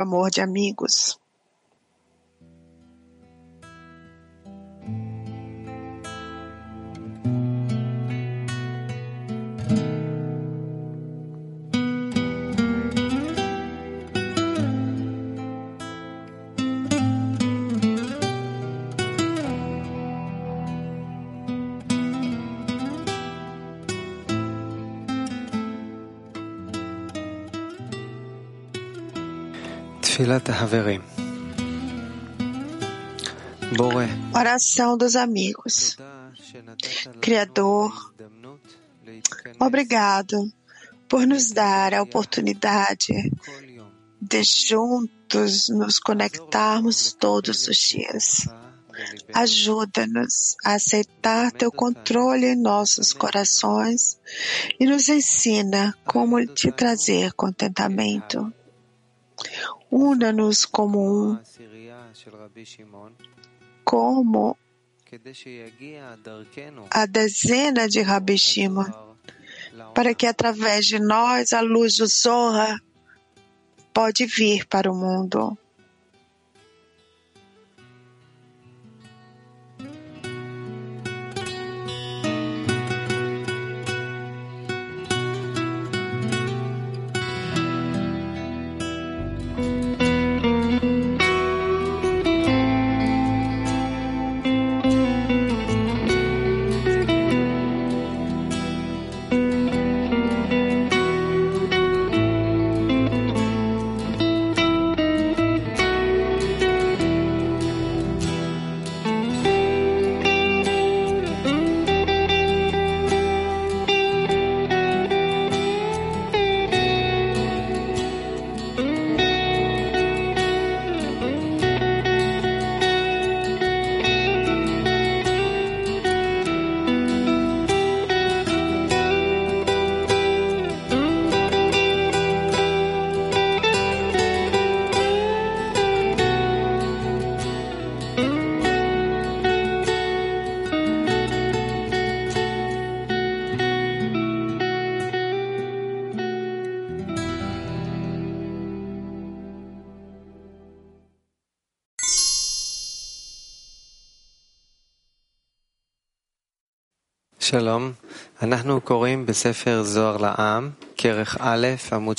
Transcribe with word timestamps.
amor 0.00 0.30
de 0.30 0.40
amigos. 0.40 1.18
Oração 34.34 34.98
dos 34.98 35.14
amigos. 35.14 35.96
Criador, 37.20 37.92
obrigado 39.60 40.52
por 41.08 41.24
nos 41.24 41.52
dar 41.52 41.94
a 41.94 42.02
oportunidade 42.02 43.30
de 44.20 44.42
juntos 44.42 45.68
nos 45.68 46.00
conectarmos 46.00 47.12
todos 47.12 47.68
os 47.68 47.76
dias. 47.76 48.48
Ajuda-nos 49.32 50.56
a 50.64 50.74
aceitar 50.74 51.52
teu 51.52 51.70
controle 51.70 52.46
em 52.46 52.60
nossos 52.60 53.12
corações 53.12 54.18
e 54.80 54.84
nos 54.84 55.08
ensina 55.08 55.96
como 56.04 56.44
te 56.44 56.72
trazer 56.72 57.32
contentamento. 57.34 58.52
Una-nos 59.90 60.66
como 60.66 61.32
um, 61.32 61.38
como 63.84 64.56
a 66.90 67.06
dezena 67.06 67.88
de 67.88 68.02
Rabi 68.02 68.36
Shimon, 68.36 68.92
para 69.94 70.14
que 70.14 70.26
através 70.26 70.86
de 70.86 70.98
nós 70.98 71.52
a 71.52 71.62
luz 71.62 71.96
do 71.96 72.06
Zohar 72.06 72.78
pode 73.94 74.26
vir 74.26 74.66
para 74.66 74.92
o 74.92 74.94
mundo. 74.94 75.56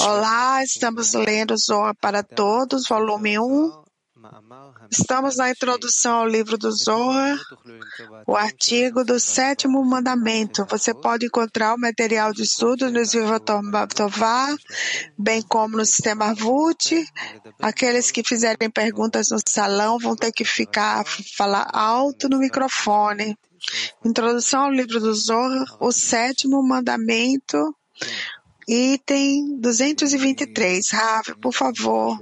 Olá, 0.04 0.64
estamos 0.64 1.14
lendo 1.14 1.56
Zohar 1.56 1.94
para 2.02 2.24
Todos, 2.24 2.88
volume 2.88 3.38
1. 3.38 3.84
Estamos 4.90 5.38
na 5.38 5.52
introdução 5.52 6.22
ao 6.22 6.28
livro 6.28 6.58
do 6.58 6.72
Zohar, 6.72 7.38
o 8.26 8.36
artigo 8.36 9.06
do 9.06 9.20
sétimo 9.20 9.86
mandamento. 9.86 10.66
Você 10.68 10.96
pode 10.96 11.28
encontrar 11.28 11.76
o 11.76 11.80
material 11.80 12.34
de 12.34 12.42
estudo 12.42 12.90
no 12.90 13.00
Tová, 13.88 14.48
bem 15.16 15.44
como 15.44 15.78
no 15.78 15.86
sistema 15.86 16.34
VUT. 16.34 17.06
Aqueles 17.62 18.10
que 18.10 18.24
fizerem 18.24 18.70
perguntas 18.70 19.28
no 19.30 19.38
salão 19.48 20.00
vão 20.00 20.16
ter 20.16 20.32
que 20.32 20.44
ficar, 20.44 21.06
falar 21.38 21.70
alto 21.72 22.28
no 22.28 22.40
microfone. 22.40 23.38
Introdução 24.04 24.64
ao 24.66 24.72
livro 24.72 25.00
do 25.00 25.14
Zohar, 25.14 25.66
o 25.80 25.92
sétimo 25.92 26.62
mandamento, 26.64 27.76
item 28.68 29.60
223. 29.60 30.90
Rav, 30.92 31.36
por 31.42 31.54
favor. 31.54 32.18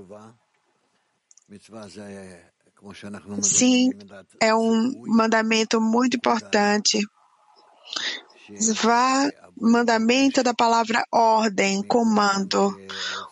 Sim, 3.41 3.91
é 4.39 4.53
um 4.53 5.03
mandamento 5.07 5.79
muito 5.79 6.17
importante. 6.17 6.99
Zvá, 8.55 9.29
mandamento 9.59 10.43
da 10.43 10.53
palavra 10.53 11.05
ordem, 11.11 11.81
comando. 11.83 12.79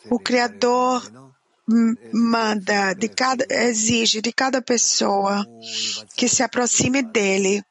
O 0.10 0.20
Criador 0.20 1.04
manda, 2.14 2.94
de 2.94 3.10
cada, 3.10 3.46
exige 3.50 4.22
de 4.22 4.32
cada 4.32 4.62
pessoa 4.62 5.46
que 6.16 6.28
se 6.28 6.44
aproxime 6.44 7.02
dele 7.02 7.64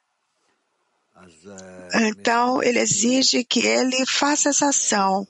então, 1.95 2.63
ele 2.63 2.81
exige 2.81 3.45
que 3.45 3.67
ele 3.67 4.05
faça 4.07 4.49
essa 4.49 4.69
ação. 4.69 5.27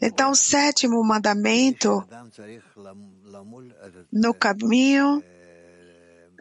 Então, 0.00 0.32
o 0.32 0.36
sétimo 0.36 1.02
mandamento 1.02 2.06
no 4.12 4.34
caminho 4.34 5.22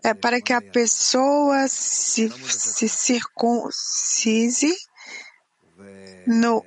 é 0.04 0.14
para 0.14 0.42
que 0.42 0.52
a 0.52 0.62
pessoa 0.62 1.68
se, 1.70 2.30
se 2.30 2.90
circuncise 2.90 4.76
no, 6.28 6.66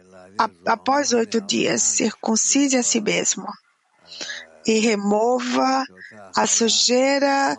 após 0.64 1.12
oito 1.12 1.40
dias, 1.42 1.82
circuncise 1.82 2.78
a 2.78 2.82
si 2.82 3.00
mesmo 3.00 3.46
e 4.66 4.78
remova 4.78 5.84
a 6.34 6.46
sujeira 6.46 7.56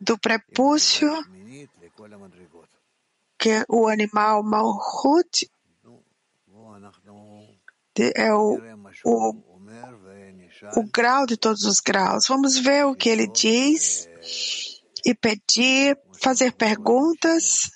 do 0.00 0.18
prepúcio 0.18 1.10
que 3.38 3.64
o 3.68 3.88
animal 3.88 4.42
Malhut 4.42 5.50
é 8.14 8.32
o, 8.32 8.58
o, 9.04 9.30
o 10.76 10.90
grau 10.92 11.26
de 11.26 11.36
todos 11.36 11.62
os 11.64 11.80
graus. 11.80 12.26
Vamos 12.28 12.58
ver 12.58 12.84
o 12.84 12.94
que 12.94 13.08
ele 13.08 13.26
diz 13.26 14.08
e 15.04 15.14
pedir, 15.14 15.98
fazer 16.20 16.52
perguntas. 16.52 17.70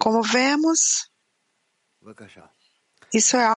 Como 0.00 0.22
vemos, 0.22 1.10
isso 3.12 3.36
é 3.36 3.52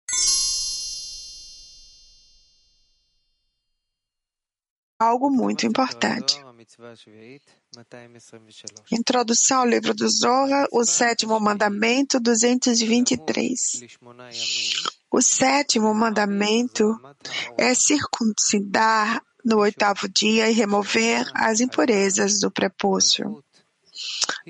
algo 4.99 5.31
muito 5.31 5.67
importante. 5.67 6.46
Introdução 8.91 9.61
ao 9.61 9.67
livro 9.67 9.95
do 9.95 10.09
Zohar, 10.09 10.67
o 10.73 10.85
sétimo 10.85 11.39
mandamento 11.39 12.19
223. 12.19 13.97
O 15.11 15.23
sétimo 15.23 15.95
mandamento 15.95 16.85
é 17.57 17.73
circuncidar 17.73 19.23
no 19.45 19.59
oitavo 19.59 20.09
dia 20.09 20.51
e 20.51 20.53
remover 20.53 21.31
as 21.35 21.61
impurezas 21.61 22.41
do 22.41 22.51
prepúcio. 22.51 23.43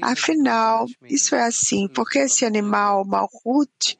Afinal, 0.03 0.87
isso 1.05 1.35
é 1.35 1.43
assim, 1.43 1.87
porque 1.89 2.21
esse 2.21 2.45
animal 2.45 3.05
Malhut 3.05 3.99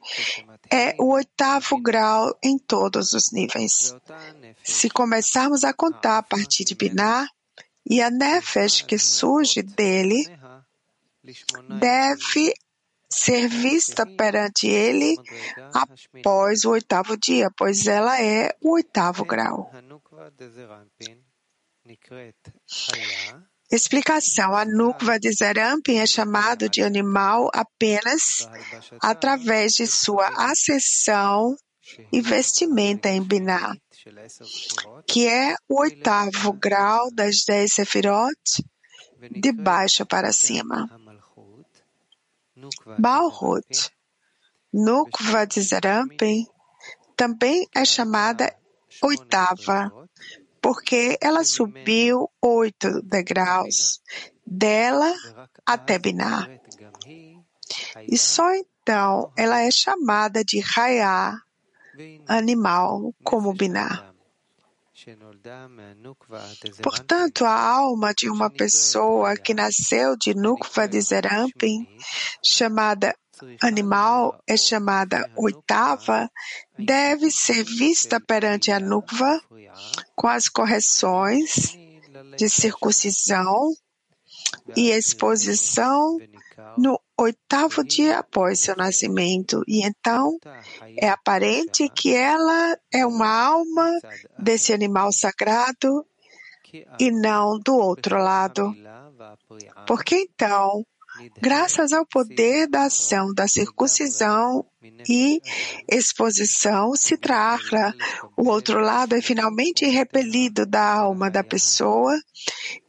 é 0.71 0.95
o 0.99 1.13
oitavo 1.13 1.79
grau 1.81 2.35
em 2.43 2.57
todos 2.57 3.13
os 3.13 3.31
níveis. 3.31 3.95
Se 4.63 4.89
começarmos 4.89 5.63
a 5.63 5.73
contar 5.73 6.17
a 6.17 6.23
partir 6.23 6.65
de 6.65 6.75
Binah, 6.75 7.27
e 7.89 8.01
a 8.01 8.09
Nefesh 8.09 8.81
que 8.81 8.97
surge 8.97 9.61
dele 9.63 10.23
deve 11.79 12.53
ser 13.09 13.47
vista 13.47 14.05
perante 14.05 14.67
ele 14.67 15.15
após 15.73 16.65
o 16.65 16.71
oitavo 16.71 17.17
dia, 17.17 17.49
pois 17.55 17.87
ela 17.87 18.21
é 18.21 18.55
o 18.61 18.73
oitavo 18.73 19.25
grau. 19.25 19.71
Explicação: 23.71 24.55
A 24.55 24.65
Nukva 24.65 25.19
de 25.19 25.31
Zerampin 25.31 25.97
é 25.97 26.05
chamado 26.05 26.69
de 26.69 26.81
animal 26.81 27.49
apenas 27.53 28.47
através 29.01 29.73
de 29.73 29.87
sua 29.87 30.27
acessão 30.51 31.55
e 32.11 32.21
vestimenta 32.21 33.09
em 33.09 33.23
Binah, 33.23 33.75
que 35.05 35.27
é 35.27 35.55
o 35.67 35.81
oitavo 35.81 36.53
grau 36.53 37.11
das 37.11 37.43
dez 37.45 37.73
Sefirot, 37.73 38.63
de 39.31 39.51
baixo 39.51 40.05
para 40.05 40.31
cima. 40.31 40.89
Balhut, 42.99 43.91
Nukva 44.73 45.45
de 45.45 45.61
Zerampin, 45.61 46.45
também 47.15 47.67
é 47.73 47.85
chamada 47.85 48.55
oitava 49.01 49.91
porque 50.61 51.17
ela 51.21 51.43
subiu 51.43 52.29
oito 52.41 53.01
degraus 53.01 54.01
dela 54.45 55.13
até 55.65 55.97
Binah. 55.97 56.49
E 58.07 58.17
só 58.17 58.53
então 58.53 59.31
ela 59.37 59.61
é 59.61 59.71
chamada 59.71 60.43
de 60.43 60.59
Raiá, 60.59 61.37
animal, 62.27 63.13
como 63.23 63.53
Binah. 63.53 64.13
Portanto, 66.81 67.45
a 67.45 67.53
alma 67.53 68.13
de 68.13 68.29
uma 68.29 68.49
pessoa 68.49 69.37
que 69.37 69.53
nasceu 69.53 70.17
de 70.17 70.33
Nukva 70.33 70.87
de 70.87 70.99
Zerampin, 70.99 71.87
chamada 72.43 73.15
animal, 73.61 74.41
é 74.47 74.57
chamada 74.57 75.29
oitava, 75.35 76.29
deve 76.77 77.29
ser 77.29 77.63
vista 77.63 78.19
perante 78.19 78.71
a 78.71 78.79
Nukva 78.79 79.39
com 80.15 80.27
as 80.27 80.49
correções 80.49 81.77
de 82.35 82.49
circuncisão 82.49 83.71
e 84.75 84.89
exposição 84.89 86.17
no 86.75 86.99
oitavo 87.17 87.83
dia 87.83 88.19
após 88.19 88.59
seu 88.59 88.75
nascimento. 88.75 89.63
E 89.67 89.85
então 89.85 90.37
é 90.97 91.09
aparente 91.09 91.89
que 91.89 92.13
ela 92.13 92.77
é 92.93 93.05
uma 93.05 93.29
alma 93.29 93.91
desse 94.37 94.73
animal 94.73 95.11
sagrado 95.11 96.05
e 96.99 97.11
não 97.11 97.59
do 97.59 97.75
outro 97.75 98.17
lado. 98.17 98.75
Porque 99.85 100.15
então 100.15 100.83
Graças 101.41 101.93
ao 101.93 102.05
poder 102.05 102.67
da 102.67 102.83
ação 102.83 103.33
da 103.33 103.47
circuncisão 103.47 104.65
e 105.09 105.41
exposição, 105.89 106.95
se 106.95 107.17
trará 107.17 107.93
o 108.37 108.47
outro 108.47 108.79
lado 108.79 109.15
é 109.15 109.21
finalmente 109.21 109.85
repelido 109.85 110.65
da 110.65 110.93
alma 110.93 111.29
da 111.29 111.43
pessoa 111.43 112.15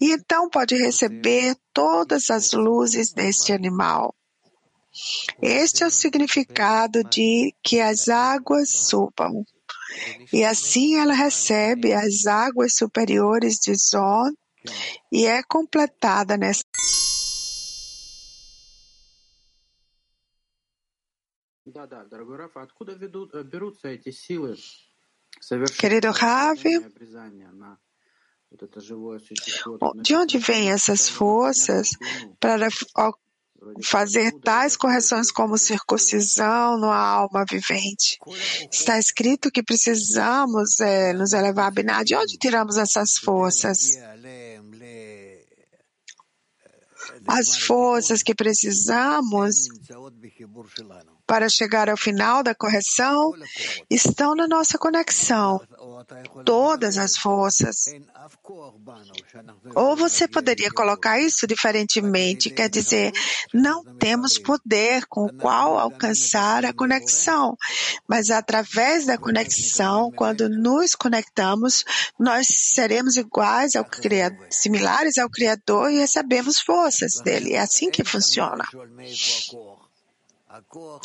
e 0.01 0.13
então 0.13 0.49
pode 0.51 0.77
receber 0.77 1.57
todas 1.73 2.31
as 2.31 2.53
luzes 2.53 3.13
deste 3.13 3.53
animal. 3.53 4.15
Este 5.41 5.85
é 5.85 5.87
o 5.87 5.91
significado 5.91 7.05
de 7.05 7.55
que 7.63 7.81
as 7.81 8.09
águas 8.09 8.71
subam. 8.71 9.45
E 10.33 10.45
assim 10.45 10.97
ela 10.97 11.15
recebe 11.15 11.93
as 11.93 12.27
águas 12.27 12.75
superiores 12.75 13.57
de 13.57 13.75
Zon 13.75 14.33
e 15.11 15.27
é 15.27 15.43
completada 15.43 16.37
nessa 16.37 16.63
Querido 25.79 26.11
Rav, 26.11 26.63
de 30.03 30.15
onde 30.17 30.39
vêm 30.39 30.71
essas 30.71 31.09
forças 31.09 31.91
para 32.41 32.69
fazer 33.83 34.33
tais 34.41 34.77
correções 34.77 35.31
como 35.31 35.59
circuncisão 35.59 36.79
no 36.79 36.91
alma 36.91 37.45
vivente? 37.51 38.19
Está 38.73 38.99
escrito 38.99 39.51
que 39.51 39.63
precisamos 39.63 40.81
é, 40.81 41.13
nos 41.13 41.33
elevar 41.33 41.67
a 41.67 41.71
Binah. 41.71 42.05
De 42.05 42.15
onde 42.15 42.39
tiramos 42.39 42.77
essas 42.77 43.19
forças? 43.19 43.97
As 47.27 47.59
forças 47.59 48.23
que 48.23 48.35
precisamos 48.35 49.69
para 51.27 51.49
chegar 51.49 51.91
ao 51.91 51.97
final 51.97 52.43
da 52.43 52.55
correção 52.55 53.35
estão 53.91 54.35
na 54.35 54.49
nossa 54.49 54.79
conexão. 54.79 55.61
Todas 56.45 56.99
as 56.99 57.17
forças. 57.17 57.87
Ou 59.75 59.97
você 59.97 60.29
poderia 60.29 60.71
colocar 60.71 61.21
isso 61.21 61.47
diferentemente, 61.47 62.51
quer 62.51 62.69
dizer, 62.69 63.13
não 63.53 63.85
temos 63.97 64.39
poder 64.39 65.07
com 65.07 65.27
o 65.27 65.35
qual 65.35 65.79
alcançar 65.79 66.65
a 66.65 66.73
conexão, 66.73 67.57
mas 68.07 68.31
através 68.31 69.07
da 69.07 69.19
conexão, 69.19 70.11
quando 70.13 70.49
nos 70.49 70.95
conectamos, 70.95 71.85
nós 72.19 72.47
seremos 72.49 73.17
iguais 73.17 73.75
ao 73.77 73.85
Criador, 73.85 74.47
similares 74.51 75.19
ao 75.19 75.31
Criador 75.31 75.91
e 75.91 75.99
recebemos 75.99 76.61
forças 76.61 77.21
dele. 77.23 77.55
É 77.55 77.61
assim 77.61 77.91
que 77.91 78.05
funciona. 78.05 78.65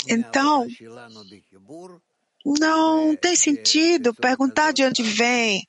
Então, 0.08 0.68
não 2.46 3.16
tem 3.16 3.36
sentido 3.36 4.14
perguntar 4.14 4.74
de 4.74 4.84
onde 4.84 5.02
vem 5.02 5.66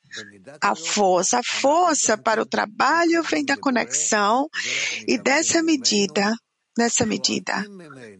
a 0.61 0.75
força. 0.75 1.39
A 1.39 1.43
força 1.43 2.17
para 2.17 2.41
o 2.41 2.45
trabalho 2.45 3.23
vem 3.23 3.45
da 3.45 3.55
conexão 3.55 4.49
e 5.07 5.17
dessa 5.17 5.63
medida, 5.63 6.33
nessa 6.77 7.05
medida, 7.05 7.65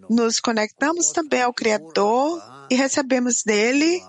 nos 0.10 0.40
conectamos 0.40 1.12
também 1.12 1.42
ao 1.42 1.54
Criador 1.54 2.42
e 2.70 2.76
recebemos 2.76 3.44
dele, 3.44 4.02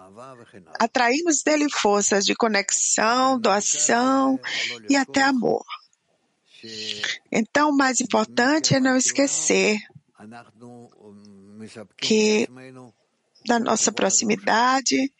atraímos 0.78 1.42
dele 1.42 1.66
forças 1.70 2.24
de 2.24 2.34
conexão, 2.34 3.40
doação 3.40 4.38
e 4.88 4.96
até 4.96 5.22
amor. 5.22 5.64
Então, 7.30 7.70
o 7.70 7.76
mais 7.76 8.00
importante 8.00 8.74
é 8.74 8.80
não 8.80 8.96
esquecer 8.96 9.78
que 11.96 12.48
da 13.46 13.58
nossa 13.58 13.92
proximidade, 13.92 15.12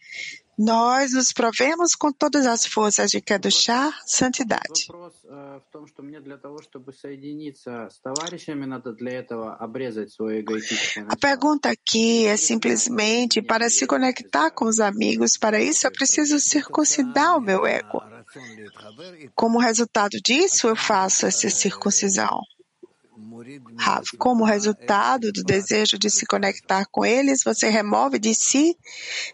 nós 0.59 1.13
nos 1.13 1.33
provemos 1.33 1.95
com 1.95 2.11
todas 2.11 2.47
as 2.47 2.65
forças 2.65 3.11
de 3.11 3.21
Kedushá, 3.21 3.93
santidade. 4.07 4.89
A 11.09 11.17
pergunta 11.21 11.71
aqui 11.71 12.27
é 12.27 12.37
simplesmente 12.39 13.43
para 13.43 13.69
se 13.69 13.87
conectar 13.87 14.51
com 14.51 14.65
os 14.65 14.81
amigos. 14.81 15.37
Para 15.37 15.61
isso, 15.61 15.87
eu 15.87 15.93
preciso 15.93 16.41
circuncidar 16.41 17.37
o 17.37 17.41
meu 17.41 17.67
ego. 17.67 18.03
Como 19.35 19.59
resultado 19.59 20.17
disso, 20.25 20.69
eu 20.69 20.77
faço 20.77 21.27
essa 21.27 21.51
circuncisão. 21.51 22.41
Rav, 23.79 24.05
como 24.19 24.45
resultado 24.45 25.33
do 25.33 25.45
desejo 25.45 25.99
de 25.99 26.11
se 26.11 26.27
conectar 26.27 26.85
com 26.91 27.05
eles, 27.05 27.45
você 27.45 27.69
remove 27.69 28.19
de 28.19 28.35
si 28.35 28.77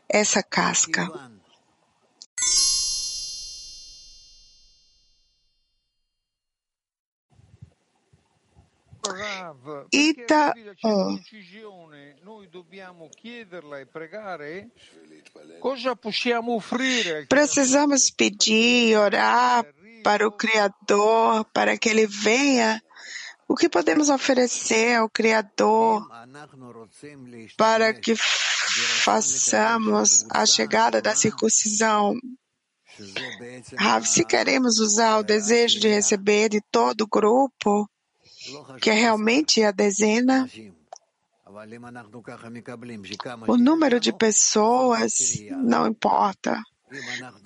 essa 0.09 0.42
casca. 0.42 1.09
Ita, 9.92 10.54
oh. 10.85 11.19
Precisamos 17.28 18.11
pedir 18.11 18.88
e 18.88 18.97
orar 18.97 19.66
para 20.04 20.26
o 20.26 20.33
Criador 20.33 21.45
para 21.52 21.76
que 21.76 21.88
ele 21.88 22.07
venha 22.07 22.81
o 23.52 23.54
que 23.54 23.68
podemos 23.68 24.09
oferecer 24.09 24.97
ao 24.97 25.11
Criador 25.11 26.09
para 27.54 27.92
que 27.92 28.14
façamos 29.04 30.25
a 30.30 30.47
chegada 30.47 31.02
da 31.02 31.14
circuncisão? 31.14 32.18
Rav, 33.76 34.06
se 34.06 34.25
queremos 34.25 34.78
usar 34.78 35.18
o 35.18 35.23
desejo 35.23 35.78
de 35.80 35.88
receber 35.88 36.49
de 36.49 36.62
todo 36.71 37.02
o 37.02 37.06
grupo, 37.06 37.87
que 38.80 38.88
é 38.88 38.94
realmente 38.94 39.62
a 39.62 39.71
dezena, 39.71 40.49
O 43.47 43.56
número 43.59 44.00
de 44.00 44.12
pessoas 44.14 45.35
não 45.50 45.87
importa. 45.87 46.62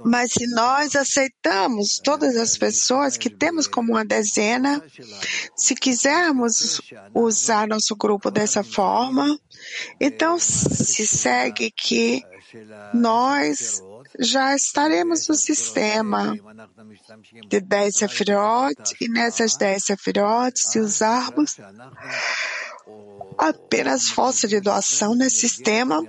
Mas 0.04 0.32
se 0.32 0.46
nós 0.48 0.96
aceitamos 0.96 2.00
todas 2.02 2.36
as 2.36 2.56
pessoas 2.56 3.16
que 3.16 3.30
temos 3.30 3.66
como 3.66 3.92
uma 3.92 4.04
dezena, 4.04 4.82
se 5.56 5.74
quisermos 5.74 6.80
usar 7.14 7.68
nosso 7.68 7.94
grupo 7.96 8.30
dessa 8.30 8.64
forma, 8.64 9.38
então 10.00 10.38
se 10.38 11.06
segue 11.06 11.70
que 11.70 12.22
nós 12.94 13.82
já 14.18 14.54
estaremos 14.54 15.28
no 15.28 15.34
sistema 15.34 16.34
de 17.48 17.60
10 17.60 17.96
sefirot 17.96 18.96
e 19.00 19.08
nessas 19.08 19.56
10 19.56 19.84
sefirot, 19.84 20.58
se 20.58 20.78
usarmos 20.78 21.56
apenas 23.36 24.08
força 24.08 24.48
de 24.48 24.60
doação 24.60 25.14
nesse 25.14 25.48
sistema, 25.48 26.02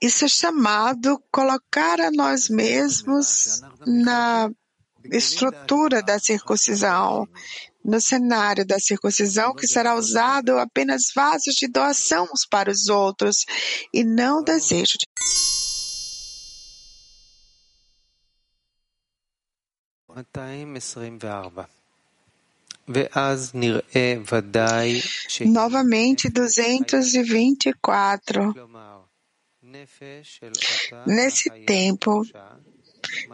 isso 0.00 0.24
é 0.24 0.28
chamado 0.28 1.22
colocar 1.30 2.00
a 2.00 2.10
nós 2.10 2.48
mesmos 2.48 3.60
na 3.84 4.50
estrutura 5.04 6.02
da 6.02 6.18
circuncisão, 6.18 7.28
no 7.84 8.00
cenário 8.00 8.66
da 8.66 8.78
circuncisão, 8.78 9.54
que 9.54 9.66
será 9.66 9.94
usado 9.94 10.58
apenas 10.58 11.12
vasos 11.14 11.54
de 11.54 11.66
doação 11.66 12.26
uns 12.32 12.46
para 12.46 12.70
os 12.70 12.88
outros 12.88 13.44
e 13.92 14.02
não 14.04 14.42
desejo 14.42 14.96
de. 14.98 15.06
Novamente, 25.46 26.30
224. 26.30 28.54
Nesse 31.06 31.50
tempo, 31.64 32.22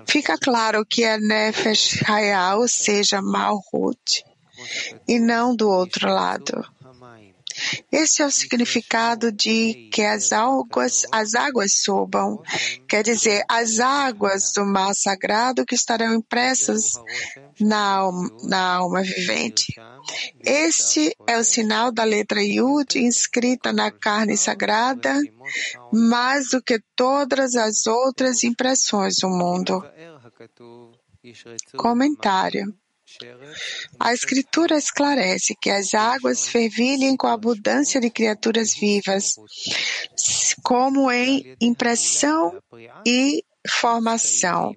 fica 0.07 0.37
claro 0.39 0.85
que 0.85 1.05
é 1.05 1.19
Nefesh 1.19 2.03
Hayah, 2.09 2.57
ou 2.57 2.69
seja, 2.69 3.21
Malhut, 3.23 4.25
e 5.07 5.19
não 5.19 5.55
do 5.55 5.69
outro 5.69 6.09
lado. 6.09 6.65
Esse 7.91 8.23
é 8.23 8.27
o 8.27 8.31
significado 8.31 9.31
de 9.31 9.89
que 9.93 10.03
as 10.03 10.33
águas, 10.33 11.05
as 11.13 11.35
águas 11.35 11.73
subam, 11.83 12.43
quer 12.89 13.03
dizer, 13.03 13.45
as 13.49 13.81
águas 13.81 14.53
do 14.53 14.65
mar 14.65 14.95
sagrado 14.95 15.65
que 15.65 15.75
estarão 15.75 16.15
impressas 16.15 16.95
na 17.61 17.97
alma, 17.97 18.31
na 18.43 18.75
alma 18.77 19.03
vivente. 19.03 19.75
Este 20.41 21.17
é 21.27 21.39
o 21.39 21.45
sinal 21.45 21.91
da 21.91 22.05
letra 22.05 22.43
Yud 22.43 22.99
inscrita 22.99 23.73
na 23.73 23.91
carne 23.91 24.37
sagrada, 24.37 25.15
mais 25.93 26.51
do 26.51 26.63
que 26.63 26.79
todas 26.95 27.55
as 27.55 27.87
outras 27.87 28.45
impressões 28.45 29.17
do 29.21 29.29
mundo. 29.29 29.83
Comentário. 31.77 32.75
A 34.01 34.13
Escritura 34.13 34.77
esclarece 34.77 35.55
que 35.61 35.71
as 35.71 35.95
águas 35.95 36.49
fervilhem 36.49 37.17
com 37.17 37.27
a 37.27 37.35
abundância 37.35 38.01
de 38.01 38.11
criaturas 38.11 38.75
vivas, 38.75 39.35
como 40.63 41.11
em 41.11 41.57
impressão 41.61 42.59
e 43.07 43.45
formação. 43.67 44.75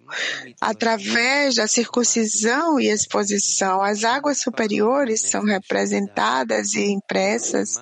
Através 0.61 1.55
da 1.55 1.67
circuncisão 1.67 2.79
e 2.79 2.87
exposição, 2.87 3.81
as 3.81 4.03
águas 4.03 4.39
superiores 4.39 5.21
são 5.21 5.43
representadas 5.43 6.73
e 6.73 6.85
impressas 6.85 7.75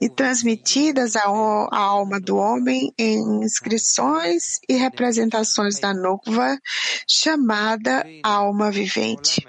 e 0.00 0.08
transmitidas 0.08 1.16
à 1.16 1.24
alma 1.24 2.20
do 2.20 2.36
homem 2.36 2.92
em 2.98 3.44
inscrições 3.44 4.60
e 4.68 4.74
representações 4.74 5.80
da 5.80 5.92
Nukva, 5.92 6.56
chamada 7.08 8.04
alma 8.22 8.70
vivente. 8.70 9.44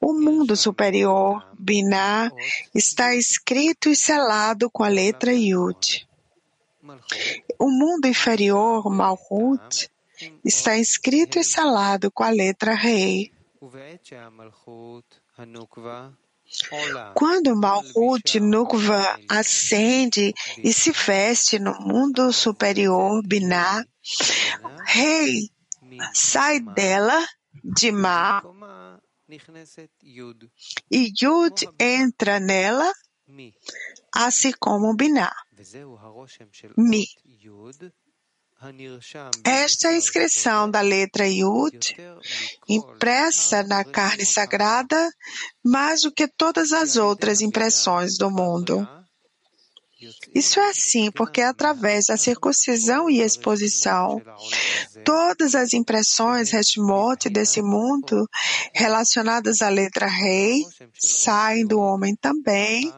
O 0.00 0.12
mundo 0.12 0.56
superior, 0.56 1.46
Binah, 1.58 2.30
está 2.74 3.14
escrito 3.14 3.88
e 3.88 3.96
selado 3.96 4.70
com 4.70 4.84
a 4.84 4.88
letra 4.88 5.32
Yud. 5.32 6.08
O 7.58 7.70
mundo 7.70 8.06
inferior, 8.06 8.88
Malhut, 8.90 9.90
está 10.44 10.76
escrito 10.78 11.38
e 11.38 11.44
selado 11.44 12.10
com 12.10 12.24
a 12.24 12.30
letra 12.30 12.74
Rei. 12.74 13.32
Quando 17.14 17.54
Malhut 17.54 18.40
Nukva 18.40 19.18
ascende 19.28 20.32
e 20.64 20.72
se 20.72 20.92
veste 20.92 21.58
no 21.58 21.78
mundo 21.80 22.32
superior, 22.32 23.22
Binah, 23.26 23.84
Rei 24.86 25.50
sai 26.14 26.60
dela 26.60 27.26
de 27.74 27.92
Ma 27.92 28.42
e 30.90 31.12
Yud 31.22 31.68
entra 31.78 32.40
nela, 32.40 32.90
assim 34.14 34.52
como 34.58 34.96
Binah. 34.96 35.34
Mi. 36.76 37.06
Esta 39.44 39.88
é 39.88 39.90
a 39.90 39.96
inscrição 39.96 40.68
da 40.68 40.80
letra 40.80 41.28
Yud, 41.28 41.94
impressa 42.68 43.62
na 43.62 43.84
carne 43.84 44.24
sagrada, 44.24 45.10
mais 45.64 46.00
do 46.00 46.12
que 46.12 46.26
todas 46.26 46.72
as 46.72 46.96
outras 46.96 47.40
impressões 47.40 48.16
do 48.16 48.30
mundo. 48.30 48.88
Isso 50.32 50.60
é 50.60 50.70
assim 50.70 51.10
porque, 51.10 51.40
através 51.40 52.06
da 52.06 52.16
circuncisão 52.16 53.10
e 53.10 53.20
exposição, 53.20 54.22
todas 55.04 55.54
as 55.56 55.72
impressões 55.72 56.52
Heshmot 56.52 57.28
desse 57.28 57.60
mundo 57.60 58.28
relacionadas 58.72 59.60
à 59.60 59.68
letra 59.68 60.06
Rei 60.06 60.64
saem 60.94 61.66
do 61.66 61.80
homem 61.80 62.14
também. 62.14 62.92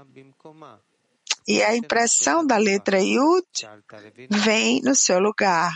E 1.48 1.62
a 1.62 1.74
impressão 1.74 2.46
da 2.46 2.58
letra 2.58 3.00
Yud 3.00 3.46
vem 4.28 4.82
no 4.82 4.94
seu 4.94 5.18
lugar, 5.18 5.72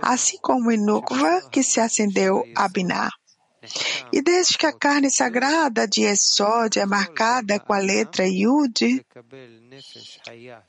assim 0.00 0.38
como 0.40 0.70
em 0.70 0.78
Nukva, 0.78 1.48
que 1.50 1.62
se 1.62 1.80
acendeu 1.80 2.44
a 2.54 2.68
Binah. 2.68 3.10
E 4.12 4.20
desde 4.20 4.58
que 4.58 4.66
a 4.66 4.72
carne 4.72 5.10
sagrada 5.10 5.86
de 5.86 6.02
Esod 6.02 6.78
é 6.78 6.86
marcada 6.86 7.60
com 7.60 7.72
a 7.72 7.78
letra 7.78 8.26
Yud, 8.26 9.04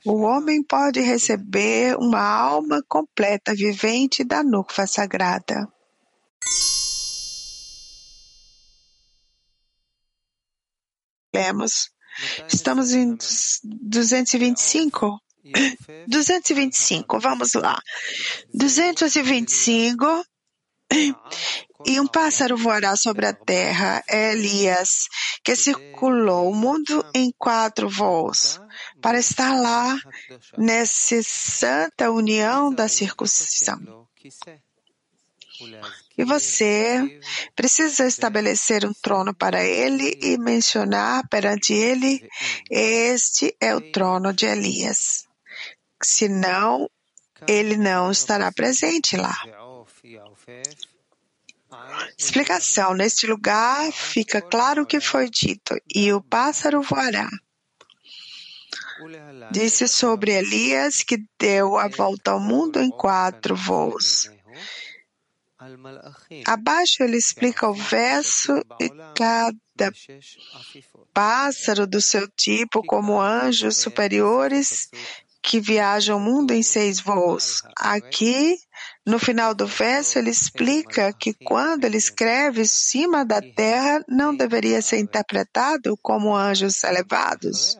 o 0.04 0.22
homem 0.22 0.62
pode 0.62 1.00
receber 1.00 1.96
uma 1.96 2.22
alma 2.22 2.82
completa 2.88 3.52
vivente 3.54 4.22
da 4.22 4.44
Nukva 4.44 4.86
sagrada. 4.86 5.68
Lemos. 11.34 11.90
Estamos 12.48 12.92
em 12.92 13.16
225. 13.64 15.20
225, 16.06 17.18
vamos 17.18 17.52
lá. 17.54 17.78
225 18.54 20.24
e 21.86 22.00
um 22.00 22.06
pássaro 22.06 22.56
voará 22.56 22.96
sobre 22.96 23.26
a 23.26 23.32
terra, 23.32 24.02
é 24.08 24.32
Elias, 24.32 25.06
que 25.42 25.54
circulou 25.54 26.50
o 26.50 26.54
mundo 26.54 27.04
em 27.14 27.30
quatro 27.38 27.88
voos, 27.88 28.60
para 29.02 29.18
estar 29.18 29.54
lá 29.60 29.96
nessa 30.56 31.20
santa 31.22 32.10
união 32.10 32.72
da 32.72 32.88
circuncisão. 32.88 34.06
E 36.18 36.24
você 36.24 37.20
precisa 37.54 38.06
estabelecer 38.06 38.84
um 38.84 38.92
trono 38.92 39.32
para 39.34 39.62
ele 39.62 40.18
e 40.20 40.36
mencionar 40.36 41.28
perante 41.28 41.72
ele: 41.72 42.28
Este 42.70 43.54
é 43.60 43.74
o 43.74 43.92
trono 43.92 44.32
de 44.32 44.46
Elias. 44.46 45.26
Senão, 46.02 46.90
ele 47.46 47.76
não 47.76 48.10
estará 48.10 48.50
presente 48.50 49.16
lá. 49.16 49.36
Explicação: 52.18 52.94
Neste 52.94 53.26
lugar 53.26 53.90
fica 53.92 54.40
claro 54.40 54.82
o 54.82 54.86
que 54.86 55.00
foi 55.00 55.28
dito, 55.28 55.74
e 55.92 56.12
o 56.12 56.22
pássaro 56.22 56.82
voará. 56.82 57.28
Disse 59.50 59.88
sobre 59.88 60.32
Elias 60.32 61.02
que 61.02 61.18
deu 61.38 61.76
a 61.76 61.88
volta 61.88 62.30
ao 62.30 62.40
mundo 62.40 62.80
em 62.80 62.90
quatro 62.90 63.56
voos. 63.56 64.30
Abaixo 66.46 67.02
ele 67.02 67.16
explica 67.16 67.68
o 67.68 67.74
verso 67.74 68.52
e 68.80 68.90
cada 69.16 69.92
pássaro 71.12 71.86
do 71.86 72.00
seu 72.00 72.28
tipo, 72.28 72.82
como 72.84 73.20
anjos 73.20 73.78
superiores, 73.78 74.90
que 75.42 75.60
viajam 75.60 76.18
o 76.18 76.20
mundo 76.20 76.52
em 76.52 76.62
seis 76.62 77.00
voos. 77.00 77.62
Aqui, 77.76 78.58
no 79.06 79.18
final 79.18 79.54
do 79.54 79.66
verso, 79.66 80.18
ele 80.18 80.30
explica 80.30 81.12
que 81.12 81.34
quando 81.34 81.84
ele 81.84 81.98
escreve 81.98 82.66
cima 82.66 83.22
da 83.24 83.40
terra, 83.42 84.02
não 84.08 84.34
deveria 84.34 84.80
ser 84.80 84.98
interpretado 84.98 85.94
como 86.00 86.34
anjos 86.34 86.82
elevados, 86.82 87.78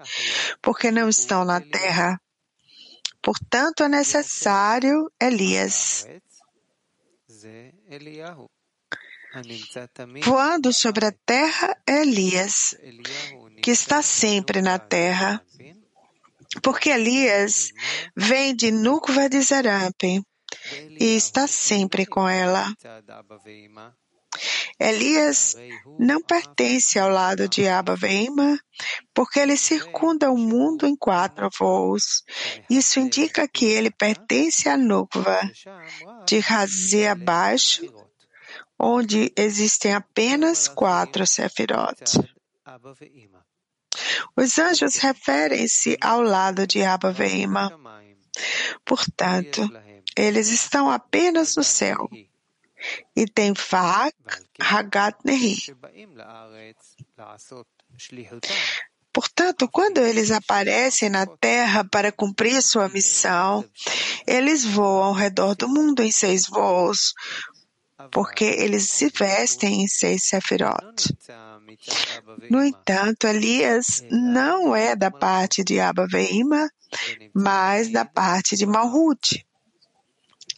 porque 0.60 0.90
não 0.90 1.08
estão 1.08 1.44
na 1.44 1.62
terra. 1.62 2.20
Portanto, 3.22 3.82
é 3.84 3.88
necessário 3.88 5.10
Elias. 5.18 6.06
Voando 10.22 10.72
sobre 10.74 11.06
a 11.06 11.12
terra 11.24 11.74
é 11.86 12.02
Elias, 12.02 12.76
que 13.62 13.70
está 13.70 14.02
sempre 14.02 14.60
na 14.60 14.78
terra. 14.78 15.42
Porque 16.62 16.90
Elias 16.90 17.70
vem 18.14 18.54
de 18.54 18.70
Nukva 18.70 19.28
de 19.28 19.40
Zerampe 19.40 20.22
e 20.98 21.16
está 21.16 21.46
sempre 21.46 22.06
com 22.06 22.28
ela. 22.28 22.66
Elias 24.78 25.56
não 25.98 26.20
pertence 26.20 26.98
ao 26.98 27.08
lado 27.08 27.48
de 27.48 27.68
Abba 27.68 27.94
Veima, 27.94 28.58
porque 29.14 29.38
ele 29.38 29.56
circunda 29.56 30.30
o 30.30 30.36
mundo 30.36 30.86
em 30.86 30.96
quatro 30.96 31.48
voos. 31.58 32.24
Isso 32.68 32.98
indica 32.98 33.46
que 33.46 33.64
ele 33.64 33.90
pertence 33.90 34.68
a 34.68 34.76
Nukva, 34.76 35.40
de 36.26 36.40
Razé 36.40 37.08
abaixo, 37.08 37.82
onde 38.78 39.32
existem 39.36 39.94
apenas 39.94 40.66
quatro 40.66 41.26
Sefirot. 41.26 42.18
Os 44.36 44.58
anjos 44.58 44.96
referem-se 44.96 45.96
ao 46.00 46.20
lado 46.20 46.66
de 46.66 46.82
Abba 46.82 47.12
Veima. 47.12 47.70
Portanto, 48.84 49.62
eles 50.16 50.48
estão 50.48 50.90
apenas 50.90 51.56
no 51.56 51.64
céu 51.64 52.08
e 53.16 53.26
têm 53.26 53.52
Vak 53.52 54.14
Hagat 54.60 55.16
Nehi. 55.24 55.56
Portanto, 59.12 59.68
quando 59.68 59.98
eles 59.98 60.32
aparecem 60.32 61.08
na 61.08 61.24
Terra 61.24 61.84
para 61.84 62.10
cumprir 62.10 62.60
sua 62.60 62.88
missão, 62.88 63.64
eles 64.26 64.64
voam 64.64 65.04
ao 65.04 65.12
redor 65.12 65.54
do 65.54 65.68
mundo 65.68 66.02
em 66.02 66.10
seis 66.10 66.48
voos, 66.48 67.14
porque 68.10 68.44
eles 68.44 68.90
se 68.90 69.08
vestem 69.16 69.82
em 69.82 69.86
seis 69.86 70.24
sefirot. 70.24 71.16
No 72.50 72.64
entanto, 72.64 73.28
Elias 73.28 74.04
não 74.10 74.74
é 74.74 74.96
da 74.96 75.12
parte 75.12 75.62
de 75.62 75.78
Abba 75.78 76.06
Veima, 76.08 76.68
mas 77.32 77.90
da 77.90 78.04
parte 78.04 78.56
de 78.56 78.66
Malhut, 78.66 79.46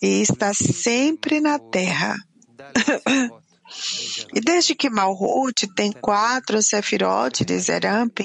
e 0.03 0.23
está 0.23 0.53
sempre 0.55 1.41
na 1.41 1.59
terra. 1.59 2.17
e 4.35 4.41
desde 4.41 4.75
que 4.75 4.91
Malhut 4.91 5.67
tem 5.75 5.93
quatro 5.93 6.63
sefirot 6.63 7.45
de 7.45 7.59
Zeramp, 7.59 8.19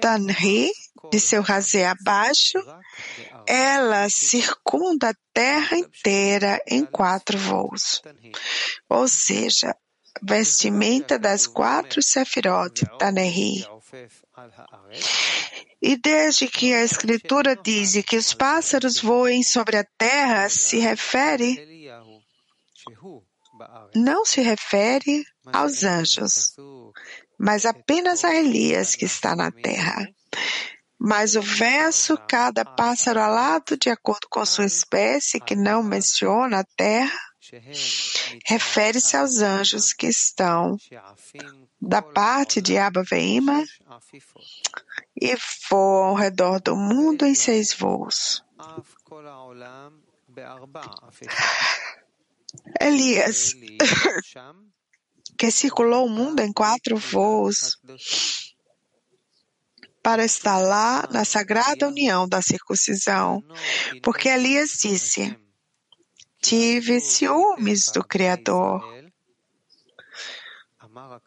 Tanri, 0.00 0.70
de 1.10 1.18
seu 1.18 1.42
razé 1.42 1.86
abaixo, 1.86 2.58
ela 3.46 4.08
circunda 4.08 5.10
a 5.10 5.14
terra 5.32 5.76
inteira 5.76 6.60
em 6.66 6.84
quatro 6.84 7.38
voos. 7.38 8.02
Ou 8.88 9.08
seja, 9.08 9.74
vestimenta 10.22 11.18
das 11.18 11.46
quatro 11.46 12.02
sefirot 12.02 12.84
Tanri. 12.98 13.66
E 15.80 15.96
desde 15.96 16.48
que 16.48 16.72
a 16.72 16.82
Escritura 16.82 17.54
diz 17.56 18.02
que 18.04 18.16
os 18.16 18.32
pássaros 18.32 19.00
voem 19.00 19.42
sobre 19.42 19.76
a 19.76 19.84
terra, 19.98 20.48
se 20.48 20.78
refere, 20.78 21.88
não 23.94 24.24
se 24.24 24.40
refere 24.40 25.24
aos 25.52 25.84
anjos, 25.84 26.54
mas 27.38 27.64
apenas 27.64 28.24
a 28.24 28.34
Elias 28.34 28.94
que 28.94 29.04
está 29.04 29.36
na 29.36 29.50
terra. 29.50 30.08
Mas 30.98 31.36
o 31.36 31.42
verso, 31.42 32.16
cada 32.28 32.64
pássaro 32.64 33.20
alado 33.20 33.76
de 33.76 33.90
acordo 33.90 34.26
com 34.30 34.44
sua 34.46 34.64
espécie, 34.64 35.38
que 35.38 35.54
não 35.54 35.82
menciona 35.82 36.60
a 36.60 36.64
terra, 36.76 37.33
refere-se 38.46 39.16
aos 39.16 39.40
anjos 39.40 39.92
que 39.92 40.06
estão 40.06 40.76
da 41.80 42.02
parte 42.02 42.60
de 42.60 42.78
Abba 42.78 43.02
Veima 43.02 43.64
e 45.20 45.36
voam 45.70 46.08
ao 46.08 46.14
redor 46.14 46.60
do 46.60 46.76
mundo 46.76 47.26
em 47.26 47.34
seis 47.34 47.74
voos. 47.74 48.44
Elias, 52.80 53.54
que 55.36 55.50
circulou 55.50 56.06
o 56.06 56.10
mundo 56.10 56.40
em 56.40 56.52
quatro 56.52 56.96
voos 56.96 57.78
para 60.02 60.24
estar 60.24 60.58
lá 60.58 61.08
na 61.10 61.24
sagrada 61.24 61.88
união 61.88 62.28
da 62.28 62.42
circuncisão, 62.42 63.42
porque 64.02 64.28
Elias 64.28 64.78
disse: 64.82 65.36
Tive 66.44 67.00
ciúmes 67.00 67.86
do 67.86 68.04
Criador, 68.04 68.82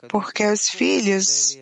porque 0.10 0.46
os 0.46 0.70
filhos 0.70 1.58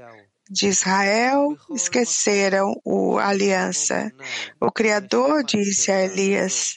de 0.49 0.67
Israel 0.67 1.55
esqueceram 1.73 2.75
a 3.17 3.29
aliança. 3.29 4.11
O 4.59 4.69
Criador 4.69 5.41
disse 5.45 5.89
a 5.89 6.03
Elias: 6.03 6.75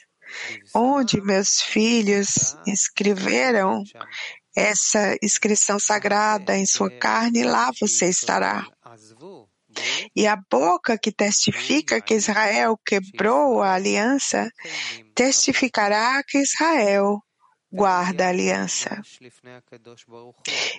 Onde 0.73 1.19
meus 1.19 1.61
filhos 1.61 2.55
escreveram 2.65 3.83
essa 4.55 5.17
inscrição 5.21 5.77
sagrada 5.81 6.55
em 6.55 6.65
sua 6.65 6.89
carne, 6.89 7.43
lá 7.43 7.71
você 7.77 8.07
estará. 8.07 8.65
E 10.15 10.27
a 10.27 10.35
boca 10.35 10.97
que 10.97 11.11
testifica 11.11 12.01
que 12.01 12.15
Israel 12.15 12.77
quebrou 12.85 13.61
a 13.61 13.73
aliança, 13.73 14.49
testificará 15.13 16.21
que 16.27 16.39
Israel 16.39 17.19
guarda 17.71 18.25
a 18.25 18.29
aliança. 18.29 19.01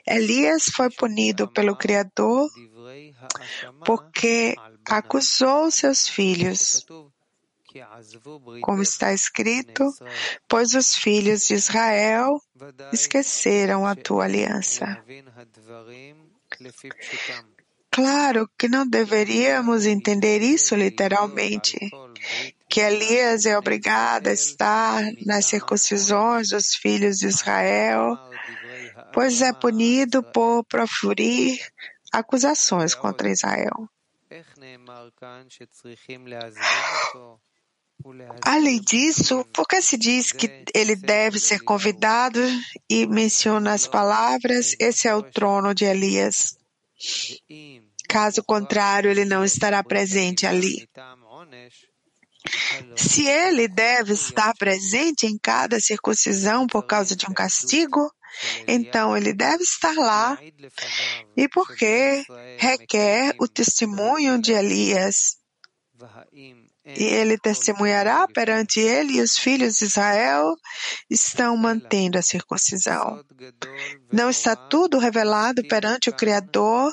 Elias 0.06 0.64
foi 0.74 0.90
punido 0.90 1.48
pelo 1.48 1.76
Criador 1.76 2.48
porque 3.84 4.54
acusou 4.84 5.70
seus 5.70 6.08
filhos. 6.08 6.84
Como 8.62 8.82
está 8.82 9.12
escrito, 9.12 9.84
pois 10.48 10.74
os 10.74 10.96
filhos 10.96 11.46
de 11.46 11.54
Israel 11.54 12.40
esqueceram 12.92 13.86
a 13.86 13.94
tua 13.94 14.24
aliança. 14.24 15.00
Claro 17.90 18.48
que 18.56 18.68
não 18.68 18.86
deveríamos 18.86 19.84
entender 19.84 20.42
isso 20.42 20.76
literalmente, 20.76 21.76
que 22.68 22.80
Elias 22.80 23.46
é 23.46 23.58
obrigado 23.58 24.28
a 24.28 24.32
estar 24.32 25.02
nas 25.26 25.46
circuncisões 25.46 26.50
dos 26.50 26.74
filhos 26.74 27.18
de 27.18 27.26
Israel, 27.26 28.16
pois 29.12 29.42
é 29.42 29.52
punido 29.52 30.22
por 30.22 30.64
proferir 30.64 31.58
acusações 32.12 32.94
contra 32.94 33.28
Israel. 33.28 33.88
Além 38.42 38.80
disso, 38.80 39.44
por 39.52 39.66
que 39.66 39.82
se 39.82 39.96
diz 39.98 40.30
que 40.30 40.64
ele 40.72 40.94
deve 40.94 41.40
ser 41.40 41.60
convidado 41.60 42.40
e 42.88 43.06
menciona 43.06 43.74
as 43.74 43.86
palavras, 43.88 44.76
esse 44.78 45.08
é 45.08 45.14
o 45.14 45.22
trono 45.22 45.74
de 45.74 45.84
Elias? 45.84 46.59
Caso 48.08 48.42
contrário, 48.42 49.10
ele 49.10 49.24
não 49.24 49.44
estará 49.44 49.82
presente 49.82 50.46
ali. 50.46 50.88
Se 52.96 53.26
ele 53.26 53.68
deve 53.68 54.14
estar 54.14 54.54
presente 54.54 55.26
em 55.26 55.38
cada 55.38 55.78
circuncisão 55.78 56.66
por 56.66 56.84
causa 56.86 57.14
de 57.14 57.26
um 57.28 57.34
castigo, 57.34 58.10
então 58.66 59.16
ele 59.16 59.32
deve 59.32 59.62
estar 59.62 59.94
lá. 59.94 60.38
E 61.36 61.48
porque 61.48 62.24
requer 62.58 63.34
o 63.38 63.46
testemunho 63.46 64.40
de 64.40 64.52
Elias. 64.52 65.36
E 66.84 67.04
ele 67.04 67.36
testemunhará 67.38 68.26
perante 68.26 68.80
ele 68.80 69.18
e 69.18 69.20
os 69.20 69.36
filhos 69.36 69.76
de 69.76 69.84
Israel 69.84 70.54
estão 71.10 71.56
mantendo 71.56 72.18
a 72.18 72.22
circuncisão. 72.22 73.22
Não 74.10 74.30
está 74.30 74.56
tudo 74.56 74.98
revelado 74.98 75.62
perante 75.68 76.08
o 76.08 76.16
Criador, 76.16 76.90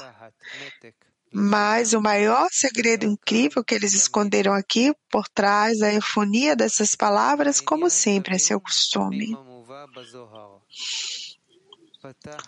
mas 1.31 1.93
o 1.93 2.01
maior 2.01 2.47
segredo 2.51 3.05
incrível 3.05 3.63
que 3.63 3.75
eles 3.75 3.93
esconderam 3.93 4.53
aqui 4.53 4.93
por 5.09 5.27
trás 5.29 5.79
da 5.79 5.93
eufonia 5.93 6.55
dessas 6.55 6.93
palavras, 6.93 7.61
como 7.61 7.89
sempre 7.89 8.35
é 8.35 8.39
seu 8.39 8.59
costume. 8.59 9.37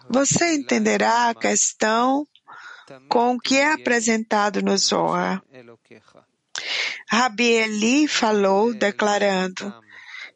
Você 0.09 0.55
entenderá 0.55 1.29
a 1.29 1.35
questão 1.35 2.25
com 3.07 3.35
o 3.35 3.39
que 3.39 3.57
é 3.57 3.73
apresentado 3.73 4.61
no 4.61 4.77
Zohar. 4.77 5.43
Rabi 7.09 7.51
Eli 7.51 8.07
falou, 8.07 8.73
declarando: 8.73 9.73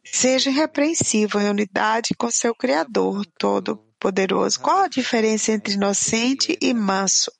Seja 0.03 0.49
irrepreensível 0.49 1.39
em 1.39 1.49
unidade 1.49 2.13
com 2.17 2.29
seu 2.29 2.53
Criador 2.53 3.25
Todo-Poderoso. 3.37 4.59
Qual 4.59 4.81
a 4.81 4.87
diferença 4.87 5.51
entre 5.51 5.73
inocente 5.73 6.57
e 6.61 6.73
manso? 6.73 7.31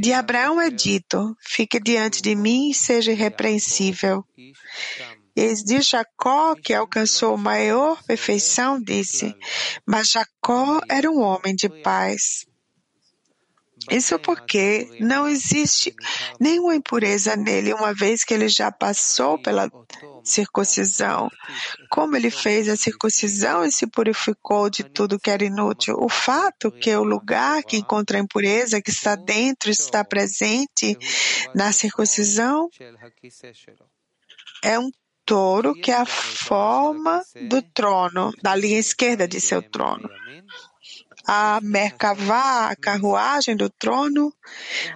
De 0.00 0.12
Abraão 0.12 0.60
é 0.60 0.70
dito: 0.70 1.36
Fique 1.40 1.78
diante 1.78 2.22
de 2.22 2.34
mim 2.34 2.70
e 2.70 2.74
seja 2.74 3.12
irrepreensível. 3.12 4.24
E 5.36 5.54
de 5.64 5.80
Jacó, 5.80 6.56
que 6.56 6.74
alcançou 6.74 7.36
maior 7.36 8.02
perfeição, 8.02 8.82
disse: 8.82 9.34
Mas 9.86 10.08
Jacó 10.08 10.80
era 10.88 11.10
um 11.10 11.20
homem 11.20 11.54
de 11.54 11.68
paz. 11.68 12.47
Isso 13.90 14.18
porque 14.18 14.88
não 15.00 15.26
existe 15.26 15.94
nenhuma 16.38 16.74
impureza 16.74 17.36
nele, 17.36 17.72
uma 17.72 17.94
vez 17.94 18.24
que 18.24 18.34
ele 18.34 18.48
já 18.48 18.70
passou 18.70 19.40
pela 19.40 19.70
circuncisão. 20.22 21.30
Como 21.90 22.16
ele 22.16 22.30
fez 22.30 22.68
a 22.68 22.76
circuncisão 22.76 23.64
e 23.64 23.72
se 23.72 23.86
purificou 23.86 24.68
de 24.68 24.84
tudo 24.84 25.18
que 25.18 25.30
era 25.30 25.44
inútil? 25.44 25.96
O 25.98 26.08
fato 26.08 26.70
que 26.70 26.94
o 26.94 27.02
lugar 27.02 27.62
que 27.62 27.76
encontra 27.76 28.18
a 28.18 28.20
impureza, 28.20 28.82
que 28.82 28.90
está 28.90 29.14
dentro, 29.14 29.70
está 29.70 30.04
presente 30.04 30.96
na 31.54 31.72
circuncisão, 31.72 32.68
é 34.62 34.78
um 34.78 34.90
touro 35.24 35.74
que 35.74 35.90
é 35.90 35.96
a 35.96 36.06
forma 36.06 37.22
do 37.48 37.60
trono, 37.60 38.32
da 38.42 38.54
linha 38.54 38.78
esquerda 38.78 39.28
de 39.28 39.40
seu 39.40 39.62
trono 39.62 40.08
a 41.30 41.60
Merkavá, 41.62 42.70
a 42.70 42.76
carruagem 42.76 43.54
do 43.54 43.68
trono, 43.68 44.32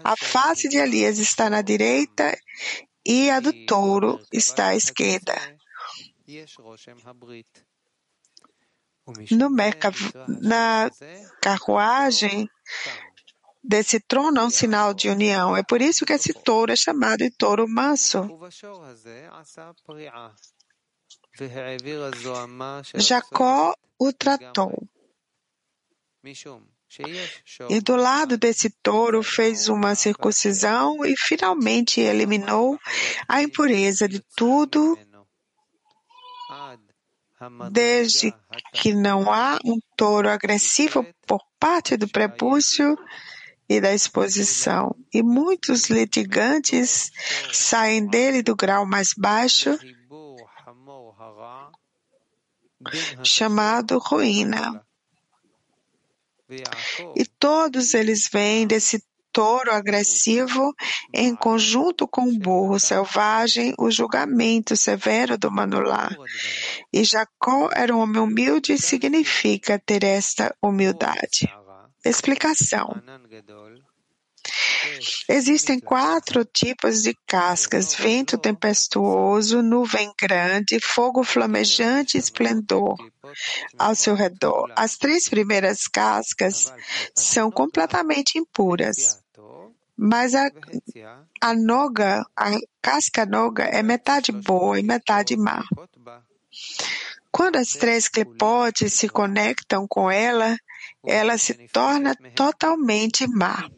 a 0.03 0.17
face 0.17 0.67
de 0.67 0.79
Elias 0.79 1.19
está 1.19 1.51
na 1.51 1.61
direita 1.61 2.35
e 3.05 3.29
a 3.29 3.39
do 3.39 3.53
touro 3.67 4.19
está 4.33 4.69
à 4.69 4.75
esquerda. 4.75 5.35
No 9.31 9.51
Merkav, 9.51 9.95
na 10.41 10.91
carruagem 11.43 12.49
desse 13.63 14.01
trono 14.01 14.41
é 14.41 14.45
um 14.45 14.51
sinal 14.51 14.95
de 14.95 15.11
união. 15.11 15.55
É 15.55 15.63
por 15.63 15.83
isso 15.83 16.07
que 16.07 16.15
esse 16.15 16.33
touro 16.33 16.73
é 16.73 16.77
chamado 16.77 17.19
de 17.19 17.31
touro 17.31 17.69
manso. 17.69 18.27
Jacó 22.95 23.75
o 23.99 24.13
tratou 24.15 24.89
e 27.69 27.81
do 27.81 27.97
lado 27.97 28.37
desse 28.37 28.71
touro 28.71 29.23
fez 29.23 29.69
uma 29.69 29.95
circuncisão 29.95 31.05
e 31.05 31.17
finalmente 31.17 32.01
eliminou 32.01 32.79
a 33.27 33.43
impureza 33.43 34.07
de 34.07 34.21
tudo, 34.37 34.99
desde 37.73 38.33
que 38.73 38.95
não 38.95 39.33
há 39.33 39.59
um 39.65 39.79
touro 39.97 40.29
agressivo 40.29 41.05
por 41.27 41.41
parte 41.59 41.97
do 41.97 42.07
prepúcio 42.07 42.97
e 43.69 43.81
da 43.81 43.93
exposição. 43.93 44.95
E 45.13 45.23
muitos 45.23 45.89
litigantes 45.89 47.11
saem 47.53 48.07
dele 48.07 48.43
do 48.43 48.55
grau 48.55 48.87
mais 48.87 49.13
baixo, 49.17 49.77
chamado 53.25 53.99
ruína. 53.99 54.85
E 57.17 57.25
todos 57.25 57.95
eles 57.95 58.29
vêm 58.31 58.67
desse 58.67 59.03
touro 59.33 59.73
agressivo 59.73 60.75
em 61.13 61.35
conjunto 61.35 62.07
com 62.07 62.29
o 62.29 62.39
burro 62.39 62.79
selvagem, 62.79 63.75
o 63.79 63.91
julgamento 63.91 64.77
severo 64.77 65.39
do 65.39 65.51
Manulá. 65.51 66.11
E 66.93 67.03
Jacó 67.03 67.71
era 67.75 67.95
um 67.97 68.01
homem 68.01 68.21
humilde 68.21 68.75
e 68.75 68.79
significa 68.79 69.79
ter 69.79 70.05
esta 70.05 70.55
humildade. 70.63 71.51
Explicação. 72.05 73.01
Existem 75.29 75.79
quatro 75.79 76.45
tipos 76.45 77.03
de 77.03 77.17
cascas: 77.27 77.95
vento 77.95 78.37
tempestuoso, 78.37 79.63
nuvem 79.63 80.13
grande, 80.21 80.81
fogo 80.83 81.23
flamejante 81.23 82.17
e 82.17 82.21
esplendor 82.21 82.97
ao 83.79 83.95
seu 83.95 84.15
redor. 84.15 84.73
As 84.77 84.97
três 84.97 85.29
primeiras 85.29 85.87
cascas 85.89 86.73
são 87.15 87.51
completamente 87.51 88.39
impuras. 88.39 89.23
Mas 89.97 90.35
a, 90.35 90.51
a 91.41 91.55
noga, 91.55 92.25
a 92.37 92.51
casca 92.81 93.27
noga 93.27 93.65
é 93.65 93.83
metade 93.83 94.33
boa 94.33 94.79
e 94.79 94.83
metade 94.83 95.37
má. 95.37 95.63
Quando 97.31 97.57
as 97.57 97.69
três 97.69 98.09
clipotes 98.09 98.93
se 98.95 99.09
conectam 99.09 99.87
com 99.89 100.11
ela, 100.11 100.57
ela 101.05 101.39
se 101.39 101.55
torna 101.69 102.15
totalmente 102.35 103.27
má. 103.27 103.69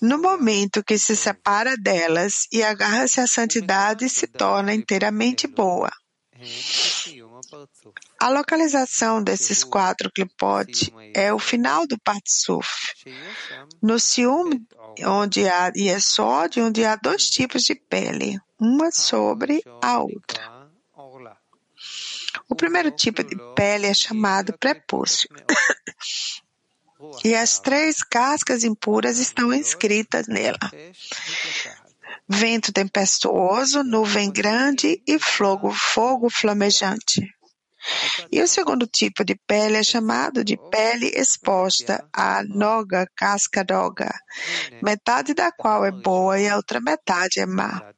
No 0.00 0.18
momento 0.18 0.84
que 0.84 0.98
se 0.98 1.14
separa 1.16 1.76
delas 1.76 2.46
e 2.52 2.62
agarra-se 2.62 3.20
à 3.20 3.26
santidade, 3.26 4.08
se 4.08 4.26
torna 4.26 4.72
inteiramente 4.72 5.46
boa. 5.46 5.90
A 8.20 8.28
localização 8.28 9.22
desses 9.22 9.64
quatro 9.64 10.10
clipotes 10.10 10.90
é 11.12 11.32
o 11.32 11.38
final 11.38 11.86
do 11.86 11.98
Patsuf. 11.98 12.68
No 13.82 13.98
ciúme, 13.98 14.66
onde 15.04 15.48
há 15.48 15.72
Yesod, 15.76 16.60
onde 16.60 16.84
há 16.84 16.94
dois 16.94 17.28
tipos 17.28 17.62
de 17.62 17.74
pele, 17.74 18.38
uma 18.58 18.90
sobre 18.92 19.62
a 19.82 19.98
outra. 19.98 20.68
O 22.48 22.54
primeiro 22.54 22.90
tipo 22.90 23.22
de 23.22 23.36
pele 23.54 23.86
é 23.86 23.94
chamado 23.94 24.56
prepúcio. 24.58 25.28
e 27.24 27.34
as 27.34 27.58
três 27.58 28.02
cascas 28.02 28.64
impuras 28.64 29.18
estão 29.18 29.52
inscritas 29.52 30.26
nela. 30.26 30.58
Vento 32.28 32.72
tempestuoso, 32.72 33.82
nuvem 33.82 34.30
grande 34.30 35.02
e 35.06 35.18
fogo, 35.18 35.70
fogo 35.70 36.28
flamejante. 36.28 37.22
E 38.30 38.42
o 38.42 38.48
segundo 38.48 38.86
tipo 38.86 39.24
de 39.24 39.34
pele 39.46 39.76
é 39.76 39.82
chamado 39.82 40.44
de 40.44 40.56
pele 40.70 41.06
exposta, 41.14 42.06
a 42.12 42.42
noga, 42.44 43.08
casca 43.16 43.64
noga, 43.68 44.12
metade 44.82 45.32
da 45.32 45.50
qual 45.52 45.84
é 45.84 45.90
boa 45.90 46.38
e 46.40 46.48
a 46.48 46.56
outra 46.56 46.80
metade 46.80 47.40
é 47.40 47.46
má. 47.46 47.92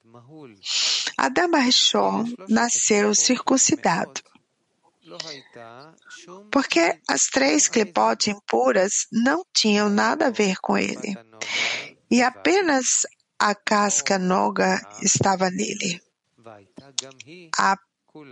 Adama 1.16 1.58
Rishon 1.58 2.24
nasceu 2.48 3.14
circuncidado. 3.14 4.22
Porque 6.50 7.00
as 7.08 7.26
três 7.26 7.68
clipotes 7.68 8.28
impuras 8.28 9.06
não 9.10 9.44
tinham 9.52 9.88
nada 9.88 10.26
a 10.26 10.30
ver 10.30 10.56
com 10.60 10.76
ele. 10.76 11.16
E 12.10 12.22
apenas 12.22 13.06
a 13.38 13.54
casca 13.54 14.18
noga 14.18 14.80
estava 15.02 15.50
nele. 15.50 16.00
A 17.58 17.78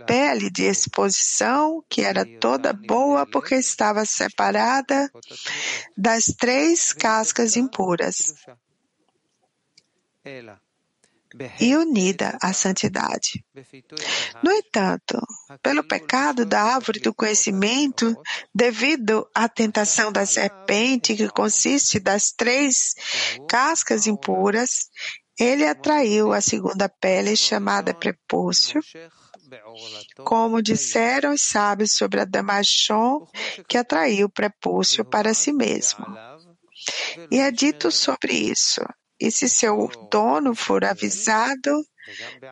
pele 0.05 0.49
de 0.49 0.63
exposição, 0.63 1.83
que 1.89 2.01
era 2.01 2.25
toda 2.39 2.73
boa 2.73 3.25
porque 3.25 3.55
estava 3.55 4.05
separada 4.05 5.09
das 5.97 6.25
três 6.25 6.91
cascas 6.91 7.55
impuras 7.55 8.35
e 11.59 11.75
unida 11.75 12.37
à 12.41 12.53
santidade. 12.53 13.43
No 14.43 14.51
entanto, 14.51 15.19
pelo 15.61 15.83
pecado 15.83 16.45
da 16.45 16.61
árvore 16.61 16.99
do 16.99 17.13
conhecimento, 17.13 18.15
devido 18.53 19.27
à 19.35 19.47
tentação 19.47 20.11
da 20.11 20.25
serpente, 20.25 21.15
que 21.15 21.29
consiste 21.29 21.99
das 21.99 22.31
três 22.31 22.93
cascas 23.47 24.07
impuras, 24.07 24.89
ele 25.39 25.65
atraiu 25.65 26.33
a 26.33 26.41
segunda 26.41 26.89
pele 26.89 27.35
chamada 27.35 27.93
prepúcio, 27.93 28.81
como 30.25 30.61
disseram 30.61 31.33
os 31.33 31.43
sábios 31.43 31.93
sobre 31.93 32.21
a 32.21 32.25
Damachon, 32.25 33.25
que 33.67 33.77
atraiu 33.77 34.27
o 34.27 34.31
prepúcio 34.31 35.05
para 35.05 35.33
si 35.33 35.53
mesmo. 35.53 36.05
E 37.31 37.39
é 37.39 37.51
dito 37.51 37.91
sobre 37.91 38.33
isso. 38.33 38.81
E 39.19 39.31
se 39.31 39.49
seu 39.49 39.89
dono 40.09 40.55
for 40.55 40.85
avisado, 40.85 41.71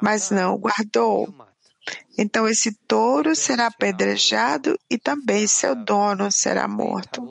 mas 0.01 0.29
não 0.29 0.55
o 0.55 0.57
guardou, 0.57 1.33
então 2.17 2.47
esse 2.47 2.73
touro 2.87 3.35
será 3.35 3.67
apedrejado 3.67 4.77
e 4.89 4.97
também 4.97 5.47
seu 5.47 5.75
dono 5.75 6.31
será 6.31 6.67
morto. 6.67 7.21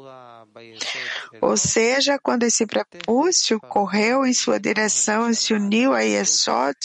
Ou 1.43 1.57
seja, 1.57 2.19
quando 2.23 2.45
esse 2.45 2.67
prepúcio 2.67 3.61
correu 3.61 4.25
em 4.25 4.33
sua 4.33 4.59
direção 4.59 5.29
e 5.29 5.35
se 5.35 5.53
uniu 5.53 5.93
a 5.93 6.01
Yesod, 6.01 6.77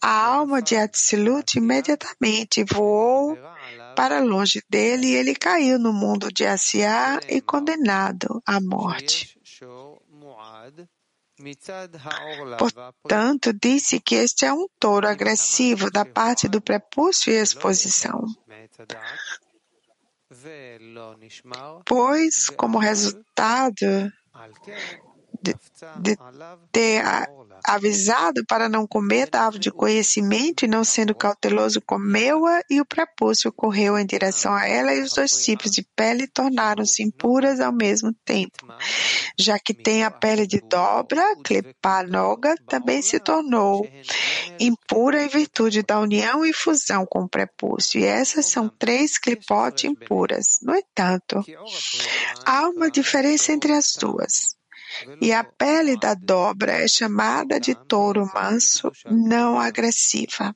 a 0.00 0.26
alma 0.26 0.62
de 0.62 0.76
Atzilut 0.76 1.58
imediatamente 1.58 2.64
voou 2.64 3.36
para 3.96 4.20
longe 4.20 4.62
dele 4.70 5.08
e 5.08 5.14
ele 5.14 5.34
caiu 5.34 5.78
no 5.78 5.92
mundo 5.92 6.32
de 6.32 6.46
Asiá 6.46 7.18
e 7.28 7.40
condenado 7.40 8.40
à 8.46 8.60
morte. 8.60 9.36
Portanto, 12.58 13.52
disse 13.52 14.00
que 14.00 14.14
este 14.14 14.44
é 14.44 14.52
um 14.52 14.66
touro 14.78 15.08
agressivo 15.08 15.90
da 15.90 16.04
parte 16.04 16.48
do 16.48 16.60
prepúcio 16.60 17.32
e 17.32 17.36
exposição. 17.36 18.24
Pois, 21.84 22.48
como 22.50 22.78
resultado 22.78 24.12
de, 25.42 25.54
de 25.98 26.16
ter 26.70 27.02
avisado 27.64 28.44
para 28.46 28.68
não 28.68 28.86
comer 28.86 29.28
da 29.28 29.42
árvore 29.42 29.60
de 29.60 29.70
conhecimento 29.70 30.64
e 30.64 30.68
não 30.68 30.84
sendo 30.84 31.14
cauteloso 31.14 31.80
comeu-a 31.80 32.62
e 32.68 32.80
o 32.80 32.84
prepúcio 32.84 33.52
correu 33.52 33.98
em 33.98 34.06
direção 34.06 34.52
a 34.52 34.66
ela 34.66 34.94
e 34.94 35.02
os 35.02 35.14
dois 35.14 35.30
tipos 35.44 35.70
de 35.70 35.86
pele 35.96 36.26
tornaram-se 36.26 37.02
impuras 37.02 37.60
ao 37.60 37.72
mesmo 37.72 38.12
tempo. 38.24 38.66
Já 39.38 39.58
que 39.58 39.74
tem 39.74 40.04
a 40.04 40.10
pele 40.10 40.46
de 40.46 40.60
dobra, 40.60 41.36
Klipanoga 41.42 42.54
também 42.68 43.02
se 43.02 43.18
tornou 43.18 43.86
impura 44.60 45.24
em 45.24 45.28
virtude 45.28 45.82
da 45.82 45.98
união 46.00 46.44
e 46.44 46.52
fusão 46.52 47.06
com 47.06 47.22
o 47.22 47.28
prepúcio. 47.28 48.00
E 48.00 48.04
essas 48.04 48.46
são 48.46 48.68
três 48.68 49.18
clipote 49.18 49.86
impuras. 49.86 50.58
No 50.62 50.74
entanto, 50.74 51.44
há 52.44 52.68
uma 52.68 52.90
diferença 52.90 53.52
entre 53.52 53.72
as 53.72 53.96
duas. 53.98 54.56
E 55.20 55.32
a 55.32 55.42
pele 55.44 55.96
da 55.96 56.14
dobra 56.14 56.72
é 56.72 56.88
chamada 56.88 57.58
de 57.58 57.74
touro 57.74 58.30
manso, 58.34 58.90
não 59.06 59.58
agressiva, 59.58 60.54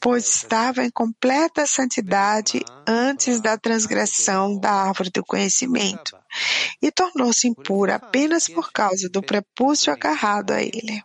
pois 0.00 0.28
estava 0.28 0.84
em 0.84 0.90
completa 0.90 1.66
santidade 1.66 2.64
antes 2.86 3.40
da 3.40 3.56
transgressão 3.56 4.58
da 4.58 4.70
árvore 4.70 5.10
do 5.10 5.24
conhecimento 5.24 6.16
e 6.80 6.90
tornou-se 6.90 7.48
impura 7.48 7.96
apenas 7.96 8.48
por 8.48 8.72
causa 8.72 9.08
do 9.08 9.22
prepúcio 9.22 9.92
agarrado 9.92 10.52
a 10.52 10.62
ele. 10.62 11.02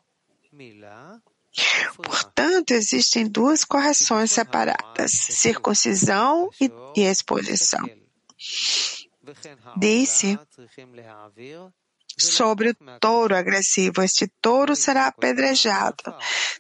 Portanto, 1.98 2.72
existem 2.72 3.28
duas 3.28 3.64
correções 3.64 4.32
separadas: 4.32 5.12
circuncisão 5.12 6.50
e, 6.60 6.72
e 6.96 7.02
exposição. 7.02 7.88
Disse 9.78 10.38
sobre 12.24 12.70
o 12.70 12.76
touro 13.00 13.36
agressivo. 13.36 14.02
Este 14.02 14.28
touro 14.42 14.76
será 14.76 15.08
apedrejado. 15.08 16.04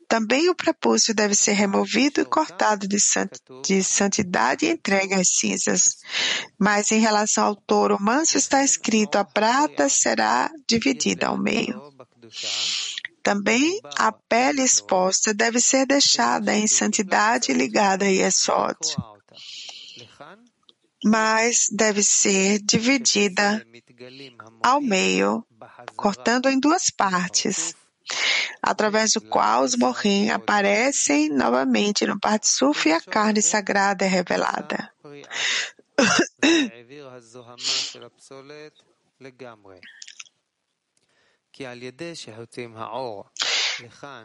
Também 0.07 0.49
o 0.49 0.55
prepúcio 0.55 1.13
deve 1.13 1.35
ser 1.35 1.53
removido 1.53 2.21
e 2.21 2.25
cortado 2.25 2.87
de, 2.87 2.97
de 3.65 3.83
santidade 3.83 4.65
e 4.65 4.69
entregue 4.69 5.13
às 5.13 5.29
cinzas. 5.29 5.97
Mas 6.59 6.91
em 6.91 6.99
relação 6.99 7.45
ao 7.45 7.55
touro 7.55 7.97
manso 8.01 8.37
está 8.37 8.63
escrito: 8.63 9.17
a 9.17 9.23
prata 9.23 9.89
será 9.89 10.49
dividida 10.67 11.27
ao 11.27 11.37
meio. 11.37 11.81
Também 13.21 13.79
a 13.97 14.11
pele 14.11 14.61
exposta 14.61 15.33
deve 15.33 15.59
ser 15.59 15.85
deixada 15.85 16.53
em 16.53 16.67
santidade 16.67 17.53
ligada 17.53 18.05
a 18.05 18.09
Yesod 18.09 18.77
mas 21.03 21.67
deve 21.71 22.01
ser 22.01 22.59
dividida 22.59 23.65
ao 24.63 24.79
meio, 24.79 25.45
cortando 25.95 26.49
em 26.49 26.59
duas 26.59 26.89
partes, 26.89 27.75
através 28.61 29.13
do 29.13 29.21
qual 29.21 29.63
os 29.63 29.75
morrim 29.75 30.29
aparecem 30.29 31.29
novamente 31.29 32.05
no 32.05 32.19
Patsuf 32.19 32.89
e 32.89 32.93
a 32.93 33.01
carne 33.01 33.41
sagrada 33.41 34.05
é 34.05 34.07
revelada. 34.07 34.91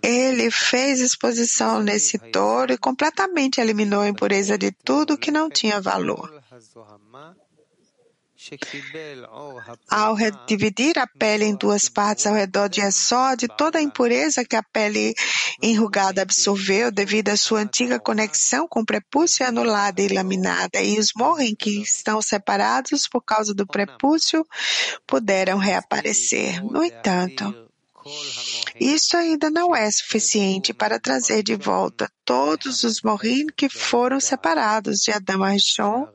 Ele 0.02 0.50
fez 0.50 1.00
exposição 1.00 1.82
nesse 1.82 2.18
touro 2.18 2.72
e 2.72 2.78
completamente 2.78 3.60
eliminou 3.60 4.02
a 4.02 4.08
impureza 4.08 4.56
de 4.58 4.70
tudo 4.72 5.18
que 5.18 5.30
não 5.30 5.48
tinha 5.48 5.80
valor. 5.80 6.42
Ao 9.90 10.14
dividir 10.46 10.98
a 10.98 11.06
pele 11.06 11.44
em 11.44 11.56
duas 11.56 11.88
partes 11.88 12.26
ao 12.26 12.34
redor 12.34 12.68
de 12.68 12.80
Esod, 12.80 13.48
toda 13.56 13.78
a 13.78 13.82
impureza 13.82 14.44
que 14.44 14.54
a 14.54 14.62
pele 14.62 15.12
enrugada 15.60 16.22
absorveu 16.22 16.92
devido 16.92 17.30
à 17.30 17.36
sua 17.36 17.60
antiga 17.60 17.98
conexão 17.98 18.68
com 18.68 18.80
o 18.80 18.86
prepúcio 18.86 19.44
anulada 19.44 20.00
e 20.00 20.08
laminada, 20.08 20.80
e 20.80 20.98
os 20.98 21.08
morrem 21.16 21.54
que 21.54 21.82
estão 21.82 22.22
separados 22.22 23.08
por 23.08 23.22
causa 23.22 23.52
do 23.52 23.66
prepúcio 23.66 24.46
puderam 25.06 25.58
reaparecer. 25.58 26.62
No 26.62 26.84
entanto, 26.84 27.67
isso 28.80 29.16
ainda 29.16 29.50
não 29.50 29.74
é 29.74 29.90
suficiente 29.90 30.72
para 30.72 31.00
trazer 31.00 31.42
de 31.42 31.56
volta 31.56 32.10
todos 32.24 32.84
os 32.84 33.02
morim 33.02 33.46
que 33.46 33.68
foram 33.68 34.20
separados 34.20 35.00
de 35.00 35.10
Adão 35.10 35.42
Arishon 35.42 36.06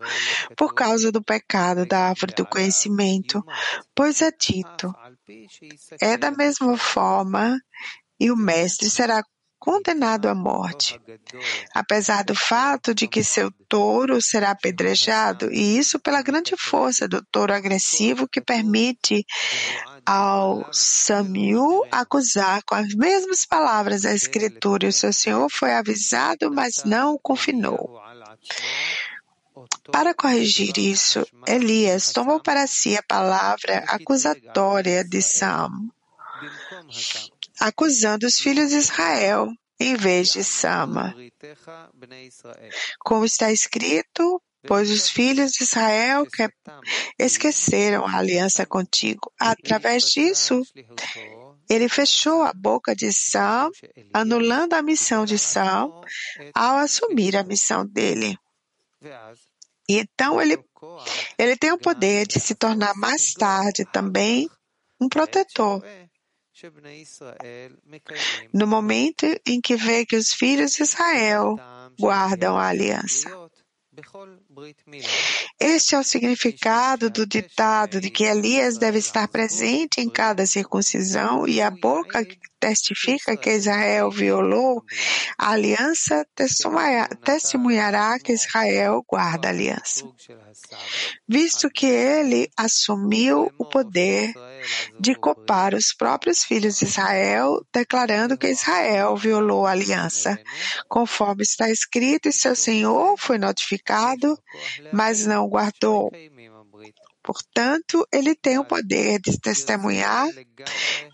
por 0.56 0.74
causa 0.74 1.12
do 1.12 1.24
pecado 1.24 1.86
da 1.86 2.10
árvore 2.10 2.34
do 2.36 2.46
conhecimento, 2.46 3.44
pois 3.96 4.22
é 4.22 4.32
dito, 4.32 4.94
é 6.00 6.18
da 6.18 6.32
mesma 6.32 6.78
forma 6.78 7.60
e 8.20 8.32
o 8.32 8.38
mestre 8.38 8.90
será 8.90 9.24
condenado 9.64 10.28
à 10.28 10.36
morte, 10.36 11.00
apesar 11.74 12.26
do 12.26 12.36
fato 12.36 12.94
de 12.94 13.08
que 13.08 13.24
seu 13.24 13.50
touro 13.70 14.22
será 14.22 14.52
apedrejado, 14.52 15.50
e 15.54 15.78
isso 15.78 15.98
pela 16.02 16.22
grande 16.22 16.54
força 16.58 17.08
do 17.08 17.24
touro 17.32 17.54
agressivo 17.54 18.28
que 18.28 18.42
permite 18.42 19.26
ao 20.06 20.68
Samiu 20.74 21.82
acusar 21.90 22.62
com 22.66 22.76
as 22.76 22.94
mesmas 22.94 23.46
palavras 23.46 24.04
a 24.04 24.14
escritura, 24.14 24.86
e 24.86 24.90
o 24.90 24.94
seu 24.94 25.14
senhor 25.14 25.50
foi 25.50 25.72
avisado, 25.74 26.52
mas 26.54 26.84
não 26.84 27.14
o 27.14 27.20
confinou. 27.20 28.02
Para 29.94 30.14
corrigir 30.14 30.78
isso, 30.78 31.26
Elias 31.48 32.12
tomou 32.12 32.42
para 32.42 32.68
si 32.68 32.98
a 32.98 33.04
palavra 33.04 33.78
acusatória 33.88 35.06
de 35.06 35.22
Sam, 35.22 35.70
acusando 37.60 38.26
os 38.26 38.40
filhos 38.40 38.70
de 38.70 38.78
Israel 38.78 39.50
em 39.80 39.96
vez 39.96 40.32
de 40.32 40.44
Sama. 40.44 41.16
Como 43.00 43.26
está 43.26 43.52
escrito, 43.52 44.42
pois 44.66 44.90
os 44.90 45.10
filhos 45.10 45.52
de 45.52 45.64
Israel 45.64 46.26
que 46.26 46.48
esqueceram 47.20 48.06
a 48.06 48.18
aliança 48.18 48.66
contigo. 48.66 49.32
Através 49.40 50.06
disso, 50.06 50.62
ele 51.70 51.90
fechou 51.90 52.44
a 52.44 52.54
boca 52.54 52.96
de 52.96 53.12
Sam, 53.12 53.70
anulando 54.14 54.74
a 54.74 54.82
missão 54.82 55.26
de 55.26 55.38
Sam 55.38 55.90
ao 56.54 56.78
assumir 56.78 57.36
a 57.36 57.44
missão 57.44 57.86
dele. 57.86 58.38
E 59.90 59.98
então 59.98 60.42
ele, 60.42 60.58
ele 61.38 61.58
tem 61.58 61.72
o 61.72 61.78
poder 61.78 62.26
de 62.26 62.40
se 62.40 62.56
tornar 62.56 62.96
mais 62.96 63.34
tarde 63.34 63.86
também 63.92 64.50
um 65.00 65.10
protetor. 65.10 65.84
No 68.54 68.68
momento 68.68 69.26
em 69.46 69.60
que 69.60 69.76
vê 69.76 70.06
que 70.06 70.16
os 70.16 70.34
filhos 70.34 70.74
de 70.74 70.84
Israel 70.84 71.58
guardam 72.00 72.58
a 72.58 72.68
aliança. 72.68 73.30
Este 75.60 75.94
é 75.94 76.00
o 76.00 76.04
significado 76.04 77.10
do 77.12 77.28
ditado 77.28 78.02
de 78.02 78.10
que 78.10 78.24
Elias 78.24 78.78
deve 78.78 78.98
estar 78.98 79.28
presente 79.28 80.02
em 80.02 80.10
cada 80.10 80.46
circuncisão 80.48 81.48
e 81.48 81.62
a 81.62 81.70
boca 81.70 82.26
que 82.26 82.38
testifica 82.60 83.38
que 83.38 83.52
Israel 83.52 84.10
violou 84.10 84.84
a 85.38 85.52
aliança 85.52 86.26
testemunhará 87.24 88.18
que 88.20 88.34
Israel 88.34 89.04
guarda 89.08 89.50
a 89.50 89.52
aliança. 89.52 90.08
Visto 91.28 91.70
que 91.70 91.86
ele 91.86 92.50
assumiu 92.58 93.52
o 93.60 93.66
poder 93.66 94.34
de 95.00 95.16
copar 95.16 95.74
os 95.74 95.94
próprios 95.94 96.44
filhos 96.44 96.78
de 96.78 96.86
Israel, 96.86 97.66
declarando 97.74 98.38
que 98.38 98.48
Israel 98.48 99.16
violou 99.16 99.66
a 99.66 99.72
aliança, 99.72 100.40
conforme 100.88 101.44
está 101.44 101.70
escrito, 101.70 102.28
e 102.28 102.34
seu 102.34 102.56
Senhor 102.56 103.16
foi 103.18 103.38
notificado, 103.38 104.38
mas 104.92 105.26
não 105.26 105.48
guardou. 105.48 106.12
Portanto, 107.24 108.06
ele 108.12 108.36
tem 108.36 108.60
o 108.60 108.66
poder 108.66 109.18
de 109.22 109.40
testemunhar, 109.40 110.28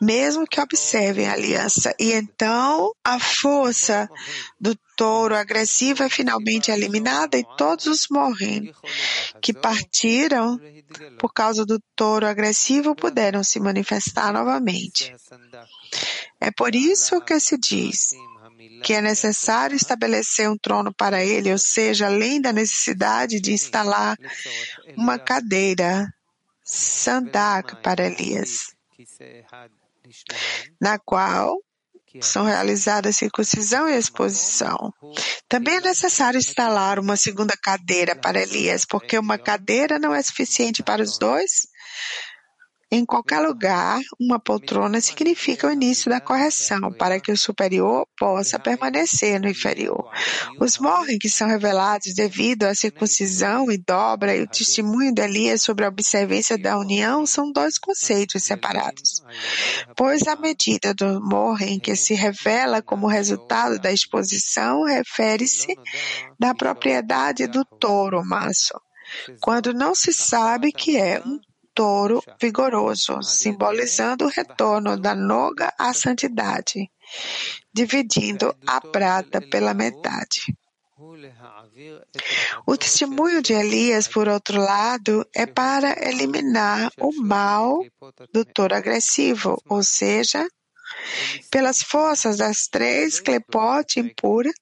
mesmo 0.02 0.48
que 0.48 0.60
observem 0.60 1.28
a 1.28 1.34
aliança. 1.34 1.94
E 2.00 2.12
então 2.12 2.92
a 3.04 3.20
força 3.20 4.10
do 4.60 4.76
touro 4.98 5.36
agressivo 5.36 6.02
é 6.02 6.10
finalmente 6.10 6.72
eliminada 6.72 7.38
e 7.38 7.46
todos 7.58 7.86
os 7.86 8.08
morrem 8.10 8.74
que 9.40 9.54
partiram 9.54 10.60
por 11.20 11.32
causa 11.32 11.64
do 11.64 11.80
touro 11.96 12.26
agressivo 12.26 12.96
puderam 12.96 13.44
se 13.44 13.60
manifestar 13.60 14.34
novamente. 14.34 15.16
É 16.42 16.50
por 16.50 16.74
isso 16.74 17.22
que 17.22 17.40
se 17.40 17.56
diz 17.58 18.16
que 18.84 18.94
é 18.94 19.02
necessário 19.02 19.76
estabelecer 19.76 20.50
um 20.50 20.58
trono 20.58 20.94
para 20.94 21.24
ele, 21.24 21.52
ou 21.52 21.58
seja, 21.58 22.08
além 22.08 22.42
da 22.42 22.52
necessidade 22.52 23.40
de 23.40 23.54
instalar 23.54 24.18
uma 24.98 25.18
cadeira 25.18 26.08
Sandak 26.64 27.82
para 27.82 28.06
Elias, 28.06 28.76
na 30.80 31.00
qual 31.00 31.58
são 32.22 32.46
realizadas 32.46 33.18
circuncisão 33.18 33.88
e 33.88 33.96
exposição. 33.96 34.92
Também 35.48 35.76
é 35.76 35.82
necessário 35.82 36.40
instalar 36.40 37.00
uma 37.00 37.16
segunda 37.16 37.56
cadeira 37.56 38.16
para 38.16 38.42
Elias, 38.42 38.86
porque 38.86 39.18
uma 39.18 39.38
cadeira 39.38 40.00
não 40.00 40.14
é 40.14 40.22
suficiente 40.22 40.82
para 40.82 41.04
os 41.04 41.18
dois. 41.20 41.68
Em 42.92 43.06
qualquer 43.06 43.40
lugar, 43.42 44.02
uma 44.20 44.40
poltrona 44.40 45.00
significa 45.00 45.68
o 45.68 45.72
início 45.72 46.10
da 46.10 46.20
correção, 46.20 46.92
para 46.92 47.20
que 47.20 47.32
o 47.32 47.38
superior 47.38 48.08
possa 48.18 48.58
permanecer 48.58 49.40
no 49.40 49.48
inferior. 49.48 50.10
Os 50.60 50.80
morrem 50.80 51.20
que 51.20 51.30
são 51.30 51.48
revelados 51.48 52.16
devido 52.16 52.64
à 52.64 52.74
circuncisão 52.74 53.72
e 53.72 53.78
dobra 53.78 54.36
e 54.36 54.42
o 54.42 54.48
testemunho 54.48 55.14
de 55.14 55.22
Elias 55.22 55.62
sobre 55.62 55.86
a 55.86 55.90
observância 55.90 56.58
da 56.58 56.80
união 56.80 57.28
são 57.28 57.52
dois 57.52 57.78
conceitos 57.78 58.44
separados. 58.44 59.22
Pois 59.96 60.28
a 60.28 60.36
medida 60.36 60.92
do 60.92 61.22
morrem 61.22 61.80
que 61.80 61.96
se 61.96 62.16
revela 62.16 62.82
como 62.82 63.06
resultado 63.06 63.78
da 63.78 63.92
exposição 63.92 64.84
refere-se 64.84 65.78
da 66.40 66.56
propriedade 66.56 67.46
do 67.46 67.64
touro 67.64 68.26
macho, 68.26 68.82
quando 69.40 69.76
não 69.76 69.94
se 69.94 70.12
sabe 70.12 70.72
que 70.72 70.98
é 70.98 71.22
um 71.24 71.40
touro 71.74 72.22
vigoroso, 72.42 73.22
simbolizando 73.22 74.26
o 74.26 74.30
retorno 74.30 74.98
da 74.98 75.16
noga 75.16 75.74
à 75.78 75.94
santidade, 75.94 76.90
dividindo 77.74 78.56
a 78.68 78.82
prata 78.82 79.42
pela 79.42 79.74
metade. 79.74 80.42
O 82.66 82.76
testemunho 82.76 83.42
de 83.42 83.54
Elias, 83.54 84.08
por 84.08 84.28
outro 84.28 84.60
lado, 84.60 85.26
é 85.34 85.46
para 85.46 85.96
eliminar 86.08 86.92
o 87.00 87.12
mal 87.22 87.86
do 88.34 88.44
touro 88.44 88.76
agressivo, 88.76 89.62
ou 89.68 89.82
seja, 89.82 90.46
pelas 91.50 91.82
forças 91.82 92.38
das 92.38 92.68
três 92.68 93.20
clepote 93.20 94.00
impuras 94.00 94.54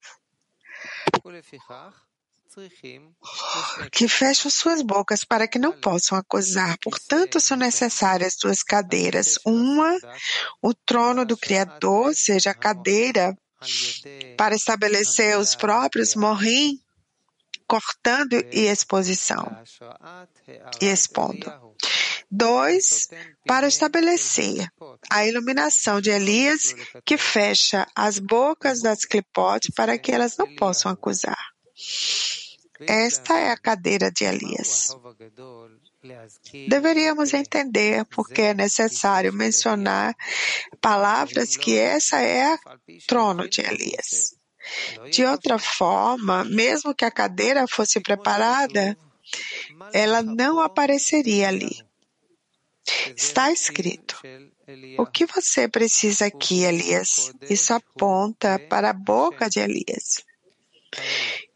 que 3.92 4.08
fecham 4.08 4.50
suas 4.50 4.82
bocas 4.82 5.24
para 5.24 5.46
que 5.46 5.58
não 5.58 5.72
possam 5.72 6.16
acusar. 6.18 6.76
Portanto, 6.82 7.40
são 7.40 7.56
necessárias 7.56 8.36
duas 8.40 8.62
cadeiras. 8.62 9.38
Uma, 9.44 9.96
o 10.62 10.74
trono 10.74 11.24
do 11.24 11.36
Criador, 11.36 12.14
seja 12.14 12.50
a 12.50 12.54
cadeira 12.54 13.36
para 14.36 14.54
estabelecer 14.54 15.36
os 15.38 15.54
próprios 15.54 16.14
morrim, 16.14 16.80
cortando 17.66 18.34
e 18.52 18.66
exposição, 18.66 19.44
e 20.80 20.86
expondo. 20.86 21.52
Dois, 22.30 23.08
para 23.46 23.66
estabelecer 23.66 24.70
a 25.10 25.26
iluminação 25.26 26.00
de 26.00 26.10
Elias, 26.10 26.74
que 27.04 27.16
fecha 27.16 27.86
as 27.94 28.18
bocas 28.18 28.82
das 28.82 29.04
clipotes 29.04 29.70
para 29.74 29.98
que 29.98 30.12
elas 30.12 30.36
não 30.36 30.54
possam 30.54 30.92
acusar. 30.92 31.38
Esta 32.80 33.38
é 33.38 33.50
a 33.50 33.56
cadeira 33.56 34.10
de 34.10 34.24
Elias. 34.24 34.96
Deveríamos 36.68 37.34
entender 37.34 38.04
porque 38.06 38.42
é 38.42 38.54
necessário 38.54 39.32
mencionar 39.32 40.14
palavras 40.80 41.56
que 41.56 41.76
essa 41.76 42.20
é 42.20 42.52
a 42.52 42.58
trono 43.06 43.48
de 43.48 43.60
Elias. 43.60 44.36
De 45.10 45.24
outra 45.24 45.58
forma, 45.58 46.44
mesmo 46.44 46.94
que 46.94 47.04
a 47.04 47.10
cadeira 47.10 47.66
fosse 47.66 48.00
preparada, 48.00 48.96
ela 49.92 50.22
não 50.22 50.60
apareceria 50.60 51.48
ali. 51.48 51.82
Está 53.16 53.50
escrito: 53.50 54.20
O 54.98 55.06
que 55.06 55.26
você 55.26 55.68
precisa 55.68 56.26
aqui, 56.26 56.64
Elias? 56.64 57.32
Isso 57.48 57.72
aponta 57.74 58.58
para 58.68 58.90
a 58.90 58.94
boca 58.94 59.48
de 59.48 59.60
Elias. 59.60 60.27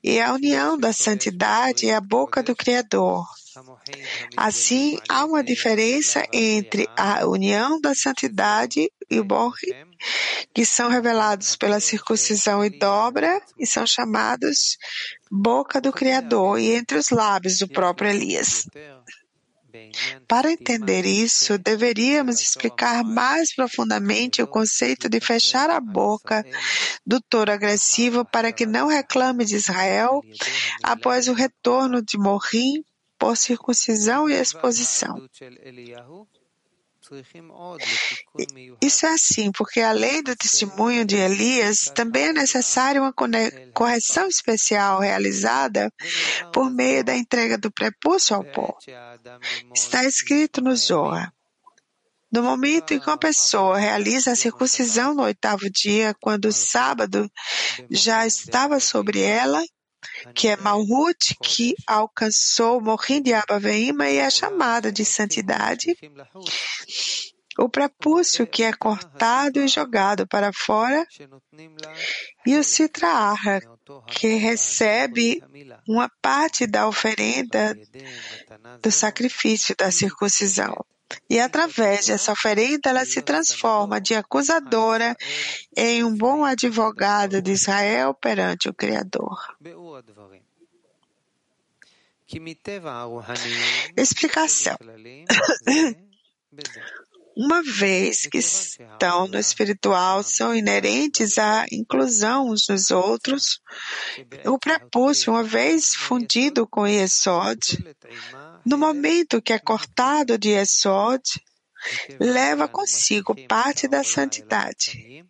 E 0.03 0.21
a 0.21 0.33
união 0.33 0.77
da 0.77 0.93
santidade 0.93 1.89
é 1.89 1.95
a 1.95 2.01
boca 2.01 2.43
do 2.43 2.57
Criador. 2.57 3.25
Assim, 4.37 4.99
há 5.09 5.25
uma 5.25 5.45
diferença 5.45 6.25
entre 6.33 6.89
a 6.97 7.27
união 7.27 7.81
da 7.81 7.95
santidade 7.95 8.91
e 9.11 9.21
o 9.21 9.25
borre, 9.25 9.77
que 10.55 10.65
são 10.65 10.89
revelados 10.89 11.55
pela 11.55 11.79
circuncisão 11.79 12.65
e 12.65 12.71
dobra, 12.71 13.41
e 13.59 13.67
são 13.67 13.87
chamados 13.87 14.79
boca 15.31 15.81
do 15.81 15.93
Criador, 15.93 16.59
e 16.59 16.73
entre 16.73 16.99
os 16.99 17.11
lábios 17.11 17.59
do 17.59 17.69
próprio 17.69 18.11
Elias. 18.11 18.67
Para 20.27 20.51
entender 20.51 21.05
isso, 21.07 21.59
deveríamos 21.59 22.41
explicar 22.41 23.05
mais 23.05 23.55
profundamente 23.55 24.43
o 24.43 24.47
conceito 24.47 25.09
de 25.09 25.21
fechar 25.21 25.71
a 25.71 25.81
boca 25.81 26.45
do 27.07 27.21
touro 27.21 27.53
agressivo 27.53 28.25
para 28.25 28.53
que 28.53 28.67
não 28.67 28.89
reclame 28.89 29.45
de 29.45 29.57
Israel 29.57 30.23
após 30.83 31.29
o 31.29 31.33
retorno 31.33 32.03
de 32.03 32.19
Morim 32.19 32.85
por 33.19 33.37
circuncisão 33.37 34.29
e 34.29 34.35
exposição. 34.35 35.17
Isso 38.81 39.07
é 39.07 39.11
assim, 39.11 39.53
porque 39.53 39.81
além 39.81 40.23
do 40.23 40.35
testemunho 40.35 41.05
de 41.05 41.17
Elias, 41.17 41.91
também 41.95 42.27
é 42.27 42.33
necessária 42.33 43.01
uma 43.01 43.15
correção 43.73 44.27
especial 44.29 45.01
realizada 45.01 45.93
por 46.53 46.71
meio 46.71 47.05
da 47.05 47.17
entrega 47.17 47.59
do 47.59 47.71
prepúcio 47.71 48.37
ao 48.37 48.45
pó. 48.45 48.77
Está 49.75 50.05
escrito 50.05 50.61
no 50.61 50.75
Zohar. 50.75 51.33
No 52.33 52.43
momento 52.43 52.95
em 52.95 52.99
que 52.99 53.07
uma 53.11 53.19
pessoa 53.19 53.79
realiza 53.79 54.33
a 54.33 54.37
circuncisão 54.37 55.15
no 55.15 55.23
oitavo 55.23 55.69
dia, 55.71 56.17
quando 56.19 56.47
o 56.47 56.53
sábado 56.53 57.31
já 57.91 58.27
estava 58.27 58.81
sobre 58.81 59.21
ela, 59.21 59.63
que 60.35 60.49
é 60.49 60.57
Malhut, 60.57 61.37
que 61.43 61.75
alcançou 61.87 62.79
o 62.79 62.81
Morim 62.81 63.23
de 63.23 63.33
Abaveima 63.33 64.09
e 64.09 64.19
é 64.19 64.31
chamada 64.31 64.91
de 64.91 65.05
santidade. 65.05 65.97
O 67.59 67.69
prepúcio 67.69 68.47
que 68.47 68.63
é 68.63 68.73
cortado 68.73 69.61
e 69.61 69.69
jogado 69.69 70.27
para 70.27 70.53
fora, 70.55 71.07
e 72.47 72.57
o 72.57 72.65
Citraarra, 72.65 73.61
que 74.07 74.35
recebe 74.37 75.43
uma 75.87 76.11
parte 76.23 76.67
da 76.67 76.89
oferenda 76.89 77.77
do 78.83 78.91
sacrifício 78.91 79.77
da 79.77 79.91
circuncisão. 79.91 80.75
E 81.29 81.41
através 81.41 82.07
dessa 82.07 82.33
oferenda, 82.33 82.91
ela 82.91 83.05
se 83.05 83.23
transforma 83.23 84.01
de 84.01 84.15
acusadora 84.15 85.17
em 85.77 86.05
um 86.05 86.17
bom 86.17 86.45
advogado 86.45 87.41
de 87.41 87.53
Israel 87.53 88.15
perante 88.15 88.69
o 88.69 88.75
Criador. 88.75 89.39
Explicação. 93.97 94.77
Uma 97.37 97.63
vez 97.63 98.27
que 98.27 98.39
estão 98.39 99.27
no 99.27 99.39
espiritual, 99.39 100.23
são 100.23 100.55
inerentes 100.55 101.39
à 101.39 101.67
inclusão 101.73 102.51
uns 102.51 102.67
nos 102.69 102.91
outros, 102.91 103.61
o 104.45 104.59
prepúcio, 104.59 105.33
uma 105.33 105.43
vez 105.43 105.95
fundido 105.95 106.67
com 106.67 106.87
Yesod, 106.87 107.59
no 108.65 108.77
momento 108.77 109.41
que 109.41 109.53
é 109.53 109.59
cortado 109.59 110.37
de 110.37 110.51
Yesod, 110.51 111.23
leva 112.21 112.69
consigo 112.69 113.35
parte 113.47 113.89
da 113.89 114.05
santidade. 114.05 115.25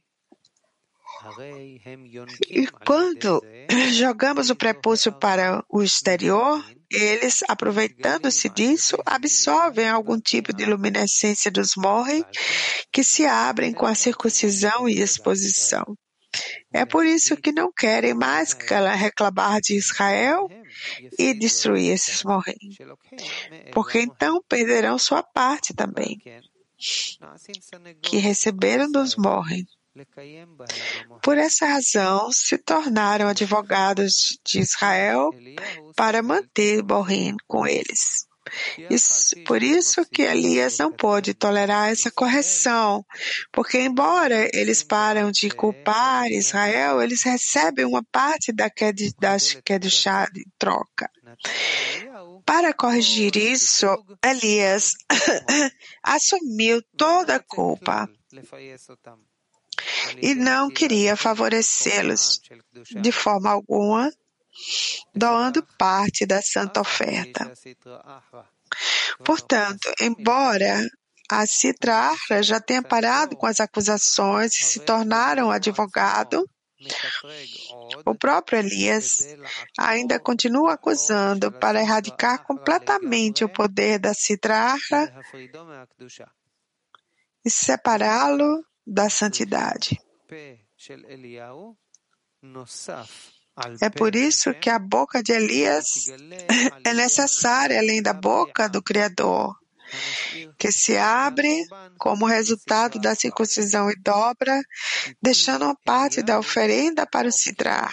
E 2.48 2.66
quando 2.84 3.42
jogamos 3.94 4.50
o 4.50 4.56
prepúcio 4.56 5.12
para 5.12 5.64
o 5.68 5.82
exterior, 5.82 6.64
eles, 6.92 7.42
aproveitando-se 7.48 8.48
disso, 8.48 8.96
absorvem 9.04 9.88
algum 9.88 10.18
tipo 10.18 10.52
de 10.52 10.64
luminescência 10.64 11.50
dos 11.50 11.76
morrem 11.76 12.24
que 12.92 13.02
se 13.02 13.24
abrem 13.24 13.72
com 13.72 13.86
a 13.86 13.94
circuncisão 13.94 14.88
e 14.88 15.00
exposição. 15.00 15.84
É 16.72 16.86
por 16.86 17.04
isso 17.04 17.36
que 17.36 17.52
não 17.52 17.70
querem 17.70 18.14
mais 18.14 18.56
reclamar 18.96 19.60
de 19.60 19.76
Israel 19.76 20.48
e 21.18 21.34
destruir 21.34 21.92
esses 21.92 22.24
morrem, 22.24 22.56
porque 23.72 23.98
então 23.98 24.42
perderão 24.48 24.98
sua 24.98 25.22
parte 25.22 25.74
também, 25.74 26.18
que 28.00 28.16
receberam 28.16 28.90
dos 28.90 29.14
morrem. 29.16 29.66
Por 31.22 31.36
essa 31.36 31.66
razão, 31.66 32.32
se 32.32 32.56
tornaram 32.56 33.28
advogados 33.28 34.38
de 34.44 34.60
Israel 34.60 35.30
para 35.94 36.22
manter 36.22 36.82
Borim 36.82 37.36
com 37.46 37.66
eles. 37.66 38.26
Isso, 38.90 39.36
por 39.44 39.62
isso 39.62 40.04
que 40.06 40.22
Elias 40.22 40.78
não 40.78 40.92
pôde 40.92 41.32
tolerar 41.32 41.90
essa 41.90 42.10
correção, 42.10 43.04
porque 43.52 43.78
embora 43.80 44.50
eles 44.52 44.82
param 44.82 45.30
de 45.30 45.48
culpar 45.50 46.26
Israel, 46.30 47.00
eles 47.00 47.22
recebem 47.22 47.84
uma 47.84 48.02
parte 48.02 48.52
da 48.52 48.68
Kedushá 48.68 50.28
em 50.36 50.44
troca. 50.58 51.10
Para 52.44 52.74
corrigir 52.74 53.36
isso, 53.36 53.86
Elias 54.24 54.94
assumiu 56.02 56.82
toda 56.96 57.36
a 57.36 57.40
culpa 57.40 58.08
e 60.20 60.34
não 60.34 60.70
queria 60.70 61.16
favorecê-los 61.16 62.40
de 62.90 63.12
forma 63.12 63.50
alguma, 63.50 64.12
doando 65.14 65.62
parte 65.78 66.26
da 66.26 66.40
santa 66.42 66.80
oferta. 66.80 67.52
Portanto, 69.24 69.92
embora 70.00 70.86
a 71.30 71.46
Citra 71.46 72.14
já 72.42 72.60
tenha 72.60 72.82
parado 72.82 73.36
com 73.36 73.46
as 73.46 73.60
acusações 73.60 74.54
e 74.54 74.64
se 74.64 74.80
tornaram 74.80 75.50
advogado, 75.50 76.44
o 78.04 78.14
próprio 78.14 78.58
Elias 78.58 79.36
ainda 79.78 80.18
continua 80.18 80.74
acusando 80.74 81.52
para 81.52 81.80
erradicar 81.80 82.44
completamente 82.44 83.44
o 83.44 83.48
poder 83.48 83.98
da 83.98 84.12
Citra 84.12 84.74
e 87.44 87.50
separá-lo 87.50 88.64
da 88.86 89.08
santidade. 89.08 90.00
É 93.80 93.90
por 93.90 94.14
isso 94.14 94.54
que 94.54 94.70
a 94.70 94.78
boca 94.78 95.22
de 95.22 95.32
Elias 95.32 96.08
é 96.84 96.94
necessária 96.94 97.78
além 97.78 98.02
da 98.02 98.12
boca 98.12 98.68
do 98.68 98.82
Criador, 98.82 99.54
que 100.58 100.72
se 100.72 100.96
abre 100.96 101.64
como 101.98 102.24
resultado 102.24 102.98
da 102.98 103.14
circuncisão 103.14 103.90
e 103.90 103.96
dobra, 104.00 104.58
deixando 105.20 105.66
uma 105.66 105.76
parte 105.84 106.22
da 106.22 106.38
oferenda 106.38 107.06
para 107.06 107.28
o 107.28 107.32
Sidrar. 107.32 107.92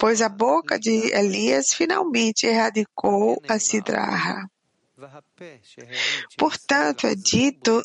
Pois 0.00 0.22
a 0.22 0.28
boca 0.28 0.78
de 0.78 1.12
Elias 1.12 1.74
finalmente 1.74 2.46
erradicou 2.46 3.40
a 3.46 3.58
Sidrar. 3.58 4.48
Portanto, 6.38 7.06
é 7.06 7.14
dito 7.14 7.82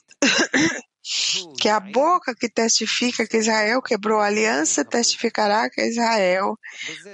que 1.60 1.68
a 1.70 1.80
boca 1.80 2.36
que 2.36 2.50
testifica 2.50 3.26
que 3.28 3.38
Israel 3.38 3.82
quebrou 3.82 4.20
a 4.20 4.28
aliança 4.28 4.86
testificará 4.86 5.70
que 5.70 5.82
Israel 5.82 6.58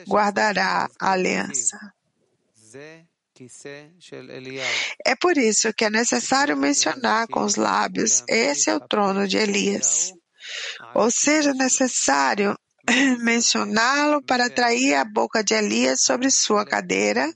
guardará 0.08 0.90
a 1.00 1.12
aliança. 1.12 1.78
É 5.06 5.16
por 5.16 5.38
isso 5.38 5.74
que 5.74 5.86
é 5.86 5.90
necessário 5.90 6.56
mencionar 6.56 7.28
com 7.28 7.42
os 7.42 7.56
lábios: 7.56 8.24
esse 8.28 8.70
é 8.70 8.76
o 8.76 8.80
trono 8.88 9.28
de 9.28 9.38
Elias. 9.38 10.12
Ou 10.94 11.10
seja, 11.12 11.52
é 11.52 11.54
necessário 11.54 12.58
mencioná-lo 13.20 14.22
para 14.22 14.46
atrair 14.46 14.96
a 14.96 15.06
boca 15.06 15.44
de 15.44 15.54
Elias 15.54 16.02
sobre 16.02 16.30
sua 16.30 16.66
cadeira 16.66 17.34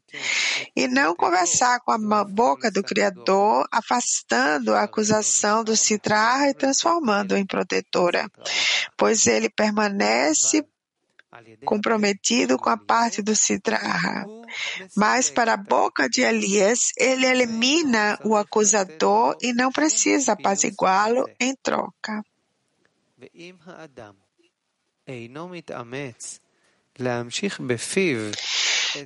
e 0.75 0.87
não 0.87 1.15
conversar 1.15 1.79
com 1.81 1.91
a 1.91 2.23
boca 2.23 2.69
do 2.69 2.83
Criador, 2.83 3.67
afastando 3.71 4.73
a 4.73 4.83
acusação 4.83 5.63
do 5.63 5.75
Citrar 5.75 6.47
e 6.49 6.53
transformando-o 6.53 7.37
em 7.37 7.45
protetora, 7.45 8.29
pois 8.97 9.25
ele 9.25 9.49
permanece 9.49 10.63
comprometido 11.65 12.57
com 12.57 12.69
a 12.69 12.77
parte 12.77 13.21
do 13.21 13.35
Citrar. 13.35 14.25
Mas 14.95 15.29
para 15.29 15.53
a 15.53 15.57
boca 15.57 16.09
de 16.09 16.21
Elias, 16.21 16.91
ele 16.97 17.25
elimina 17.25 18.19
o 18.23 18.35
acusador 18.35 19.35
e 19.41 19.53
não 19.53 19.71
precisa 19.71 20.33
apaziguá-lo 20.33 21.29
em 21.39 21.55
troca. 21.61 22.23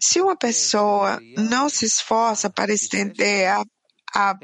Se 0.01 0.22
uma 0.22 0.36
pessoa 0.36 1.20
não 1.38 1.70
se 1.70 1.86
esforça 1.86 2.49
para 2.49 2.74
estender 2.74 3.49
a, 3.49 3.64
a, 4.16 4.39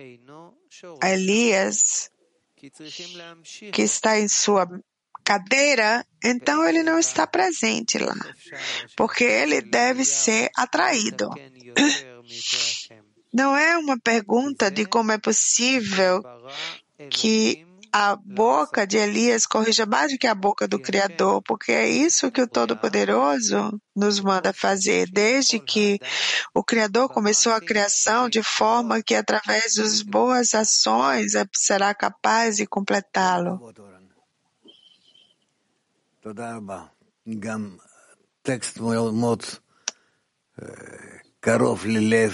a 1.01 1.09
Elias, 1.09 2.11
que 3.71 3.81
está 3.81 4.19
em 4.19 4.27
sua 4.27 4.67
cadeira, 5.23 6.05
então 6.23 6.67
ele 6.67 6.83
não 6.83 6.99
está 6.99 7.25
presente 7.27 7.97
lá, 7.97 8.15
porque 8.95 9.23
ele 9.23 9.61
deve 9.61 10.03
ser 10.03 10.49
atraído. 10.55 11.29
Não 13.31 13.55
é 13.55 13.77
uma 13.77 13.97
pergunta 13.99 14.71
de 14.71 14.85
como 14.85 15.11
é 15.11 15.17
possível 15.17 16.23
que 17.11 17.65
a 17.96 18.16
boca 18.16 18.84
de 18.84 18.96
Elias 18.96 19.46
corrija 19.46 19.86
mais 19.86 20.10
do 20.10 20.18
que 20.18 20.26
a 20.26 20.34
boca 20.34 20.66
do 20.66 20.80
Criador, 20.80 21.40
porque 21.42 21.70
é 21.70 21.88
isso 21.88 22.32
que 22.32 22.42
o 22.42 22.48
Todo-Poderoso 22.48 23.80
nos 23.94 24.18
manda 24.18 24.52
fazer, 24.52 25.08
desde 25.12 25.60
que 25.60 26.00
o 26.52 26.64
Criador 26.64 27.08
começou 27.08 27.52
a 27.52 27.60
criação 27.60 28.28
de 28.28 28.42
forma 28.42 29.00
que, 29.00 29.14
através 29.14 29.74
das 29.74 30.02
boas 30.02 30.54
ações, 30.54 31.34
será 31.54 31.94
capaz 31.94 32.56
de 32.56 32.66
completá-lo. 32.66 33.60
קרוב 41.40 41.86
ללב, 41.86 42.32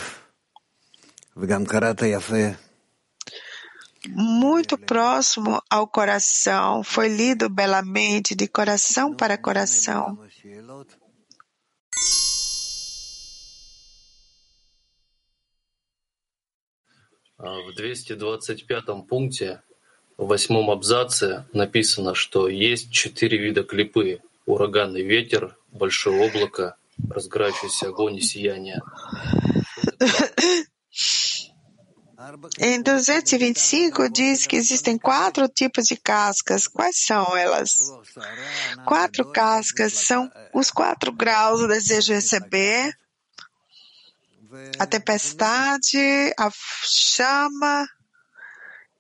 וגם 1.37 1.67
קראת 1.67 2.03
יפה 2.03 2.47
muito 4.10 4.78
próximo 4.78 5.62
ao 5.70 5.88
coração, 5.88 6.84
foi 6.84 7.08
lido 7.08 7.50
belamente 7.50 8.36
de 8.36 8.48
coração 8.48 9.14
para 9.14 9.38
coração. 9.38 10.18
В 17.38 17.74
225 17.76 19.04
пункте, 19.04 19.62
в 20.18 20.28
восьмом 20.28 20.72
абзаце 20.72 21.46
написано, 21.54 22.16
что 22.16 22.48
есть 22.48 22.92
четыре 22.92 23.38
вида 23.38 23.64
клипы. 23.64 24.22
Ураганный 24.46 25.02
ветер, 25.02 25.58
большое 25.72 26.28
облако, 26.28 26.76
разгорающийся 27.10 27.88
огонь 27.90 28.18
и 28.18 28.22
сияние. 28.22 28.82
Em 32.60 32.82
225 32.82 34.10
diz 34.10 34.48
que 34.48 34.56
existem 34.56 34.98
quatro 34.98 35.48
tipos 35.48 35.86
de 35.86 35.96
cascas. 35.96 36.68
Quais 36.68 36.98
são 37.06 37.36
elas? 37.38 37.76
Quatro 38.86 39.32
cascas 39.32 39.94
são 39.94 40.32
os 40.54 40.72
quatro 40.72 41.12
graus 41.12 41.60
do 41.60 41.68
desejo 41.68 42.08
de 42.08 42.14
receber, 42.14 42.98
a 44.80 44.86
tempestade, 44.86 46.34
a 46.38 46.50
chama 46.52 47.88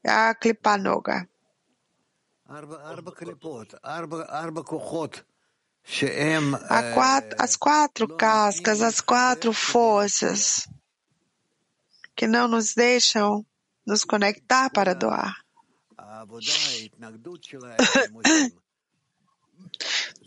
e 0.03 0.09
a 0.09 0.35
klipanoga. 0.35 1.27
Quatro, 6.93 7.35
as 7.39 7.55
quatro 7.55 8.07
cascas, 8.15 8.81
as 8.81 9.01
quatro 9.01 9.53
forças 9.53 10.67
que 12.15 12.27
não 12.27 12.47
nos 12.47 12.73
deixam 12.73 13.45
nos 13.85 14.03
conectar 14.03 14.69
para 14.69 14.93
doar. 14.95 15.35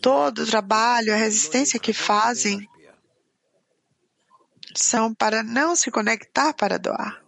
Todo 0.01 0.43
o 0.43 0.45
trabalho, 0.45 1.13
a 1.13 1.17
resistência 1.17 1.79
que 1.79 1.91
fazem 1.91 2.67
são 4.75 5.13
para 5.13 5.43
não 5.43 5.75
se 5.75 5.91
conectar 5.91 6.53
para 6.53 6.77
doar. 6.77 7.21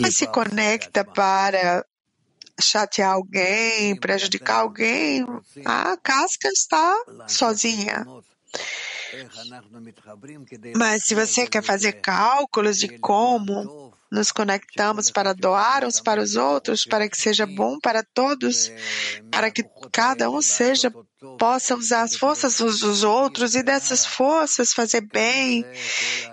Mas 0.00 0.16
se 0.16 0.26
conecta 0.26 1.04
para 1.04 1.86
chatear 2.60 3.12
alguém, 3.12 3.96
prejudicar 3.96 4.60
alguém, 4.60 5.26
a 5.64 5.96
casca 5.96 6.48
está 6.48 6.96
sozinha. 7.26 8.06
Mas 10.76 11.04
se 11.04 11.14
você 11.14 11.46
quer 11.46 11.62
fazer 11.62 11.92
cálculos 12.00 12.78
de 12.78 12.98
como 12.98 13.92
nos 14.10 14.30
conectamos 14.30 15.10
para 15.10 15.32
doar 15.32 15.84
uns 15.84 16.00
para 16.00 16.20
os 16.20 16.36
outros, 16.36 16.84
para 16.84 17.08
que 17.08 17.16
seja 17.16 17.46
bom 17.46 17.78
para 17.80 18.02
todos, 18.02 18.70
para 19.30 19.50
que 19.50 19.64
cada 19.90 20.30
um 20.30 20.42
seja 20.42 20.92
possa 21.38 21.74
usar 21.74 22.02
as 22.02 22.16
forças 22.16 22.60
uns 22.60 22.80
dos 22.80 23.02
outros 23.02 23.54
e 23.54 23.62
dessas 23.62 24.04
forças 24.04 24.72
fazer 24.72 25.02
bem 25.02 25.64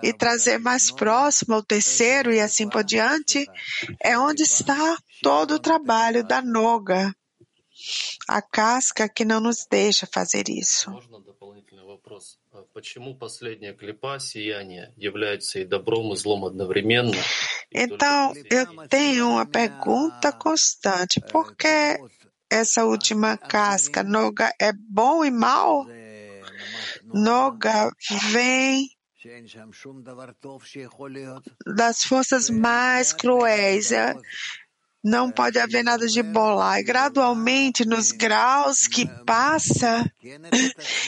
e 0.02 0.12
trazer 0.12 0.58
mais 0.58 0.90
próximo 0.90 1.54
ao 1.54 1.62
terceiro 1.62 2.32
e 2.32 2.40
assim 2.40 2.68
por 2.68 2.84
diante, 2.84 3.46
é 4.02 4.18
onde 4.18 4.42
está 4.42 4.96
todo 5.22 5.54
o 5.54 5.58
trabalho 5.58 6.24
da 6.24 6.42
Noga, 6.42 7.14
a 8.28 8.42
casca 8.42 9.08
que 9.08 9.24
não 9.24 9.40
nos 9.40 9.66
deixa 9.70 10.06
fazer 10.06 10.48
isso. 10.48 10.90
Então, 17.72 18.32
eu 18.50 18.88
tenho 18.88 19.28
uma 19.30 19.46
pergunta 19.46 20.32
constante. 20.32 21.20
Por 21.20 21.54
que 21.54 21.98
essa 22.50 22.84
última 22.84 23.36
casca. 23.36 24.02
Noga 24.02 24.52
é 24.60 24.72
bom 24.72 25.24
e 25.24 25.30
mal? 25.30 25.86
Noga 27.12 27.90
vem 28.30 28.88
das 31.66 32.02
forças 32.04 32.48
mais 32.50 33.12
cruéis. 33.12 33.92
É, 33.92 34.14
não 35.02 35.30
pode 35.30 35.58
haver 35.58 35.82
nada 35.82 36.06
de 36.06 36.22
bom 36.22 36.54
lá. 36.54 36.80
E 36.80 36.84
gradualmente, 36.84 37.86
nos 37.86 38.12
graus 38.12 38.86
que 38.86 39.06
passa, 39.24 40.10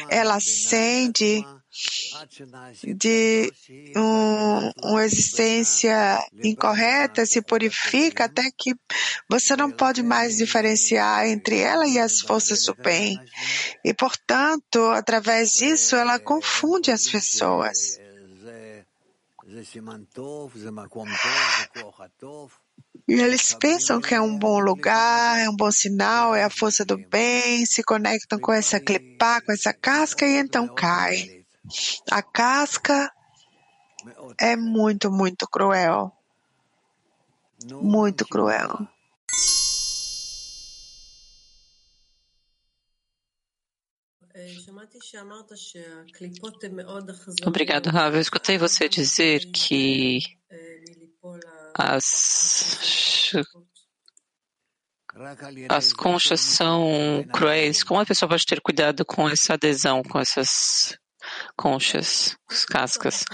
ela 0.09 0.37
acende 0.37 1.45
de 2.95 3.51
um, 3.97 4.91
uma 4.91 5.05
existência 5.05 6.19
incorreta 6.45 7.25
se 7.25 7.41
purifica 7.41 8.27
até 8.27 8.51
que 8.51 8.75
você 9.29 9.57
não 9.57 9.71
pode 9.71 10.03
mais 10.03 10.37
diferenciar 10.37 11.27
entre 11.27 11.59
ela 11.59 11.87
e 11.87 11.99
as 11.99 12.21
forças 12.21 12.65
do 12.65 12.75
bem. 12.75 13.19
E, 13.83 13.95
portanto, 13.95 14.79
através 14.91 15.53
disso, 15.53 15.97
ela 15.97 16.19
confunde 16.19 16.91
as 16.91 17.09
pessoas. 17.09 17.99
E 23.09 23.15
eles 23.15 23.55
pensam 23.55 24.01
que 24.01 24.15
é 24.15 24.21
um 24.21 24.39
bom 24.39 24.59
lugar, 24.61 25.39
é 25.39 25.49
um 25.49 25.57
bom 25.57 25.71
sinal, 25.71 26.35
é 26.35 26.45
a 26.45 26.51
força 26.51 26.85
do 26.85 26.97
bem, 26.97 27.65
se 27.67 27.83
conectam 27.83 28.39
com 28.39 28.53
essa 28.53 28.79
clipá, 28.79 29.41
com 29.41 29.53
essa 29.53 29.73
casca 29.73 30.27
e 30.27 30.37
então 30.37 30.69
caem. 30.69 31.42
A 32.11 32.23
casca 32.23 33.13
é 34.39 34.57
muito, 34.57 35.11
muito 35.11 35.47
cruel. 35.47 36.13
Muito 37.71 38.27
cruel. 38.27 38.89
Obrigado, 47.47 47.91
Rav. 47.91 48.15
Eu 48.15 48.21
escutei 48.21 48.59
você 48.59 48.89
dizer 48.89 49.51
que 49.53 50.19
as, 51.75 53.33
as 55.69 55.93
conchas 55.93 56.41
são 56.41 57.25
cruéis. 57.33 57.85
Como 57.85 58.01
a 58.01 58.07
pessoa 58.07 58.29
pode 58.29 58.47
ter 58.47 58.61
cuidado 58.61 59.05
com 59.05 59.29
essa 59.29 59.55
adesão, 59.55 60.03
com 60.03 60.19
essas 60.19 60.99
conchas, 61.57 62.37
cascas. 62.69 63.25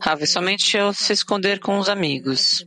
Rave, 0.00 0.26
somente 0.26 0.76
ao 0.78 0.92
se 0.92 1.12
esconder 1.12 1.60
com 1.60 1.78
os 1.78 1.88
amigos. 1.88 2.66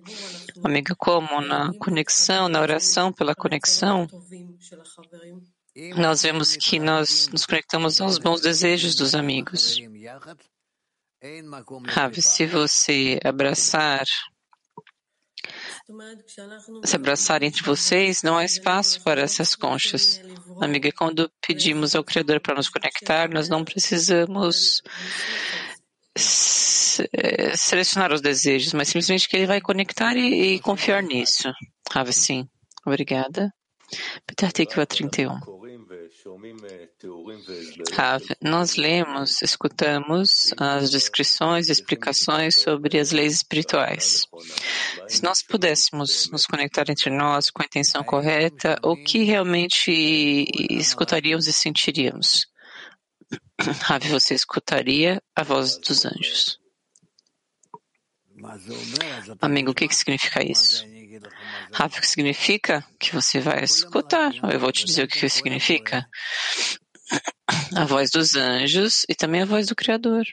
Amiga, 0.64 0.96
como 0.98 1.42
na 1.42 1.72
conexão, 1.80 2.50
na 2.50 2.62
oração 2.62 3.14
pela 3.14 3.34
conexão, 3.34 4.08
nós 5.96 6.22
vemos 6.22 6.56
que 6.56 6.80
nós 6.80 7.28
nos 7.30 7.46
conectamos 7.46 8.02
aos 8.02 8.18
bons 8.18 8.42
desejos 8.42 8.96
dos 8.96 9.16
amigos. 9.16 9.80
Ravi, 11.88 12.22
se 12.22 12.46
você 12.46 13.20
abraçar 13.24 14.06
se 16.86 16.96
abraçar 16.96 17.42
entre 17.42 17.64
vocês, 17.64 18.22
não 18.22 18.38
há 18.38 18.46
espaço 18.46 19.02
para 19.04 19.22
essas 19.22 19.56
conchas. 19.56 20.22
Amiga, 20.62 20.92
quando 20.92 21.32
pedimos 21.46 21.96
ao 21.96 22.04
Criador 22.04 22.40
para 22.42 22.56
nos 22.56 22.70
conectar, 22.70 23.30
nós 23.30 23.48
não 23.48 23.64
precisamos 23.64 24.82
selecionar 27.56 28.12
os 28.12 28.22
desejos, 28.22 28.74
mas 28.74 28.90
simplesmente 28.90 29.28
que 29.28 29.38
ele 29.38 29.48
vai 29.48 29.62
conectar 29.62 30.16
e, 30.16 30.56
e 30.56 30.60
confiar 30.60 31.02
nisso. 31.02 31.52
Ave 31.94 32.12
sim. 32.12 32.48
Obrigada. 32.86 33.54
Peter 34.26 34.52
Tikva 34.52 34.86
31. 34.86 35.59
Rav, 37.94 38.22
nós 38.42 38.76
lemos, 38.76 39.42
escutamos 39.42 40.54
as 40.58 40.92
descrições 40.92 41.70
e 41.70 41.72
explicações 41.72 42.62
sobre 42.62 43.00
as 43.00 43.12
leis 43.12 43.36
espirituais. 43.36 44.24
Se 45.08 45.24
nós 45.24 45.42
pudéssemos 45.42 46.30
nos 46.30 46.46
conectar 46.46 46.90
entre 46.90 47.10
nós 47.10 47.50
com 47.50 47.62
a 47.62 47.66
intenção 47.66 48.04
correta, 48.04 48.78
o 48.84 48.98
que 48.98 49.24
realmente 49.24 50.46
escutaríamos 50.70 51.48
e 51.48 51.54
sentiríamos? 51.54 52.48
Rav, 53.84 54.06
você 54.10 54.34
escutaria 54.34 55.22
a 55.34 55.44
voz 55.44 55.78
dos 55.78 56.04
anjos. 56.04 56.60
Amigo, 59.42 59.72
o 59.72 59.74
que, 59.74 59.88
que 59.88 59.96
significa 59.96 60.44
isso? 60.44 60.86
Que 60.86 62.08
significa 62.08 62.86
que 63.00 63.14
você 63.14 63.40
vai 63.40 63.64
escutar? 63.64 64.34
Eu 64.52 64.60
vou 64.60 64.72
te 64.72 64.86
dizer 64.86 65.04
o 65.04 65.08
que, 65.08 65.20
que 65.20 65.30
significa 65.30 66.08
a 67.76 67.86
voz 67.86 68.10
dos 68.12 68.36
anjos 68.36 69.06
e 69.10 69.16
também 69.16 69.42
a 69.42 69.46
voz 69.46 69.68
do 69.68 69.76
Criador. 69.76 70.26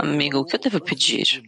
Amigo, 0.00 0.38
o 0.38 0.44
que 0.44 0.56
eu 0.56 0.60
devo 0.60 0.80
pedir? 0.80 1.42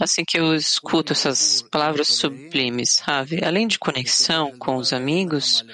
Assim 0.00 0.24
que 0.24 0.38
eu 0.38 0.54
escuto 0.54 1.12
essas 1.12 1.62
palavras 1.62 2.08
sublimes, 2.08 3.00
Ravi, 3.00 3.44
além 3.44 3.66
de 3.66 3.78
conexão 3.78 4.56
com 4.56 4.76
os 4.76 4.92
amigos, 4.92 5.64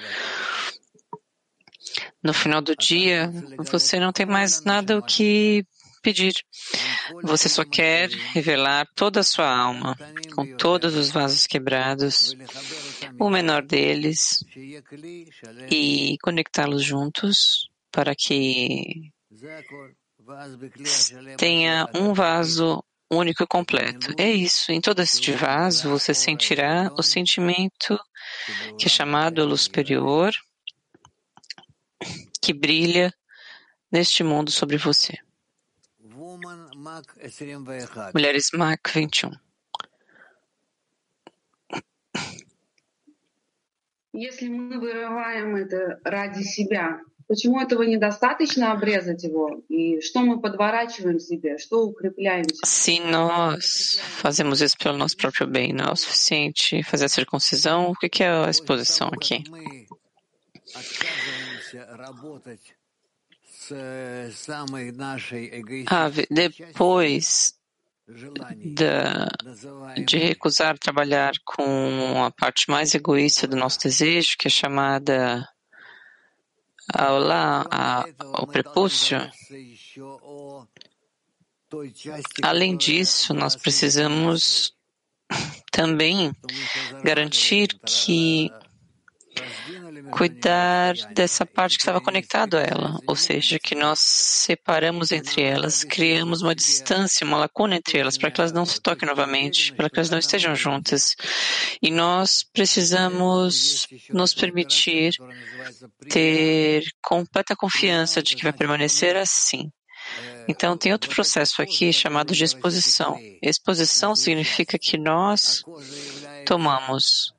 no 2.22 2.32
final 2.32 2.62
do 2.62 2.74
dia, 2.74 3.30
você 3.59 4.00
não 4.00 4.12
tem 4.12 4.24
mais 4.24 4.64
nada 4.64 4.96
o 4.96 5.02
que 5.02 5.66
pedir. 6.05 6.34
Você 7.22 7.48
só 7.48 7.64
quer 7.64 8.11
revelar 8.11 8.86
toda 8.94 9.20
a 9.20 9.24
sua 9.24 9.48
alma, 9.48 9.96
com 10.34 10.57
todos 10.57 10.94
os 10.94 11.11
vasos 11.11 11.46
quebrados, 11.46 12.36
o 13.18 13.30
menor 13.30 13.62
deles, 13.62 14.44
e 15.70 16.16
conectá-los 16.22 16.84
juntos 16.84 17.68
para 17.90 18.14
que 18.14 19.11
tenha 21.38 21.88
um 21.94 22.12
vaso 22.12 22.84
único 23.11 23.42
e 23.42 23.46
completo. 23.46 24.12
É 24.18 24.30
isso. 24.30 24.72
Em 24.72 24.80
todo 24.80 25.00
este 25.00 25.32
vaso, 25.32 25.88
você 25.88 26.12
sentirá 26.12 26.90
o 26.98 27.02
sentimento 27.02 27.98
que 28.78 28.86
é 28.86 28.88
chamado 28.88 29.44
luz 29.44 29.62
superior, 29.62 30.32
que 32.42 32.52
brilha 32.52 33.12
neste 33.90 34.24
mundo 34.24 34.50
sobre 34.50 34.76
você. 34.76 35.24
Mulheres 38.14 38.51
Mac 38.53 38.82
21. 38.84 39.39
Если 44.12 44.49
мы 44.49 44.80
вырываем 44.80 45.55
это 45.55 45.99
ради 46.03 46.43
себя, 46.43 46.99
почему 47.28 47.62
этого 47.62 47.84
недостаточно 47.84 48.72
обрезать 48.72 49.24
его? 49.24 49.62
И 49.70 50.01
что 50.01 50.22
мы 50.22 50.41
подворачиваем 50.41 51.20
себе? 51.20 51.57
Что 51.57 51.86
укрепляем? 51.86 52.45
Se 52.66 52.99
nós 52.99 53.99
fazemos 54.22 54.62
isso 54.62 54.78
pelo 54.78 54.97
nosso 54.97 55.16
próprio 55.16 55.47
bem, 55.47 55.72
não 55.72 55.86
é 55.86 55.91
o 55.91 55.95
suficiente 55.95 56.84
fazer 56.84 57.05
a 57.05 57.10
circuncisão? 57.10 57.91
O 57.91 57.95
que 57.95 58.24
é 58.24 58.30
a 58.30 58.49
exposição 58.49 59.10
aqui? 59.10 59.43
Ave, 65.87 66.27
depois 66.31 67.55
de, 68.07 70.05
de 70.05 70.19
recusar 70.19 70.79
trabalhar 70.79 71.33
com 71.45 72.25
a 72.25 72.31
parte 72.31 72.71
mais 72.71 72.95
egoísta 72.95 73.47
do 73.47 73.57
nosso 73.57 73.79
desejo, 73.81 74.37
que 74.39 74.49
é 74.49 74.51
chamada 74.51 75.49
lá, 76.93 77.67
a, 77.71 78.05
o 78.43 78.47
prepúcio, 78.47 79.19
além 82.43 82.77
disso, 82.77 83.33
nós 83.33 83.57
precisamos 83.57 84.75
também 85.73 86.33
garantir 87.03 87.69
que 87.87 88.51
cuidar 90.11 90.94
dessa 91.14 91.44
parte 91.46 91.76
que 91.76 91.82
estava 91.82 92.00
conectada 92.00 92.61
a 92.61 92.62
ela, 92.62 92.98
ou 93.07 93.16
seja, 93.16 93.59
que 93.59 93.74
nós 93.74 93.98
separamos 94.00 95.12
entre 95.12 95.42
elas, 95.42 95.84
criamos 95.84 96.42
uma 96.42 96.55
distância, 96.55 97.26
uma 97.26 97.38
lacuna 97.38 97.76
entre 97.76 97.98
elas, 97.98 98.16
para 98.16 98.30
que 98.30 98.40
elas 98.40 98.52
não 98.52 98.66
se 98.66 98.80
toquem 98.80 99.09
novamente, 99.09 99.72
para 99.72 99.88
que 99.88 99.98
elas 99.98 100.11
não 100.11 100.18
estejam 100.18 100.55
juntas. 100.55 101.14
E 101.82 101.90
nós 101.90 102.44
precisamos 102.52 103.86
nos 104.11 104.34
permitir 104.34 105.14
ter 106.09 106.84
completa 107.02 107.57
confiança 107.57 108.22
de 108.22 108.36
que 108.36 108.42
vai 108.42 108.52
permanecer 108.52 109.16
assim. 109.16 109.70
Então, 110.46 110.76
tem 110.76 110.92
outro 110.92 111.09
processo 111.11 111.62
aqui 111.62 111.92
chamado 111.92 112.34
de 112.34 112.44
exposição. 112.44 113.18
Exposição 113.42 114.14
significa 114.14 114.78
que 114.78 114.98
nós 114.98 115.62
tomamos 116.46 117.32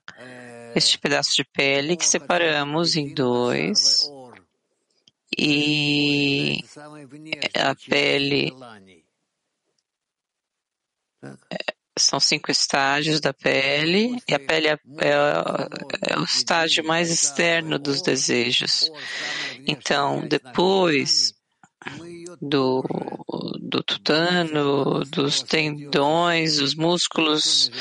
este 0.76 0.98
pedaço 0.98 1.36
de 1.36 1.44
pele 1.44 1.98
que 1.98 2.06
separamos 2.06 2.96
em 2.96 3.14
dois 3.14 4.10
e 5.38 6.60
a 7.54 7.76
pele 7.90 8.54
são 11.98 12.20
cinco 12.20 12.52
estágios 12.52 13.22
da 13.22 13.34
pele, 13.34 14.18
e 14.28 14.34
a 14.34 14.40
pele 14.40 14.68
é, 14.68 14.74
é, 14.74 16.12
é, 16.12 16.20
o 16.20 16.24
estágio 16.24 16.86
mais 16.86 17.10
externo 17.10 17.80
dos 17.80 18.02
desejos. 18.02 18.92
Então, 19.66 20.28
depois 20.28 21.34
do, 22.42 22.84
do 23.62 23.82
tutano, 23.82 25.06
dos 25.06 25.42
tendões, 25.42 26.58
dos 26.58 26.76
músculos, 26.76 27.72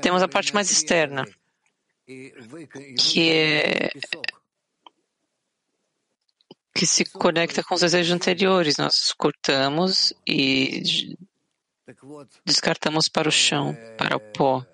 temos 0.00 0.22
a 0.22 0.28
parte 0.28 0.54
mais 0.54 0.70
externa, 0.70 1.24
que 2.06 3.30
é 3.30 3.90
que 6.74 6.86
se 6.86 7.04
conecta 7.04 7.62
com 7.62 7.74
os 7.74 7.80
desejos 7.80 8.12
anteriores. 8.12 8.76
Nós 8.76 9.12
cortamos 9.16 10.12
e 10.26 11.16
descartamos 12.44 13.08
para 13.08 13.28
o 13.28 13.32
chão, 13.32 13.76
para 13.96 14.16
o 14.16 14.20
pó, 14.20 14.66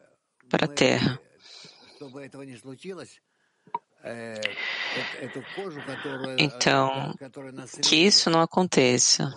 para 0.48 0.64
a 0.64 0.68
terra. 0.68 1.20
Então, 6.38 7.14
que 7.82 7.96
isso 7.96 8.30
não 8.30 8.40
aconteça. 8.40 9.30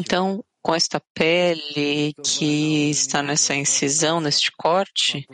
Então, 0.00 0.44
com 0.62 0.74
esta 0.74 1.00
pele 1.12 2.14
que 2.24 2.90
está 2.90 3.22
nessa 3.22 3.54
incisão, 3.54 4.20
neste 4.20 4.50
corte, 4.52 5.26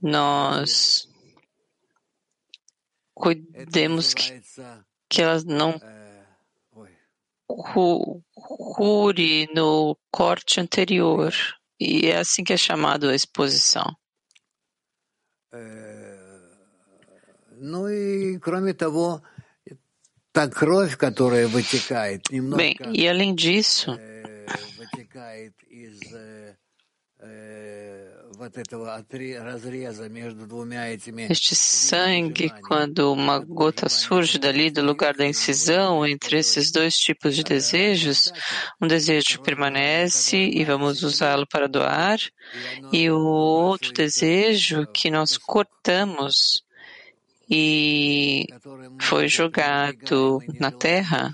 nós 0.00 1.08
cuidemos 3.14 4.14
que, 4.14 4.40
que 5.08 5.22
ela 5.22 5.42
não 5.44 5.80
cure 7.46 9.48
no 9.54 9.96
corte 10.10 10.60
anterior. 10.60 11.32
E 11.80 12.06
é 12.06 12.18
assim 12.18 12.44
que 12.44 12.52
é 12.52 12.56
chamado 12.56 13.08
a 13.08 13.14
exposição. 13.14 13.96
Bem, 22.56 22.76
e 22.94 23.08
além 23.08 23.34
disso, 23.34 23.98
este 31.28 31.56
sangue, 31.56 32.50
quando 32.68 33.12
uma 33.12 33.40
gota 33.40 33.88
surge 33.88 34.38
dali 34.38 34.70
do 34.70 34.80
lugar 34.80 35.12
da 35.14 35.26
incisão, 35.26 36.06
entre 36.06 36.38
esses 36.38 36.70
dois 36.70 36.96
tipos 36.96 37.34
de 37.34 37.42
desejos, 37.42 38.32
um 38.80 38.86
desejo 38.86 39.42
permanece 39.42 40.36
e 40.36 40.64
vamos 40.64 41.02
usá-lo 41.02 41.48
para 41.48 41.66
doar, 41.66 42.18
e 42.92 43.10
o 43.10 43.18
outro 43.18 43.92
desejo 43.92 44.86
que 44.86 45.10
nós 45.10 45.36
cortamos 45.36 46.62
e 47.50 48.46
foi 49.00 49.28
jogado 49.28 50.40
na 50.58 50.70
terra 50.70 51.32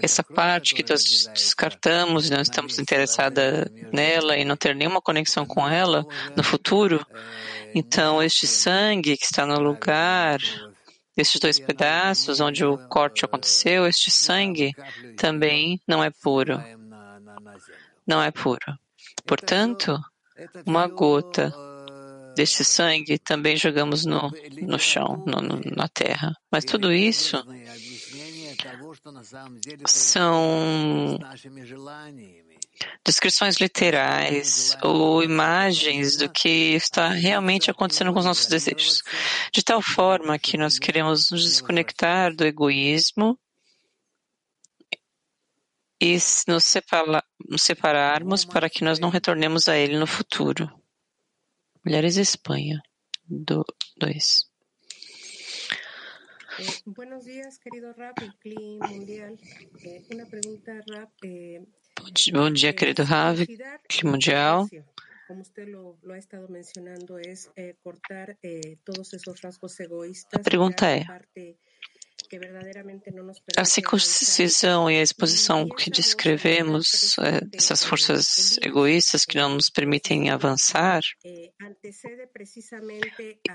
essa 0.00 0.22
parte 0.22 0.74
que 0.74 0.84
nós 0.88 1.26
descartamos, 1.34 2.30
não 2.30 2.40
estamos 2.40 2.78
interessados 2.78 3.42
nela 3.92 4.36
e 4.36 4.44
não 4.44 4.56
ter 4.56 4.74
nenhuma 4.74 5.00
conexão 5.00 5.44
com 5.44 5.66
ela 5.68 6.06
no 6.36 6.44
futuro, 6.44 7.04
então 7.74 8.22
este 8.22 8.46
sangue 8.46 9.16
que 9.16 9.24
está 9.24 9.44
no 9.44 9.58
lugar, 9.58 10.38
esses 11.16 11.40
dois 11.40 11.58
pedaços 11.58 12.40
onde 12.40 12.64
o 12.64 12.78
corte 12.88 13.24
aconteceu, 13.24 13.86
este 13.86 14.10
sangue 14.10 14.72
também 15.16 15.80
não 15.88 16.04
é 16.04 16.10
puro. 16.10 16.62
Não 18.06 18.22
é 18.22 18.30
puro. 18.30 18.78
Portanto, 19.26 19.98
uma 20.66 20.86
gota 20.86 21.52
deste 22.34 22.64
sangue 22.64 23.18
também 23.18 23.56
jogamos 23.56 24.04
no, 24.04 24.30
no 24.62 24.78
chão, 24.78 25.22
no, 25.26 25.40
no, 25.40 25.60
na 25.76 25.88
terra. 25.88 26.34
Mas 26.50 26.64
tudo 26.64 26.92
isso 26.92 27.42
são 29.86 31.18
descrições 33.04 33.56
literais 33.56 34.76
ou 34.82 35.22
imagens 35.22 36.16
do 36.16 36.28
que 36.28 36.74
está 36.74 37.08
realmente 37.08 37.70
acontecendo 37.70 38.12
com 38.12 38.18
os 38.18 38.24
nossos 38.24 38.46
desejos. 38.46 39.02
De 39.52 39.62
tal 39.62 39.82
forma 39.82 40.38
que 40.38 40.56
nós 40.56 40.78
queremos 40.78 41.30
nos 41.30 41.44
desconectar 41.44 42.34
do 42.34 42.44
egoísmo 42.44 43.38
e 46.00 46.14
nos, 46.48 46.64
nos 47.48 47.62
separarmos 47.62 48.44
para 48.44 48.68
que 48.68 48.84
nós 48.84 48.98
não 48.98 49.08
retornemos 49.08 49.68
a 49.68 49.76
ele 49.76 49.98
no 49.98 50.06
futuro. 50.06 50.81
Mulheres 51.84 52.16
Espanha, 52.16 52.80
2. 53.26 53.64
Eh, 56.60 56.66
buenos 56.84 57.24
días, 57.24 57.58
querido 57.58 57.92
Rap 57.94 58.16
Clean 58.38 58.78
Mundial. 58.88 59.36
Eh, 59.82 60.04
una 60.14 60.24
pregunta, 60.26 60.80
Rap. 60.86 61.10
Eh, 61.24 61.60
Bom 62.32 62.52
dia, 62.52 62.72
querido 62.72 63.04
Rav, 63.04 63.36
Clima 63.88 64.12
Mundial. 64.12 64.68
Como 65.26 65.42
usted 65.42 65.66
lo, 65.66 65.98
lo, 66.02 66.14
ha 66.14 66.18
estado 66.18 66.46
mencionando, 66.48 67.18
es 67.18 67.50
cortar 67.82 68.38
todos 68.84 69.12
esos 69.14 69.40
rasgos 69.40 69.80
egoístas. 69.80 70.38
A 70.38 70.42
pergunta 70.42 70.88
é: 70.88 71.04
a 73.56 73.64
circuncisão 73.64 74.90
e 74.90 74.98
a 74.98 75.02
exposição 75.02 75.68
que 75.68 75.90
descrevemos, 75.90 77.16
eh, 77.18 77.40
essas 77.54 77.84
forças 77.84 78.58
egoístas 78.62 79.24
que 79.24 79.36
não 79.36 79.54
nos 79.54 79.68
permitem 79.68 80.30
avançar, 80.30 81.02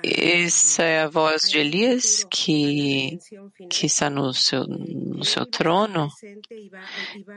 essa 0.03 0.83
é 0.83 1.01
a 1.01 1.07
voz 1.07 1.41
de 1.43 1.59
Elias 1.59 2.25
que, 2.29 3.17
que 3.69 3.85
está 3.85 4.09
no 4.09 4.33
seu, 4.33 4.63
no 4.65 5.23
seu 5.23 5.45
trono. 5.45 6.09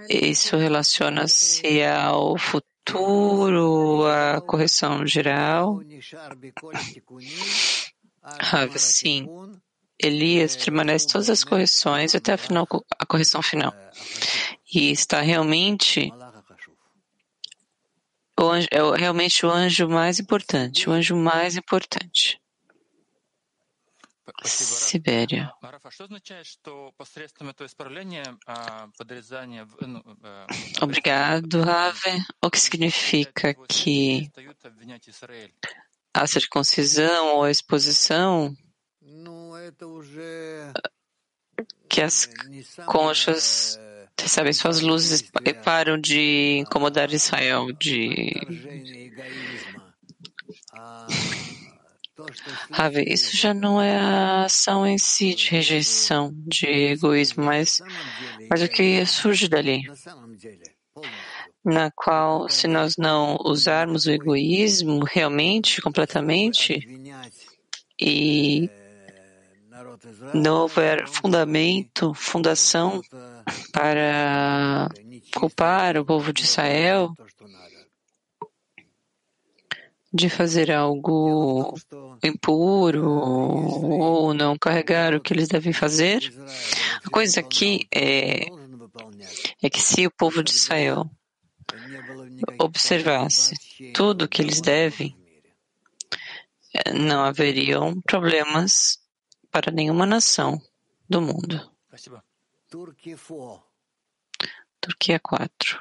Isso 0.09 0.57
relaciona-se 0.57 1.82
ao 1.84 2.36
futuro, 2.38 4.07
à 4.07 4.41
correção 4.41 5.07
geral. 5.07 5.80
Ah, 8.22 8.68
sim. 8.76 9.26
Elias 10.03 10.57
permanece 10.57 11.07
todas 11.07 11.29
as 11.29 11.45
correções 11.45 12.15
até 12.15 12.33
a, 12.33 12.39
final, 12.39 12.67
a 12.99 13.07
correção 13.07 13.43
final. 13.43 13.73
E 14.73 14.91
está 14.91 15.21
realmente 15.21 16.13
o 18.39 18.49
anjo, 18.51 18.69
é 18.71 18.99
realmente 18.99 19.45
o 19.45 19.51
anjo 19.51 19.89
mais 19.89 20.19
importante, 20.19 20.89
o 20.89 20.93
anjo 20.93 21.15
mais 21.15 21.57
importante. 21.57 22.41
Sibéria. 24.45 25.53
Obrigado, 30.81 31.63
Rave. 31.63 32.25
O 32.43 32.51
que 32.51 32.61
significa 32.61 33.55
que 33.69 34.31
a 36.15 36.27
circuncisão 36.27 37.37
ou 37.37 37.45
a 37.45 37.51
exposição 37.51 38.57
que 41.89 42.01
as 42.01 42.29
conchas 42.87 43.79
recebem 44.19 44.53
suas 44.53 44.81
luzes 44.81 45.25
e 45.45 45.55
param 45.55 45.99
de 45.99 46.59
incomodar 46.59 47.13
Israel, 47.13 47.73
de 47.73 48.33
Rave, 52.71 53.05
isso 53.09 53.37
já 53.37 53.55
não 53.55 53.81
é 53.81 53.97
a 53.97 54.45
ação 54.45 54.87
em 54.87 54.99
si 54.99 55.35
de 55.35 55.51
rejeição, 55.51 56.33
de 56.35 56.67
egoísmo, 56.67 57.45
mas, 57.45 57.81
mas 58.49 58.63
o 58.63 58.69
que 58.69 59.05
surge 59.07 59.49
dali, 59.49 59.83
na 61.65 61.91
qual, 61.91 62.49
se 62.49 62.69
nós 62.69 62.97
não 62.97 63.39
usarmos 63.45 64.07
o 64.07 64.11
egoísmo 64.11 65.03
realmente, 65.05 65.81
completamente, 65.81 66.87
e 67.99 68.71
não 70.35 70.62
houver 70.62 71.07
fundamento, 71.09 72.14
fundação 72.14 73.01
para 73.73 74.89
culpar 75.35 75.97
o 75.97 76.05
povo 76.05 76.33
de 76.33 76.43
Israel 76.43 77.14
de 80.12 80.29
fazer 80.29 80.73
algo 80.73 81.79
impuro 82.23 83.09
ou 83.09 84.35
não 84.35 84.59
carregar 84.59 85.14
o 85.14 85.21
que 85.21 85.33
eles 85.33 85.49
devem 85.49 85.73
fazer. 85.73 86.33
A 87.05 87.11
coisa 87.11 87.41
aqui 87.41 87.87
é, 87.95 88.47
é 89.62 89.71
que 89.71 89.81
se 89.81 90.07
o 90.07 90.11
povo 90.11 90.43
de 90.43 90.51
Israel 90.51 91.09
observasse 92.59 93.55
tudo 93.95 94.25
o 94.25 94.29
que 94.29 94.43
eles 94.43 94.61
devem, 94.61 95.16
não 96.93 97.25
haveriam 97.25 98.01
problemas 98.03 99.00
para 99.51 99.73
nenhuma 99.73 100.07
nação 100.07 100.61
do 101.09 101.21
mundo. 101.21 101.71
Turquia 104.81 105.21
4. 105.21 105.79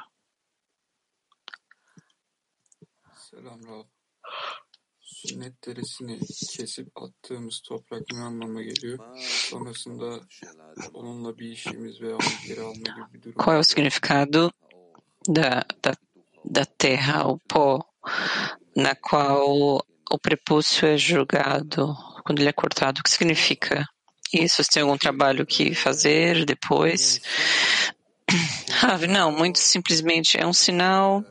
Selam 3.16 3.62
Rav. 3.64 3.86
Sünnet 5.02 5.68
derisini 5.68 6.20
kesip 6.58 7.02
attığımız 7.02 7.62
toprak 7.62 8.12
ne 8.12 8.20
anlama 8.20 8.62
geliyor? 8.62 9.00
Sonrasında 9.20 10.20
onunla 10.94 11.38
bir 11.38 11.52
işimiz 11.52 12.02
veya 12.02 12.16
onu 12.16 12.48
geri 12.48 12.62
alma 12.62 12.74
gibi 12.74 13.14
bir 13.14 13.22
durum. 13.22 13.36
Qual 13.36 13.56
é 13.56 13.60
o 13.60 13.64
significado 13.64 14.52
da, 15.28 15.66
da, 15.84 15.94
da 16.56 16.66
terra, 16.66 17.28
o 17.28 17.38
pó, 17.38 17.80
na 18.76 18.96
qual 18.96 19.82
o 20.12 20.18
prepúcio 20.18 20.88
é 20.88 20.98
jogado 20.98 22.09
quando 22.24 22.40
ele 22.40 22.50
é 22.50 22.54
cortado? 22.54 23.00
O 23.00 23.04
que 23.04 23.10
significa 23.10 23.86
isso? 24.34 24.64
Você 24.64 24.72
tem 24.72 24.84
algum 24.84 24.98
trabalho 24.98 25.46
que 25.46 25.74
fazer 25.74 26.46
depois? 26.46 27.22
Rav, 28.80 29.08
não, 29.08 29.32
muito 29.32 29.60
simplesmente 29.60 30.40
é 30.40 30.46
um 30.46 30.54
sinal 30.54 31.24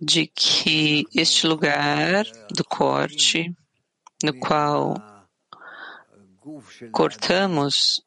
de 0.00 0.26
que 0.26 1.06
este 1.14 1.46
lugar 1.46 2.24
do 2.50 2.64
corte, 2.64 3.52
no 4.22 4.32
qual 4.34 4.94
cortamos 6.92 8.00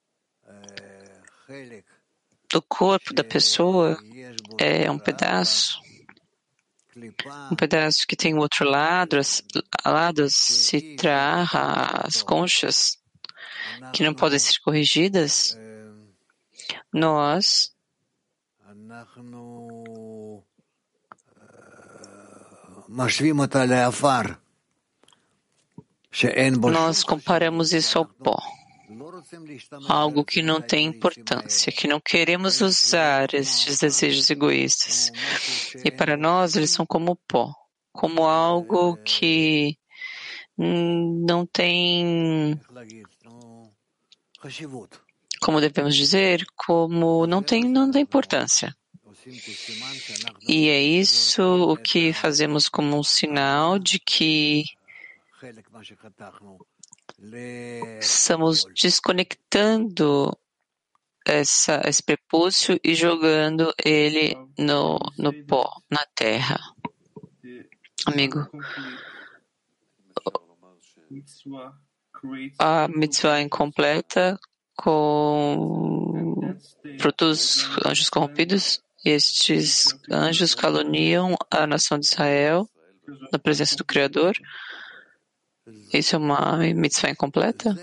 do 2.52 2.62
corpo 2.62 3.14
da 3.14 3.24
pessoa, 3.24 3.98
é 4.58 4.90
um 4.90 5.00
pedaço, 5.00 5.82
um 7.52 7.56
pedaço 7.56 8.06
que 8.08 8.16
tem 8.16 8.34
o 8.34 8.40
outro 8.40 8.68
lado, 8.68 9.18
lado 9.86 10.28
se 10.30 10.96
trarra, 10.96 12.04
as 12.06 12.22
conchas, 12.22 12.98
que 13.94 14.04
não 14.04 14.14
podem 14.14 14.40
ser 14.40 14.60
corrigidas, 14.60 15.58
nós 16.92 17.72
nós 26.74 27.04
comparamos 27.04 27.72
isso 27.72 27.98
ao 27.98 28.06
pó, 28.06 28.38
algo 29.88 30.24
que 30.26 30.42
não 30.42 30.62
tem 30.62 30.88
importância, 30.88 31.72
que 31.72 31.88
não 31.88 32.00
queremos 32.00 32.62
usar 32.62 33.34
estes 33.34 33.80
desejos 33.80 34.30
egoístas. 34.30 35.12
E 35.84 35.92
para 35.92 36.18
nós 36.18 36.56
eles 36.56 36.72
são 36.72 36.86
como 36.86 37.16
pó, 37.28 37.54
como 37.92 38.24
algo 38.24 38.98
que 39.04 39.78
não 40.58 41.46
tem, 41.46 42.60
como 45.42 45.62
devemos 45.62 45.96
dizer, 45.96 46.46
como 46.56 47.26
não 47.26 47.42
tem, 47.42 47.64
não 47.64 47.90
tem 47.90 48.02
importância. 48.02 48.76
E 50.48 50.68
é 50.68 50.82
isso 50.82 51.44
o 51.44 51.78
que 51.78 52.12
fazemos 52.12 52.68
como 52.68 52.98
um 52.98 53.04
sinal 53.04 53.78
de 53.78 54.00
que 54.00 54.64
estamos 58.00 58.66
desconectando 58.82 60.38
essa, 61.26 61.82
esse 61.86 62.02
prepúcio 62.02 62.80
e 62.84 62.96
jogando 62.96 63.74
ele 63.84 64.36
no, 64.58 64.98
no 65.18 65.34
pó, 65.46 65.72
na 65.90 66.06
terra. 66.16 66.60
Amigo, 68.06 68.50
a 72.58 72.88
mitzvah 72.88 73.42
incompleta 73.42 74.40
com 74.76 76.56
produz 76.98 77.68
anjos 77.86 78.10
corrompidos. 78.10 78.82
Estes 79.04 79.88
anjos 80.12 80.54
caluniam 80.54 81.36
a 81.50 81.66
nação 81.66 81.98
de 82.00 82.06
Israel 82.06 82.70
na 83.32 83.40
presença 83.40 83.76
do 83.76 83.86
Criador. 83.86 84.36
Isso 85.94 86.16
é 86.16 86.20
uma 86.20 86.58
mitzvah 86.74 87.12
incompleta? 87.12 87.76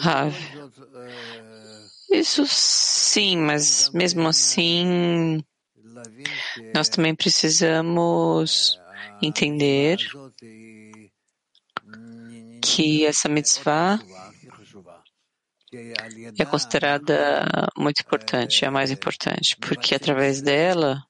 Rav. 0.00 0.34
Isso 2.10 2.44
sim, 2.46 3.36
mas 3.36 3.90
mesmo 3.90 4.26
assim, 4.26 5.44
nós 6.74 6.88
também 6.88 7.14
precisamos 7.14 8.78
entender 9.22 9.98
que 12.62 13.04
essa 13.06 13.28
mitzvah 13.28 14.00
é 16.38 16.44
considerada 16.44 17.46
muito 17.76 18.00
importante, 18.00 18.64
é 18.64 18.68
a 18.68 18.70
mais 18.70 18.90
importante, 18.90 19.56
porque 19.60 19.94
através 19.94 20.40
dela 20.40 21.04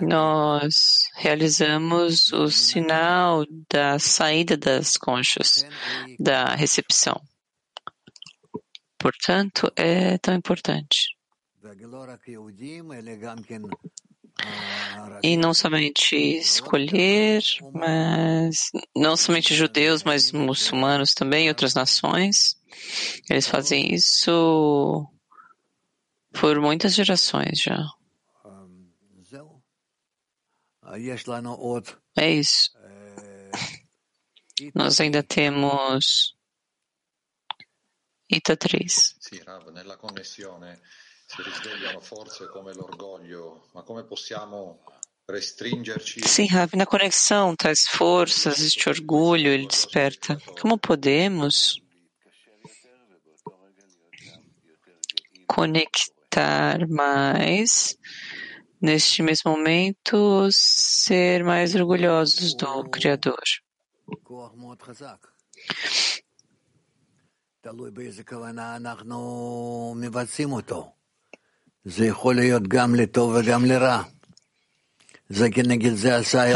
nós 0.00 0.74
realizamos 1.16 2.32
o 2.32 2.50
sinal 2.50 3.44
da 3.70 3.98
saída 3.98 4.56
das 4.56 4.96
conchas, 4.96 5.66
da 6.18 6.54
recepção. 6.54 7.20
Portanto, 8.98 9.70
é 9.76 10.18
tão 10.18 10.34
importante. 10.34 11.16
E 15.22 15.36
não 15.36 15.52
somente 15.52 16.16
escolher, 16.16 17.42
mas 17.72 18.70
não 18.94 19.16
somente 19.16 19.54
judeus, 19.54 20.02
mas 20.02 20.32
muçulmanos 20.32 21.12
também, 21.12 21.48
outras 21.48 21.74
nações. 21.74 22.56
Eles 23.28 23.46
fazem 23.46 23.94
isso 23.94 25.06
por 26.32 26.60
muitas 26.60 26.94
gerações 26.94 27.60
já. 27.60 27.84
É 32.16 32.30
isso. 32.30 32.70
Nós 34.74 35.00
ainda 35.00 35.22
temos 35.22 36.36
Ita 38.30 38.56
3. 38.56 39.16
Sì, 39.18 39.42
Rav, 39.42 39.68
nella 39.68 39.96
connessione 39.96 40.80
si 41.26 41.42
risvegliano 41.42 42.00
forze 42.00 42.46
come 42.48 42.74
l'orgoglio, 42.74 43.68
ma 43.72 43.82
come 43.82 44.04
possiamo 44.04 44.82
restringerci? 45.24 46.20
Sim, 46.26 46.46
Rav, 46.48 46.74
na 46.74 46.84
conexão 46.84 47.56
tais 47.56 47.86
forças, 47.88 48.60
este 48.60 48.88
orgulho, 48.88 49.50
ele 49.50 49.66
desperta. 49.66 50.38
Como 50.60 50.78
podemos 50.78 51.80
conectar 55.46 56.86
mais 56.88 57.96
neste 58.80 59.22
mesmo 59.22 59.50
momento, 59.50 60.48
ser 60.52 61.44
mais 61.44 61.74
orgulhosos 61.74 62.54
do 62.54 62.84
Criador. 62.84 63.42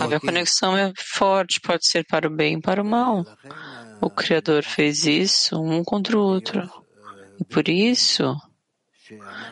Sabe, 0.00 0.14
a 0.14 0.20
conexão 0.20 0.76
é 0.76 0.92
forte, 0.96 1.60
pode 1.60 1.86
ser 1.86 2.06
para 2.06 2.26
o 2.26 2.30
bem 2.30 2.56
e 2.56 2.60
para 2.60 2.82
o 2.82 2.84
mal. 2.84 3.24
O 4.00 4.08
Criador 4.08 4.64
fez 4.64 5.04
isso 5.04 5.60
um 5.60 5.84
contra 5.84 6.16
o 6.16 6.22
outro. 6.22 6.70
E 7.38 7.44
por 7.44 7.68
isso 7.68 8.34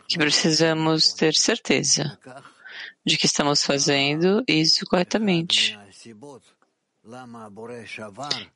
que 0.08 0.16
precisamos 0.16 1.12
ter 1.12 1.34
certeza 1.34 2.18
de 3.04 3.16
que 3.16 3.26
estamos 3.26 3.64
fazendo 3.64 4.42
isso 4.46 4.84
corretamente. 4.86 5.78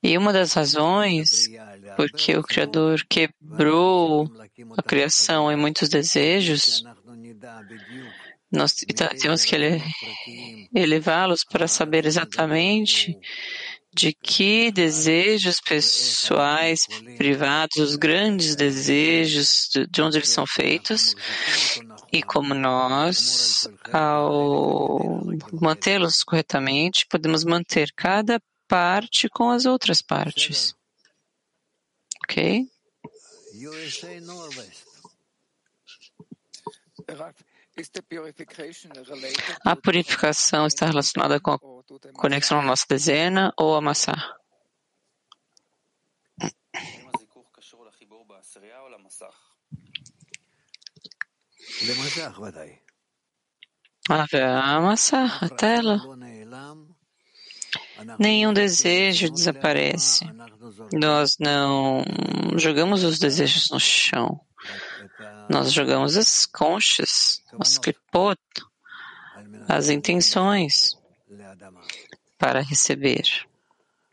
E 0.03 0.19
uma 0.19 0.33
das 0.33 0.53
razões 0.53 1.49
porque 1.97 2.37
o 2.37 2.43
Criador 2.43 3.05
quebrou 3.09 4.31
a 4.77 4.83
criação 4.83 5.51
em 5.51 5.57
muitos 5.57 5.89
desejos, 5.89 6.85
nós 8.51 8.75
temos 9.21 9.45
que 9.45 9.57
elevá-los 10.75 11.45
para 11.45 11.67
saber 11.67 12.07
exatamente 12.07 13.19
de 13.93 14.13
que 14.13 14.73
desejos 14.73 15.61
pessoais, 15.61 16.87
privados, 17.17 17.77
os 17.77 17.97
grandes 17.97 18.57
desejos, 18.57 19.71
de 19.89 20.03
onde 20.03 20.19
eles 20.19 20.29
são 20.29 20.45
feitos, 20.47 21.15
e 22.15 22.23
como 22.23 22.55
nós, 22.55 23.69
ao 23.93 25.01
mantê-los 25.53 26.23
corretamente, 26.23 27.09
podemos 27.09 27.43
manter 27.43 27.93
cada 27.93 28.41
parte 28.69 29.29
com 29.29 29.51
as 29.51 29.65
outras 29.65 30.01
partes. 30.01 30.77
Ok? 32.23 32.71
A 39.65 39.75
purificação 39.75 40.69
está 40.69 40.87
relacionada 40.87 41.41
com 41.41 41.51
a 41.51 41.59
conexão 42.13 42.61
à 42.61 42.63
nossa 42.63 42.87
dezena 42.89 43.53
ou 43.59 43.75
a 43.75 43.81
maçã? 43.81 44.15
A 54.43 54.81
massa, 54.81 55.25
a 55.41 55.49
tela. 55.49 56.01
Nenhum 58.19 58.53
desejo 58.53 59.31
desaparece. 59.31 60.25
Nós 60.93 61.37
não 61.39 62.05
jogamos 62.57 63.03
os 63.03 63.19
desejos 63.19 63.71
no 63.71 63.81
chão. 63.81 64.41
Nós 65.49 65.73
jogamos 65.73 66.17
as 66.17 66.47
conchas, 66.47 67.43
as 67.61 67.79
clipot, 67.79 68.41
as 69.69 69.89
intenções 69.89 70.97
para 72.39 72.61
receber. 72.61 73.25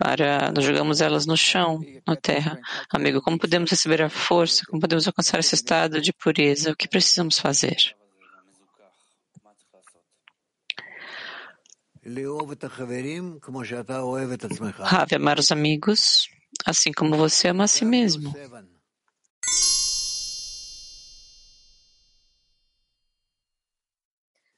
Para, 0.03 0.51
nós 0.51 0.65
jogamos 0.65 0.99
elas 0.99 1.27
no 1.27 1.37
chão, 1.37 1.79
na 2.07 2.15
terra. 2.15 2.59
Amigo, 2.89 3.21
como 3.21 3.37
podemos 3.37 3.69
receber 3.69 4.01
a 4.01 4.09
força? 4.09 4.65
Como 4.65 4.81
podemos 4.81 5.05
alcançar 5.05 5.39
esse 5.39 5.53
estado 5.53 6.01
de 6.01 6.11
pureza? 6.11 6.71
O 6.71 6.75
que 6.75 6.87
precisamos 6.87 7.37
fazer? 7.37 7.77
Ravi, 14.79 15.15
amar 15.15 15.37
os 15.37 15.51
amigos, 15.51 16.27
assim 16.65 16.91
como 16.91 17.15
você 17.15 17.49
ama 17.49 17.65
a 17.65 17.67
si 17.67 17.85
mesmo. 17.85 18.33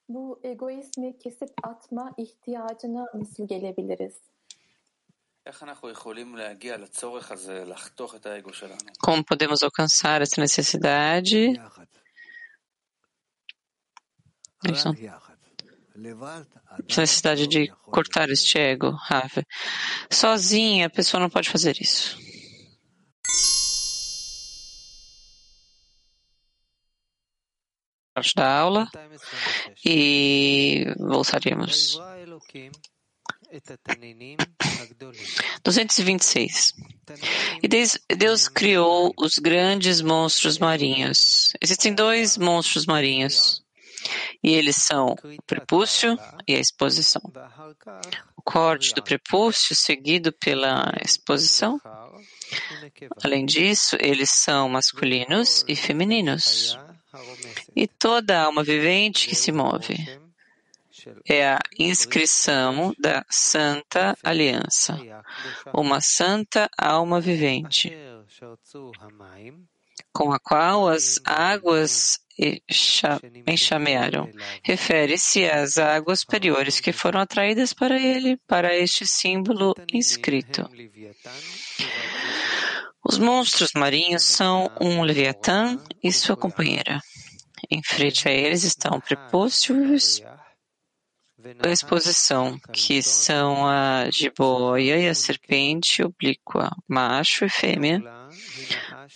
Bu 0.08 0.40
egoizmi 0.44 1.18
kesip 1.18 1.52
atma 1.64 2.14
ihtiyacına 2.18 3.06
nasıl 3.14 3.48
gelebiliriz? 3.48 4.33
Como 9.00 9.26
podemos 9.26 9.62
alcançar 9.62 10.22
essa 10.22 10.40
necessidade? 10.40 11.60
Essa 16.90 17.02
necessidade 17.02 17.48
de 17.48 17.68
cortar 17.84 18.30
este 18.30 18.58
ego, 18.58 18.92
Rav. 18.92 19.44
Sozinha, 20.10 20.88
a 20.88 20.90
pessoa 20.90 21.20
não 21.20 21.30
pode 21.30 21.50
fazer 21.50 21.80
isso. 21.82 22.18
Parte 28.14 28.36
da 28.36 28.60
aula 28.60 28.88
e 29.84 30.86
voltaremos. 31.00 32.00
226. 35.64 36.74
E 37.62 38.16
Deus 38.16 38.48
criou 38.48 39.14
os 39.18 39.36
grandes 39.36 40.02
monstros 40.02 40.58
marinhos. 40.58 41.54
Existem 41.62 41.94
dois 41.94 42.38
monstros 42.38 42.86
marinhos. 42.86 43.62
E 44.44 44.52
eles 44.52 44.78
são 44.78 45.16
o 45.24 45.42
prepúcio 45.44 46.18
e 46.48 46.56
a 46.56 46.60
exposição. 46.60 47.22
O 48.36 48.42
corte 48.42 48.94
do 48.94 49.04
prepúcio 49.04 49.76
seguido 49.76 50.34
pela 50.34 50.92
exposição. 51.04 51.80
Além 53.24 53.46
disso, 53.46 53.96
eles 54.00 54.30
são 54.32 54.68
masculinos 54.68 55.64
e 55.68 55.76
femininos. 55.76 56.78
E 57.76 57.88
toda 57.88 58.42
alma 58.42 58.64
vivente 58.64 59.28
que 59.28 59.36
se 59.36 59.52
move 59.52 60.23
é 61.28 61.46
a 61.46 61.60
inscrição 61.78 62.94
da 63.00 63.26
Santa 63.30 64.16
Aliança, 64.24 64.98
uma 65.74 66.00
santa 66.02 66.70
alma 66.78 67.20
vivente, 67.20 67.92
com 70.12 70.32
a 70.32 70.40
qual 70.40 70.88
as 70.88 71.20
águas 71.26 72.20
enxamearam. 73.48 74.30
Refere-se 74.64 75.46
às 75.46 75.78
águas 75.78 76.22
superiores 76.22 76.80
que 76.80 76.92
foram 76.92 77.20
atraídas 77.20 77.74
para 77.74 78.00
ele, 78.00 78.38
para 78.48 78.76
este 78.76 79.06
símbolo 79.06 79.76
inscrito. 79.92 80.70
Os 83.06 83.18
monstros 83.18 83.72
marinhos 83.76 84.24
são 84.24 84.72
um 84.80 85.04
Leviatã 85.04 85.78
e 86.02 86.12
sua 86.12 86.38
companheira. 86.38 87.00
Em 87.70 87.82
frente 87.84 88.28
a 88.28 88.32
eles 88.32 88.64
estão 88.64 89.00
prepúcios 89.00 90.22
a 91.60 91.70
exposição, 91.70 92.58
que 92.72 93.02
são 93.02 93.68
a 93.68 94.10
jiboia 94.12 94.98
e 94.98 95.08
a 95.08 95.16
serpente 95.16 96.04
oblíqua, 96.04 96.70
macho 96.88 97.46
e 97.46 97.50
fêmea, 97.50 98.02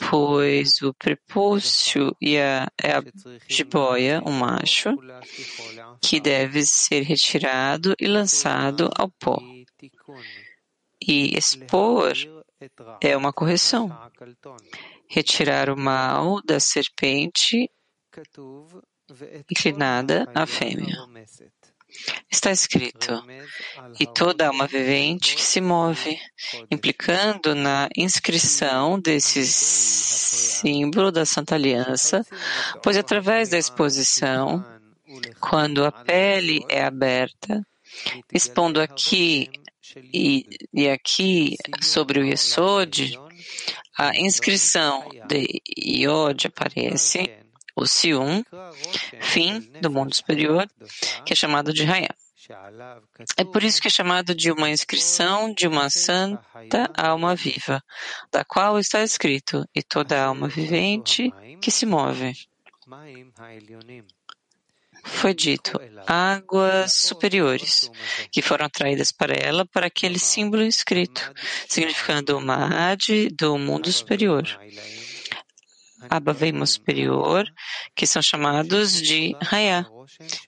pois 0.09 0.81
o 0.81 0.93
prepúcio 0.93 2.15
e 2.21 2.37
a, 2.37 2.67
é 2.81 2.91
a 2.91 3.03
jiboia, 3.47 4.21
o 4.25 4.31
macho, 4.31 4.89
que 6.01 6.19
deve 6.19 6.63
ser 6.65 7.01
retirado 7.01 7.95
e 7.99 8.07
lançado 8.07 8.89
ao 8.95 9.09
pó. 9.09 9.41
E 11.01 11.37
expor 11.37 12.13
é 13.01 13.15
uma 13.15 13.31
correção. 13.31 13.89
Retirar 15.09 15.69
o 15.69 15.77
mal 15.77 16.41
da 16.43 16.59
serpente 16.59 17.69
inclinada 19.49 20.29
à 20.33 20.45
fêmea. 20.45 20.95
Está 22.29 22.51
escrito, 22.51 23.23
e 23.99 24.05
toda 24.05 24.47
alma 24.47 24.67
vivente 24.67 25.35
que 25.35 25.41
se 25.41 25.61
move, 25.61 26.19
implicando 26.69 27.55
na 27.55 27.87
inscrição 27.95 28.99
desse 28.99 29.45
símbolo 29.45 31.11
da 31.11 31.25
Santa 31.25 31.55
Aliança, 31.55 32.25
pois 32.83 32.97
através 32.97 33.49
da 33.49 33.57
exposição, 33.57 34.65
quando 35.39 35.85
a 35.85 35.91
pele 35.91 36.65
é 36.69 36.83
aberta, 36.83 37.65
expondo 38.33 38.81
aqui 38.81 39.49
e, 40.13 40.45
e 40.73 40.89
aqui 40.89 41.55
sobre 41.81 42.19
o 42.19 42.25
Yesod, 42.25 43.17
a 43.97 44.15
inscrição 44.19 45.09
de 45.27 45.61
Yod 45.77 46.47
aparece 46.47 47.46
o 47.77 47.85
Sium, 47.85 48.43
fim 49.21 49.59
do 49.79 49.91
mundo 49.91 50.15
superior, 50.15 50.67
que 51.23 51.33
é 51.33 51.35
chamado 51.35 51.71
de 51.71 51.83
Raya. 51.83 52.09
É 53.37 53.43
por 53.43 53.63
isso 53.63 53.79
que 53.79 53.87
é 53.87 53.91
chamado 53.91 54.33
de 54.33 54.51
uma 54.51 54.69
inscrição 54.69 55.53
de 55.53 55.67
uma 55.67 55.89
santa 55.89 56.89
alma 56.95 57.35
viva, 57.35 57.83
da 58.31 58.43
qual 58.43 58.79
está 58.79 59.03
escrito, 59.03 59.63
e 59.75 59.83
toda 59.83 60.23
alma 60.23 60.47
vivente 60.47 61.31
que 61.61 61.69
se 61.69 61.85
move. 61.85 62.33
Foi 65.03 65.33
dito, 65.33 65.79
águas 66.07 66.93
superiores, 66.93 67.91
que 68.31 68.41
foram 68.41 68.65
atraídas 68.65 69.11
para 69.11 69.33
ela 69.33 69.65
para 69.65 69.87
aquele 69.87 70.19
símbolo 70.19 70.63
inscrito, 70.63 71.31
significando 71.67 72.37
uma 72.37 72.91
ade 72.91 73.29
do 73.29 73.57
mundo 73.57 73.91
superior. 73.91 74.43
Abavema 76.09 76.65
superior, 76.65 77.45
que 77.95 78.05
são 78.05 78.21
chamados 78.21 79.01
de 79.01 79.35
Raya, 79.41 79.85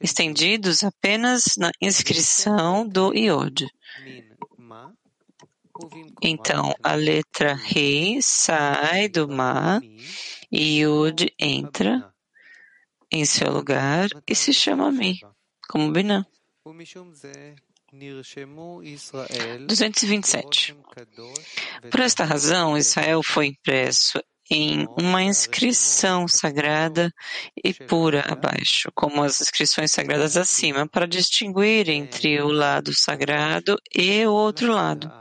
estendidos 0.02 0.84
apenas 0.84 1.56
na 1.58 1.72
inscrição 1.82 2.88
do 2.88 3.14
Iod. 3.14 3.68
Então, 6.22 6.76
a 6.84 6.94
letra 6.94 7.54
Rei 7.56 8.20
sai 8.22 9.08
do 9.08 9.28
Ma 9.28 9.82
e 10.52 10.80
Yud 10.82 11.34
entra 11.40 12.14
em 13.12 13.26
seu 13.26 13.52
lugar 13.52 14.10
e 14.28 14.36
se 14.36 14.54
chama 14.54 14.92
Mi, 14.92 15.20
como 15.68 15.92
Binah. 15.92 16.28
227. 19.68 20.76
Por 21.90 22.00
esta 22.02 22.24
razão, 22.24 22.78
Israel 22.78 23.24
foi 23.24 23.48
impresso 23.48 24.22
em 24.50 24.88
uma 24.98 25.22
inscrição 25.22 26.28
sagrada 26.28 27.12
e 27.64 27.74
pura 27.74 28.22
abaixo, 28.28 28.92
como 28.96 29.22
as 29.22 29.40
inscrições 29.40 29.92
sagradas 29.92 30.36
acima, 30.36 30.88
para 30.88 31.08
distinguir 31.08 31.88
entre 31.90 32.42
o 32.42 32.48
lado 32.48 32.92
sagrado 32.94 33.78
e 33.96 34.26
o 34.26 34.34
outro 34.34 34.72
lado. 34.72 35.12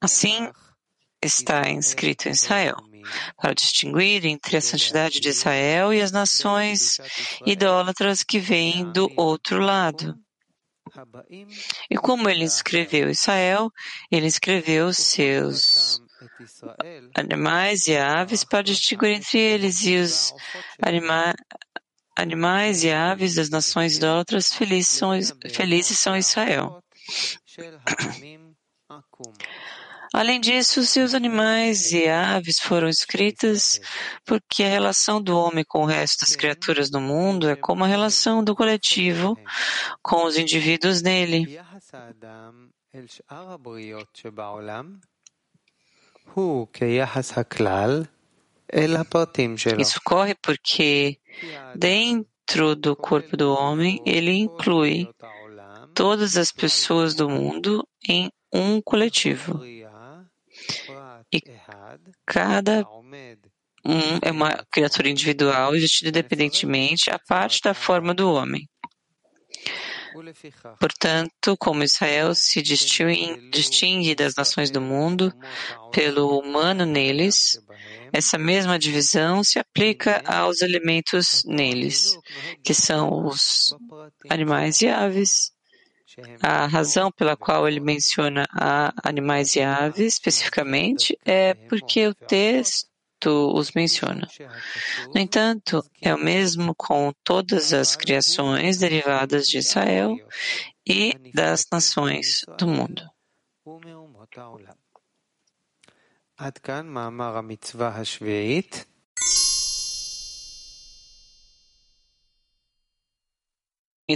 Assim 0.00 0.48
está 1.22 1.68
inscrito 1.68 2.28
em 2.28 2.32
Israel, 2.32 2.76
para 3.36 3.54
distinguir 3.54 4.24
entre 4.24 4.56
a 4.56 4.60
santidade 4.60 5.18
de 5.20 5.28
Israel 5.28 5.92
e 5.92 6.00
as 6.00 6.12
nações 6.12 6.98
idólatras 7.44 8.22
que 8.22 8.38
vêm 8.38 8.90
do 8.92 9.10
outro 9.16 9.58
lado. 9.58 10.14
E 11.90 11.96
como 11.96 12.28
ele 12.28 12.44
escreveu 12.44 13.10
Israel, 13.10 13.70
ele 14.12 14.26
escreveu 14.26 14.92
seus 14.92 16.00
animais 17.16 17.86
e 17.86 17.96
aves 17.96 18.44
para 18.44 18.62
distinguir 18.62 19.10
entre 19.10 19.38
eles 19.38 19.84
e 19.84 19.96
os 19.96 20.32
anima 20.82 21.34
animais 22.16 22.84
e 22.84 22.92
aves 22.92 23.34
das 23.34 23.50
nações 23.50 23.96
idólatras 23.96 24.52
felizes 24.52 24.90
são, 24.90 25.10
felizes 25.50 25.98
são 25.98 26.16
Israel. 26.16 26.80
Além 30.14 30.40
disso, 30.40 30.84
seus 30.84 31.12
animais 31.12 31.90
e 31.90 32.08
aves 32.08 32.60
foram 32.60 32.88
escritas 32.88 33.80
porque 34.24 34.62
a 34.62 34.68
relação 34.68 35.20
do 35.20 35.36
homem 35.36 35.64
com 35.66 35.82
o 35.82 35.86
resto 35.86 36.20
das 36.20 36.36
criaturas 36.36 36.88
do 36.88 37.00
mundo 37.00 37.48
é 37.48 37.56
como 37.56 37.82
a 37.82 37.88
relação 37.88 38.44
do 38.44 38.54
coletivo 38.54 39.36
com 40.00 40.24
os 40.24 40.38
indivíduos 40.38 41.02
nele. 41.02 41.58
Isso 49.80 49.98
ocorre 49.98 50.34
porque, 50.34 51.18
dentro 51.76 52.74
do 52.74 52.96
corpo 52.96 53.36
do 53.36 53.52
homem, 53.52 54.02
ele 54.04 54.32
inclui 54.32 55.08
todas 55.94 56.36
as 56.36 56.50
pessoas 56.50 57.14
do 57.14 57.28
mundo 57.28 57.86
em 58.08 58.30
um 58.52 58.80
coletivo. 58.80 59.64
E 61.32 61.40
cada 62.26 62.84
um 63.84 64.18
é 64.22 64.30
uma 64.30 64.64
criatura 64.70 65.08
individual, 65.08 65.74
existindo 65.74 66.08
independentemente 66.08 67.10
a 67.10 67.18
parte 67.18 67.60
da 67.62 67.74
forma 67.74 68.14
do 68.14 68.32
homem. 68.32 68.68
Portanto, 70.78 71.56
como 71.58 71.82
Israel 71.82 72.34
se 72.34 72.62
distingue 72.62 74.14
das 74.14 74.34
nações 74.34 74.70
do 74.70 74.80
mundo 74.80 75.32
pelo 75.92 76.38
humano 76.38 76.84
neles, 76.86 77.58
essa 78.12 78.38
mesma 78.38 78.78
divisão 78.78 79.42
se 79.42 79.58
aplica 79.58 80.22
aos 80.24 80.62
elementos 80.62 81.42
neles, 81.44 82.16
que 82.62 82.72
são 82.72 83.26
os 83.26 83.74
animais 84.30 84.82
e 84.82 84.88
aves. 84.88 85.52
A 86.40 86.66
razão 86.66 87.10
pela 87.10 87.36
qual 87.36 87.66
ele 87.66 87.80
menciona 87.80 88.46
animais 89.02 89.56
e 89.56 89.62
aves 89.62 90.14
especificamente 90.14 91.18
é 91.24 91.54
porque 91.54 92.06
o 92.06 92.14
texto 92.14 92.93
os 93.54 93.72
menciona. 93.72 94.28
No 95.14 95.20
entanto, 95.20 95.84
é 96.00 96.14
o 96.14 96.18
mesmo 96.18 96.74
com 96.74 97.12
todas 97.22 97.72
as 97.72 97.96
criações 97.96 98.78
derivadas 98.78 99.46
de 99.46 99.58
Israel 99.58 100.16
e 100.86 101.14
das 101.34 101.66
nações 101.72 102.44
do 102.58 102.66
mundo. 102.66 103.02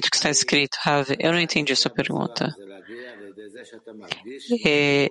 o 0.06 0.10
que 0.10 0.16
está 0.16 0.28
escrito, 0.28 0.76
Rav, 0.82 1.08
eu 1.18 1.32
não 1.32 1.40
entendi 1.40 1.72
a 1.72 1.76
sua 1.76 1.90
pergunta. 1.90 2.54
É, 4.64 5.08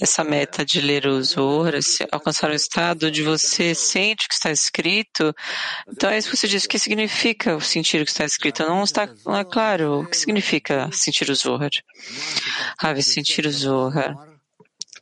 essa 0.00 0.24
meta 0.24 0.64
de 0.64 0.80
ler 0.80 1.06
o 1.06 1.22
Zohar, 1.22 1.74
alcançar 2.10 2.50
o 2.50 2.54
estado 2.54 3.06
onde 3.06 3.22
você 3.22 3.74
sente 3.74 4.26
o 4.26 4.28
que 4.28 4.34
está 4.34 4.50
escrito, 4.50 5.34
então 5.88 6.10
é 6.10 6.18
isso 6.18 6.30
que 6.30 6.36
você 6.36 6.48
diz. 6.48 6.64
O 6.64 6.68
que 6.68 6.78
significa 6.78 7.58
sentir 7.60 8.00
o 8.00 8.04
que 8.04 8.10
está 8.10 8.24
escrito? 8.24 8.64
Não 8.64 8.82
está 8.82 9.08
não 9.24 9.36
é 9.36 9.44
claro 9.44 10.00
o 10.00 10.06
que 10.06 10.16
significa 10.16 10.90
sentir 10.92 11.30
o 11.30 11.34
Zohar. 11.34 11.70
Rav, 12.78 13.00
sentir 13.02 13.46
o 13.46 13.50
Zohar 13.50 14.16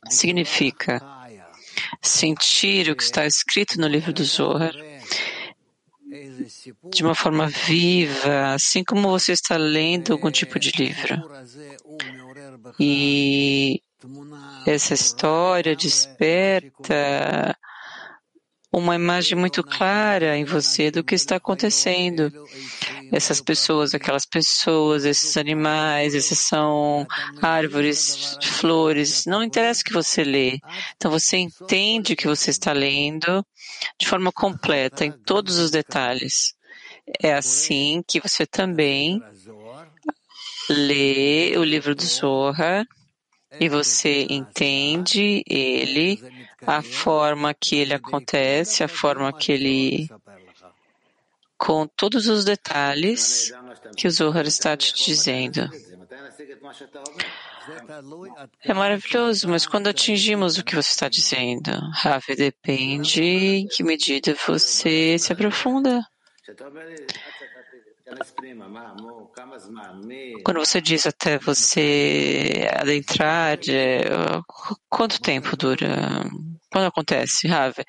significa 0.09 1.01
sentir 2.01 2.89
o 2.89 2.95
que 2.95 3.03
está 3.03 3.25
escrito 3.25 3.79
no 3.79 3.87
livro 3.87 4.13
do 4.13 4.23
Zohar 4.23 4.73
de 6.93 7.03
uma 7.03 7.15
forma 7.15 7.47
viva, 7.47 8.53
assim 8.53 8.83
como 8.83 9.09
você 9.09 9.33
está 9.33 9.57
lendo 9.57 10.13
algum 10.13 10.31
tipo 10.31 10.59
de 10.59 10.71
livro. 10.71 11.21
E 12.79 13.81
essa 14.65 14.93
história 14.93 15.75
desperta 15.75 17.57
uma 18.71 18.95
imagem 18.95 19.37
muito 19.37 19.63
clara 19.63 20.37
em 20.37 20.43
você 20.43 20.91
do 20.91 21.03
que 21.03 21.15
está 21.15 21.37
acontecendo. 21.37 22.31
Essas 23.11 23.41
pessoas, 23.41 23.93
aquelas 23.93 24.25
pessoas, 24.25 25.05
esses 25.05 25.37
animais, 25.37 26.13
esses 26.13 26.39
são 26.39 27.07
árvores, 27.41 28.37
flores, 28.41 29.25
não 29.25 29.41
interessa 29.41 29.81
o 29.81 29.85
que 29.85 29.93
você 29.93 30.23
lê. 30.23 30.59
Então 30.95 31.09
você 31.09 31.37
entende 31.37 32.15
que 32.15 32.27
você 32.27 32.51
está 32.51 32.73
lendo 32.73 33.43
de 33.99 34.07
forma 34.07 34.31
completa, 34.31 35.05
em 35.05 35.11
todos 35.11 35.57
os 35.57 35.71
detalhes. 35.71 36.53
É 37.21 37.33
assim 37.33 38.03
que 38.05 38.19
você 38.19 38.45
também 38.45 39.21
lê 40.69 41.57
o 41.57 41.63
livro 41.63 41.95
do 41.95 42.03
Zohar 42.03 42.85
e 43.59 43.69
você 43.69 44.27
entende 44.29 45.43
ele, 45.47 46.19
a 46.65 46.81
forma 46.81 47.53
que 47.53 47.77
ele 47.77 47.93
acontece, 47.93 48.83
a 48.83 48.87
forma 48.87 49.31
que 49.31 49.51
ele. 49.51 50.09
com 51.57 51.87
todos 51.87 52.27
os 52.27 52.43
detalhes 52.45 53.51
que 53.95 54.07
o 54.07 54.11
Zohar 54.11 54.45
está 54.45 54.75
te 54.75 54.93
dizendo. 54.93 55.69
É 58.63 58.73
maravilhoso, 58.73 59.47
mas 59.49 59.65
quando 59.65 59.87
atingimos 59.87 60.57
o 60.57 60.63
que 60.63 60.75
você 60.75 60.89
está 60.89 61.09
dizendo, 61.09 61.71
Ravi, 61.93 62.35
depende 62.35 63.21
em 63.21 63.67
que 63.67 63.83
medida 63.83 64.35
você 64.45 65.17
se 65.17 65.33
aprofunda. 65.33 66.05
Quando 70.43 70.59
você 70.59 70.79
diz 70.79 71.05
até 71.05 71.37
você 71.37 72.69
adentrar, 72.73 73.57
quanto 74.89 75.21
tempo 75.21 75.57
dura? 75.57 76.23
Quando 76.71 76.87
acontece, 76.87 77.47
Ravi? 77.47 77.83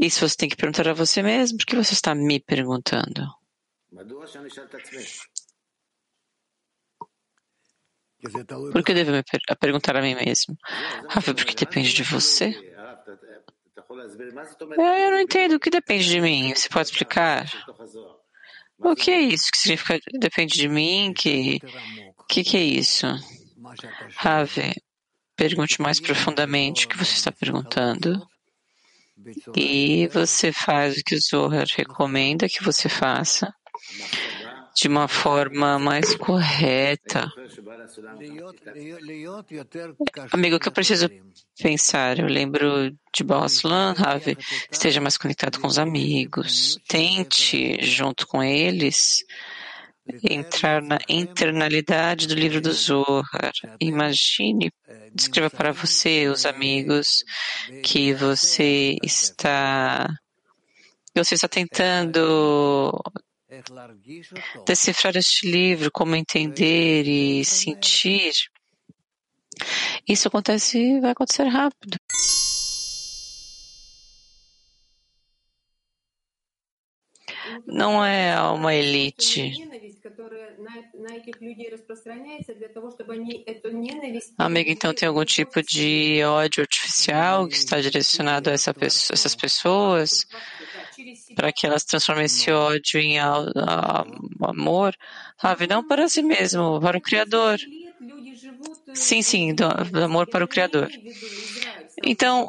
Isso 0.00 0.28
você 0.28 0.36
tem 0.36 0.48
que 0.48 0.56
perguntar 0.56 0.88
a 0.88 0.92
você 0.92 1.22
mesmo, 1.22 1.58
porque 1.58 1.76
você 1.76 1.92
está 1.92 2.14
me 2.14 2.40
perguntando. 2.40 3.26
Por 8.72 8.82
que 8.82 8.92
eu 8.92 8.96
devo 8.96 9.12
me 9.12 9.22
per 9.22 9.40
perguntar 9.58 9.96
a 9.96 10.02
mim 10.02 10.14
mesmo? 10.14 10.56
Rafa, 11.08 11.34
porque 11.34 11.54
depende 11.54 11.92
de 11.92 12.02
você? 12.02 12.46
É, 14.78 15.06
eu 15.06 15.10
não 15.10 15.20
entendo 15.20 15.56
o 15.56 15.60
que 15.60 15.70
depende 15.70 16.08
de 16.08 16.20
mim. 16.20 16.54
Você 16.54 16.68
pode 16.68 16.88
explicar? 16.88 17.44
O 18.78 18.94
que 18.94 19.10
é 19.10 19.20
isso? 19.20 19.50
que 19.52 19.58
significa 19.58 19.98
depende 20.18 20.54
de 20.54 20.68
mim? 20.68 21.12
Que 21.16 21.60
que, 22.28 22.42
que 22.42 22.56
é 22.56 22.62
isso? 22.62 23.06
Rave, 24.16 24.74
pergunte 25.36 25.80
mais 25.80 26.00
profundamente 26.00 26.86
o 26.86 26.88
que 26.88 26.96
você 26.96 27.14
está 27.14 27.32
perguntando. 27.32 28.26
E 29.56 30.08
você 30.08 30.52
faz 30.52 30.98
o 30.98 31.04
que 31.04 31.14
o 31.14 31.20
Zohar 31.20 31.66
recomenda 31.76 32.48
que 32.48 32.62
você 32.62 32.88
faça 32.88 33.52
de 34.74 34.88
uma 34.88 35.06
forma 35.06 35.78
mais 35.78 36.14
correta. 36.16 37.30
Amigo, 40.32 40.56
o 40.56 40.60
que 40.60 40.68
eu 40.68 40.72
preciso 40.72 41.08
pensar? 41.58 42.18
Eu 42.18 42.26
lembro 42.26 42.90
de 43.14 43.24
Boslan, 43.24 43.92
Ravi, 43.92 44.36
esteja 44.70 45.00
mais 45.00 45.16
conectado 45.16 45.60
com 45.60 45.68
os 45.68 45.78
amigos, 45.78 46.78
tente, 46.88 47.78
junto 47.84 48.26
com 48.26 48.42
eles, 48.42 49.24
entrar 50.28 50.82
na 50.82 50.98
internalidade 51.08 52.26
do 52.26 52.34
livro 52.34 52.60
do 52.60 52.72
Zohar. 52.72 53.52
Imagine, 53.80 54.72
descreva 55.14 55.48
para 55.50 55.72
você, 55.72 56.26
os 56.28 56.44
amigos, 56.44 57.24
que 57.82 58.12
você 58.12 58.96
está 59.02 60.08
você 61.16 61.36
está 61.36 61.46
tentando 61.46 63.00
decifrar 64.66 65.16
este 65.16 65.50
livro, 65.50 65.90
como 65.92 66.14
entender 66.16 67.06
e 67.06 67.44
sentir, 67.44 68.32
isso 70.08 70.28
acontece, 70.28 71.00
vai 71.00 71.12
acontecer 71.12 71.44
rápido. 71.44 71.96
Não 77.66 78.04
é 78.04 78.40
uma 78.50 78.74
elite. 78.74 79.52
Amigo, 84.38 84.70
então 84.70 84.94
tem 84.94 85.08
algum 85.08 85.24
tipo 85.24 85.62
de 85.62 86.22
ódio 86.24 86.62
artificial 86.62 87.48
que 87.48 87.54
está 87.54 87.80
direcionado 87.80 88.50
a 88.50 88.52
essa 88.52 88.74
pessoa, 88.74 89.14
essas 89.14 89.34
pessoas? 89.34 90.26
Para 91.34 91.52
que 91.52 91.66
elas 91.66 91.84
transformem 91.84 92.26
esse 92.26 92.50
ódio 92.50 93.00
em 93.00 93.18
amor, 94.40 94.94
Ravi, 95.38 95.66
não 95.66 95.86
para 95.86 96.08
si 96.08 96.22
mesmo, 96.22 96.80
para 96.80 96.98
o 96.98 97.00
Criador. 97.00 97.58
Sim, 98.94 99.22
sim, 99.22 99.54
do, 99.54 99.68
do 99.90 100.04
amor 100.04 100.28
para 100.28 100.44
o 100.44 100.48
Criador. 100.48 100.90
Então, 102.04 102.48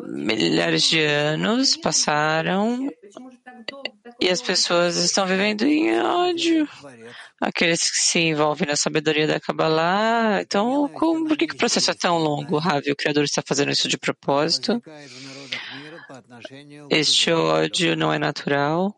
milhares 0.00 0.84
de 0.84 1.00
anos 1.00 1.76
passaram 1.76 2.88
e 4.20 4.28
as 4.28 4.40
pessoas 4.40 4.96
estão 4.96 5.26
vivendo 5.26 5.62
em 5.62 5.98
ódio. 6.00 6.68
aqueles 7.40 7.90
que 7.90 7.96
se 7.98 8.18
envolvem 8.18 8.68
na 8.68 8.76
sabedoria 8.76 9.26
da 9.26 9.40
Kabbalah. 9.40 10.40
Então, 10.40 10.88
como, 10.88 11.28
por 11.28 11.36
que, 11.36 11.46
que 11.46 11.54
o 11.54 11.58
processo 11.58 11.90
é 11.90 11.94
tão 11.94 12.18
longo, 12.18 12.58
Ravi? 12.58 12.90
O 12.90 12.96
Criador 12.96 13.24
está 13.24 13.42
fazendo 13.46 13.70
isso 13.70 13.88
de 13.88 13.98
propósito? 13.98 14.82
Este 16.90 17.32
ódio 17.32 17.96
não 17.96 18.12
é 18.12 18.18
natural. 18.18 18.94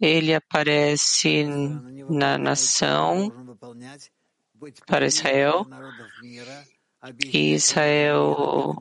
Ele 0.00 0.34
aparece 0.34 1.44
na 2.08 2.36
nação 2.36 3.56
para 4.86 5.06
Israel. 5.06 5.66
E 7.32 7.52
Israel, 7.52 8.74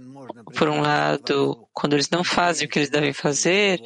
por 0.58 0.68
um 0.68 0.82
lado, 0.82 1.68
quando 1.72 1.94
eles 1.94 2.10
não 2.10 2.24
fazem 2.24 2.66
o 2.66 2.70
que 2.70 2.80
eles 2.80 2.90
devem 2.90 3.14
fazer, 3.14 3.80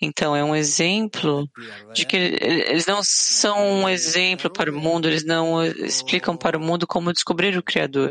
então 0.00 0.34
é 0.34 0.42
um 0.42 0.56
exemplo 0.56 1.48
de 1.92 2.04
que 2.04 2.16
eles 2.16 2.86
não 2.86 3.00
são 3.04 3.56
um 3.82 3.88
exemplo 3.88 4.50
para 4.50 4.70
o 4.70 4.74
mundo, 4.74 5.06
eles 5.06 5.24
não 5.24 5.64
explicam 5.64 6.36
para 6.36 6.58
o 6.58 6.60
mundo 6.60 6.86
como 6.86 7.12
descobrir 7.12 7.56
o 7.56 7.62
Criador. 7.62 8.10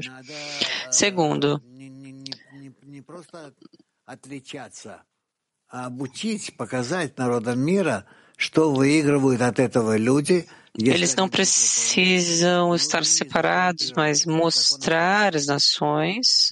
Segundo, 0.89 1.61
eles 10.77 11.15
não 11.15 11.29
precisam 11.29 12.73
estar 12.73 13.05
separados, 13.05 13.91
mas 13.95 14.25
mostrar 14.25 15.35
às 15.35 15.45
nações 15.45 16.51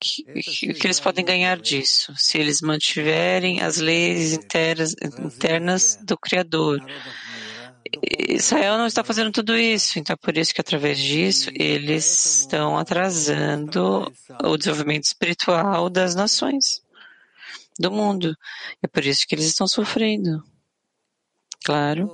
que, 0.00 0.22
que, 0.42 0.74
que, 0.74 0.86
eles 0.86 1.00
podem 1.00 1.24
ganhar 1.24 1.58
disso, 1.58 2.12
se 2.16 2.38
eles 2.38 2.60
mantiverem 2.60 3.60
as 3.60 3.78
leis 3.78 4.32
internas, 4.32 4.94
internas 5.02 5.98
do 6.02 6.16
Criador. 6.16 6.80
Israel 8.28 8.78
não 8.78 8.86
está 8.86 9.02
fazendo 9.02 9.32
tudo 9.32 9.56
isso, 9.56 9.98
então 9.98 10.14
é 10.14 10.16
por 10.16 10.36
isso 10.36 10.54
que 10.54 10.60
através 10.60 10.98
disso 10.98 11.50
eles 11.54 12.40
estão 12.40 12.76
atrasando 12.76 14.12
o 14.42 14.56
desenvolvimento 14.56 15.04
espiritual 15.04 15.88
das 15.88 16.14
nações, 16.14 16.82
do 17.78 17.90
mundo. 17.90 18.36
É 18.82 18.86
por 18.86 19.04
isso 19.04 19.26
que 19.26 19.34
eles 19.34 19.46
estão 19.46 19.66
sofrendo. 19.66 20.42
Claro. 21.64 22.06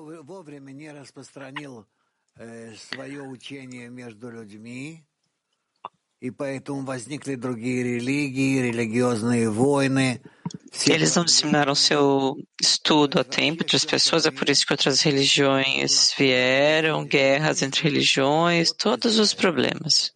Eles 10.87 11.15
não 11.15 11.25
disseminaram 11.25 11.75
seu 11.75 12.37
estudo 12.61 13.21
a 13.21 13.25
tempo 13.25 13.63
entre 13.63 13.77
as 13.77 13.85
pessoas, 13.85 14.27
é 14.27 14.31
por 14.31 14.49
isso 14.49 14.67
que 14.67 14.73
outras 14.73 15.01
religiões 15.03 16.15
vieram, 16.17 17.05
guerras 17.05 17.63
entre 17.63 17.83
religiões, 17.83 18.73
todos 18.73 19.19
os 19.19 19.35
problemas. 19.35 20.13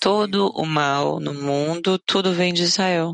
Todo 0.00 0.50
o 0.50 0.66
mal 0.66 1.18
no 1.18 1.34
mundo, 1.34 1.98
tudo 1.98 2.32
vem 2.32 2.52
de 2.52 2.62
Israel, 2.62 3.12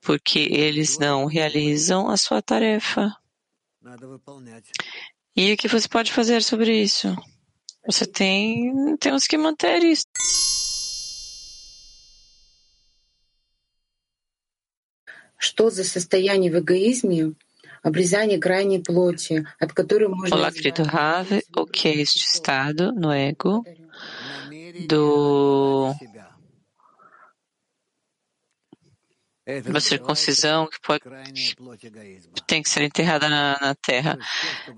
porque 0.00 0.48
eles 0.50 0.98
não 0.98 1.26
realizam 1.26 2.08
a 2.10 2.16
sua 2.16 2.42
tarefa. 2.42 3.14
E 5.36 5.52
o 5.52 5.56
que 5.56 5.68
você 5.68 5.88
pode 5.88 6.12
fazer 6.12 6.42
sobre 6.42 6.80
isso? 6.80 7.16
Você 7.85 8.05
tem, 8.05 8.95
temos 8.97 9.25
que 9.25 9.37
manter 9.37 9.83
isso. 9.83 10.05
Что 15.37 15.71
за 15.71 15.83
состояние 15.83 16.51
в 16.51 16.59
эгоизме, 16.59 17.33
обрезание 17.81 18.39
крайней 18.39 18.79
плоти, 18.79 19.47
от 19.59 19.73
которой 19.73 20.07
можно... 20.07 20.35
Olá, 20.35 20.51
querido 20.51 20.83
Rav, 20.83 21.41
o 21.55 21.65
que 21.65 21.87
é 21.87 21.95
este 21.97 22.19
estado 22.19 22.91
no 22.91 23.11
ego 23.11 23.63
do 24.87 25.93
uma 29.67 29.81
circuncisão 29.81 30.67
que, 30.67 30.79
pode, 30.79 31.03
que 32.35 32.45
tem 32.45 32.61
que 32.61 32.69
ser 32.69 32.83
enterrada 32.83 33.27
na, 33.27 33.57
na 33.59 33.75
terra. 33.75 34.17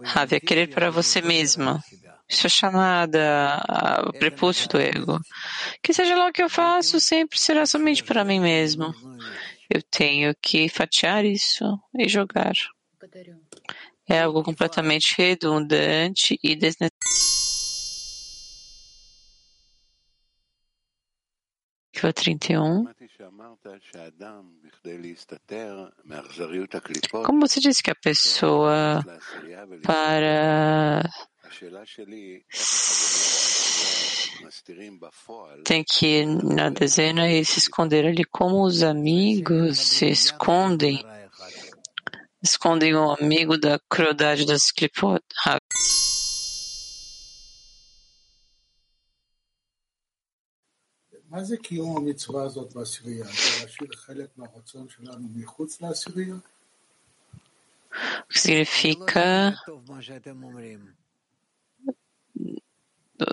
Rav, 0.04 0.34
é 0.34 0.40
querer 0.40 0.70
para 0.70 0.90
você 0.90 1.22
mesma. 1.22 1.84
É 2.31 2.49
chamada 2.49 3.63
o 4.07 4.13
prepúcio 4.13 4.69
do 4.69 4.79
ego. 4.79 5.19
Que 5.83 5.95
seja 5.95 6.15
lá 6.15 6.29
o 6.29 6.33
que 6.33 6.43
eu 6.43 6.51
faço, 6.51 7.01
sempre 7.01 7.39
será 7.39 7.65
somente 7.65 8.05
para 8.05 8.25
mim 8.25 8.39
mesmo. 8.39 8.95
Eu 9.71 9.83
tenho 9.83 10.35
que 10.41 10.69
fatiar 10.69 11.25
isso 11.25 11.65
e 11.97 12.09
jogar. 12.09 12.53
É 14.07 14.21
algo 14.21 14.43
completamente 14.43 15.15
redundante 15.17 16.39
e 16.43 16.55
desnecessário. 16.55 17.39
31. 22.13 22.87
Como 27.25 27.41
você 27.41 27.61
disse 27.61 27.83
que 27.83 27.91
a 27.91 27.95
pessoa 27.95 29.05
para 29.83 31.03
tem 35.64 35.84
que 35.84 36.06
ir 36.06 36.26
na 36.26 36.70
dezena 36.70 37.30
e 37.32 37.46
se 37.46 37.60
esconder 37.60 38.06
ali 38.06 38.24
como 38.26 38.64
os 38.64 38.84
amigos 38.84 39.78
se 39.78 40.10
escondem 40.10 41.04
escondem 42.44 42.94
o 42.94 43.12
amigo 43.12 43.58
da 43.58 43.80
crueldade 43.90 44.46
das 44.46 44.72
clipot. 44.72 45.24
מה 51.30 51.44
זה 51.44 51.58
קיום 51.58 51.98
המצווה 51.98 52.44
הזאת 52.44 52.74
בעשירייה? 52.74 53.26
זה 53.26 53.64
להשאיר 53.64 53.90
חלק 53.96 54.30
מהרצון 54.38 54.88
שלנו 54.90 55.28
מחוץ 55.36 55.82
לעשירייה? 55.82 56.36
Significa 58.30 59.54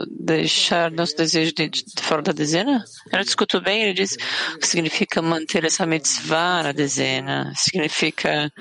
deixar 0.09 0.91
nosso 0.91 1.15
desejo 1.15 1.53
de, 1.53 1.69
de, 1.69 1.83
fora 2.01 2.21
da 2.21 2.31
dezena? 2.31 2.83
Eu 3.11 3.19
escuto 3.19 3.61
bem, 3.61 3.83
ele 3.83 3.93
diz 3.93 4.15
que 4.15 4.67
significa 4.67 5.21
manter 5.21 5.63
essa 5.63 5.85
mitzvah 5.85 6.63
na 6.63 6.71
dezena, 6.71 7.51
significa 7.55 8.51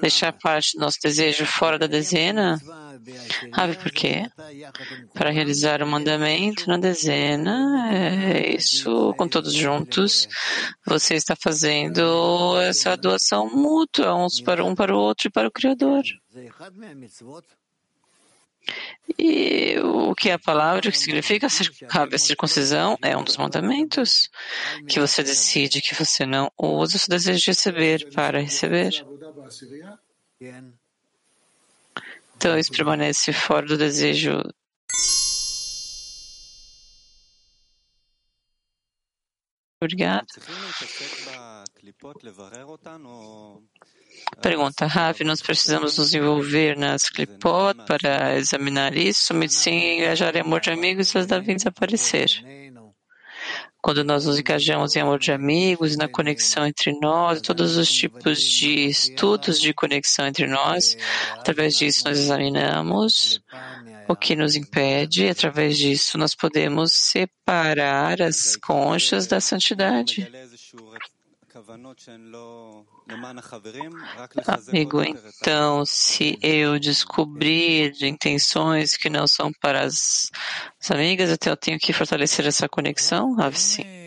deixar 0.00 0.32
parte 0.32 0.76
do 0.76 0.80
nosso 0.80 0.98
desejo 1.02 1.46
fora 1.46 1.78
da 1.78 1.86
dezena. 1.86 2.60
Sabe 3.54 3.76
por 3.76 3.90
quê? 3.90 4.30
Para 5.12 5.30
realizar 5.30 5.82
o 5.82 5.86
mandamento 5.86 6.66
na 6.68 6.78
dezena, 6.78 7.90
é 7.92 8.54
isso 8.54 9.12
com 9.16 9.28
todos 9.28 9.52
juntos, 9.52 10.28
você 10.86 11.14
está 11.14 11.34
fazendo 11.36 12.58
essa 12.60 12.96
doação 12.96 13.50
mútua, 13.50 14.14
uns 14.14 14.40
para 14.40 14.64
um 14.64 14.74
para 14.74 14.94
o 14.94 14.98
outro 14.98 15.28
e 15.28 15.30
para 15.30 15.48
o 15.48 15.52
Criador. 15.52 16.02
E 19.18 19.78
o 19.80 20.14
que 20.14 20.30
é 20.30 20.32
a 20.32 20.38
palavra, 20.38 20.88
o 20.88 20.92
que 20.92 20.98
significa 20.98 21.46
a 21.46 22.18
circuncisão, 22.18 22.96
é 23.02 23.16
um 23.16 23.22
dos 23.22 23.36
mandamentos 23.36 24.28
que 24.88 24.98
você 24.98 25.22
decide 25.22 25.82
que 25.82 25.94
você 25.94 26.24
não 26.24 26.50
usa 26.58 26.96
o 26.96 26.98
seu 26.98 27.10
desejo 27.10 27.38
de 27.38 27.50
receber 27.50 28.10
para 28.12 28.40
receber. 28.40 28.92
Então 32.36 32.58
isso 32.58 32.72
permanece 32.72 33.32
fora 33.32 33.66
do 33.66 33.76
desejo 33.76 34.42
Obrigado. 39.84 40.26
Pergunta, 44.40 44.86
Ravi, 44.86 45.24
nós 45.24 45.40
precisamos 45.40 45.98
nos 45.98 46.14
envolver 46.14 46.76
nas 46.76 47.08
clipot 47.08 47.74
para 47.86 48.36
examinar 48.36 48.96
isso? 48.96 49.26
Somente 49.26 49.54
sim 49.54 49.98
engajar 49.98 50.36
em 50.36 50.40
amor 50.40 50.60
de 50.60 50.70
amigos, 50.70 51.14
elas 51.14 51.26
devem 51.26 51.56
desaparecer. 51.56 52.28
Quando 53.82 54.02
nós 54.02 54.24
nos 54.24 54.38
engajamos 54.38 54.96
em 54.96 55.00
amor 55.00 55.18
de 55.18 55.30
amigos, 55.30 55.94
na 55.96 56.08
conexão 56.08 56.66
entre 56.66 56.98
nós, 57.00 57.42
todos 57.42 57.76
os 57.76 57.92
tipos 57.92 58.42
de 58.42 58.86
estudos 58.86 59.60
de 59.60 59.74
conexão 59.74 60.26
entre 60.26 60.46
nós, 60.46 60.96
através 61.32 61.76
disso 61.76 62.04
nós 62.06 62.18
examinamos 62.18 63.42
o 64.08 64.16
que 64.16 64.34
nos 64.34 64.56
impede, 64.56 65.24
e 65.24 65.28
através 65.28 65.76
disso 65.76 66.16
nós 66.16 66.34
podemos 66.34 66.92
separar 66.92 68.22
as 68.22 68.56
conchas 68.56 69.26
da 69.26 69.40
santidade. 69.40 70.30
Amigo, 74.70 75.02
então, 75.02 75.84
se 75.86 76.38
eu 76.42 76.78
descobrir 76.78 77.92
intenções 78.02 78.96
que 78.96 79.08
não 79.08 79.26
são 79.26 79.50
para 79.60 79.82
as, 79.82 80.30
as 80.80 80.90
amigas, 80.90 81.30
então 81.30 81.52
eu 81.52 81.56
tenho 81.56 81.78
que 81.78 81.92
fortalecer 81.92 82.46
essa 82.46 82.68
conexão? 82.68 83.34
Sim. 83.52 84.03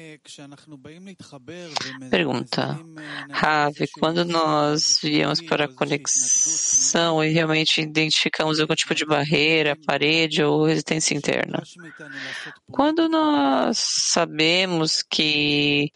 Pergunta. 2.10 2.80
Ravi, 3.32 3.88
quando 3.99 4.26
nós 4.26 4.99
viemos 5.02 5.41
para 5.41 5.66
a 5.66 5.74
conexão 5.74 7.24
e 7.24 7.30
realmente 7.30 7.82
identificamos 7.82 8.60
algum 8.60 8.76
tipo 8.76 8.94
de 8.94 9.06
barreira, 9.06 9.78
parede 9.86 10.44
ou 10.44 10.66
resistência 10.66 11.16
interna, 11.16 11.64
quando 12.72 13.08
nós 13.08 13.78
sabemos 13.78 15.02
que 15.02 15.91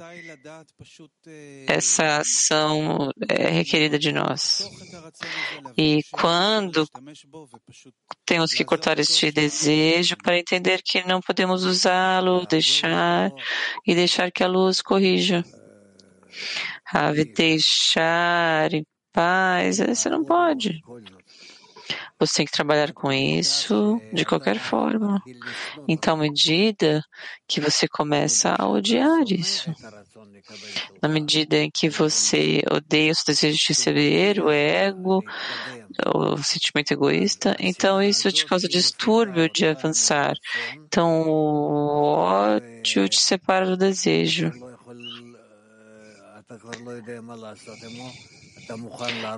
essa 1.67 2.17
ação 2.17 3.11
é 3.27 3.49
requerida 3.49 3.99
de 3.99 4.11
nós? 4.11 4.69
e 5.77 6.01
quando 6.11 6.87
temos 8.25 8.53
que 8.53 8.63
cortar 8.63 8.99
este 8.99 9.31
desejo 9.31 10.15
para 10.17 10.37
entender 10.37 10.81
que 10.83 11.05
não 11.07 11.21
podemos 11.21 11.63
usá-lo, 11.63 12.45
deixar 12.45 13.31
e 13.85 13.95
deixar 13.95 14.20
que 14.29 14.43
a 14.43 14.47
luz 14.47 14.81
corrija. 14.81 15.43
Ave, 16.93 17.25
deixar 17.25 18.73
em 18.73 18.85
paz, 19.11 19.79
você 19.79 20.09
não 20.09 20.23
pode. 20.23 20.81
Você 22.19 22.37
tem 22.37 22.45
que 22.45 22.51
trabalhar 22.51 22.93
com 22.93 23.11
isso 23.11 23.99
de 24.13 24.25
qualquer 24.25 24.59
forma, 24.59 25.21
em 25.87 25.97
tal 25.97 26.15
medida 26.15 27.01
que 27.47 27.59
você 27.59 27.87
começa 27.87 28.55
a 28.57 28.67
odiar 28.67 29.23
isso. 29.27 29.73
Na 31.01 31.09
medida 31.09 31.57
em 31.57 31.71
que 31.71 31.89
você 31.89 32.61
odeia 32.71 33.11
os 33.11 33.23
desejos 33.25 33.59
de 33.59 33.67
receber, 33.69 34.39
o 34.39 34.49
ego, 34.51 35.23
o 36.13 36.37
sentimento 36.43 36.91
egoísta, 36.91 37.55
então 37.59 38.01
isso 38.01 38.31
te 38.31 38.45
causa 38.45 38.67
distúrbio 38.67 39.49
de 39.49 39.65
avançar. 39.65 40.35
Então 40.85 41.27
o 41.27 42.13
ódio 42.13 43.09
te 43.09 43.19
separa 43.19 43.65
do 43.65 43.77
desejo. 43.77 44.51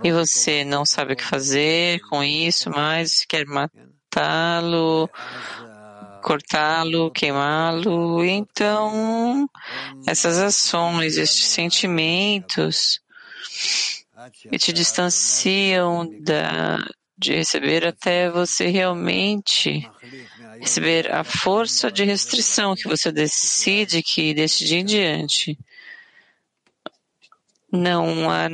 E 0.03 0.11
você 0.11 0.64
não 0.64 0.85
sabe 0.85 1.14
o 1.14 1.15
que 1.15 1.23
fazer 1.23 1.99
com 2.10 2.23
isso, 2.23 2.69
mas 2.69 3.26
quer 3.26 3.45
matá-lo, 3.45 5.10
cortá-lo, 6.22 7.11
queimá-lo. 7.11 8.23
Então, 8.23 9.49
essas 10.07 10.38
ações, 10.39 11.18
estes 11.18 11.47
sentimentos 11.47 13.01
que 14.49 14.57
te 14.57 14.72
distanciam 14.72 16.10
da, 16.22 16.77
de 17.18 17.34
receber 17.35 17.85
até 17.85 18.30
você 18.30 18.68
realmente 18.68 19.89
receber 20.60 21.11
a 21.11 21.23
força 21.23 21.91
de 21.91 22.03
restrição 22.03 22.76
que 22.76 22.88
você 22.88 23.11
decide 23.11 24.01
que 24.01 24.34
desse 24.34 24.65
dia 24.65 24.80
em 24.80 24.85
diante 24.85 25.57
não 27.72 28.30
há 28.30 28.49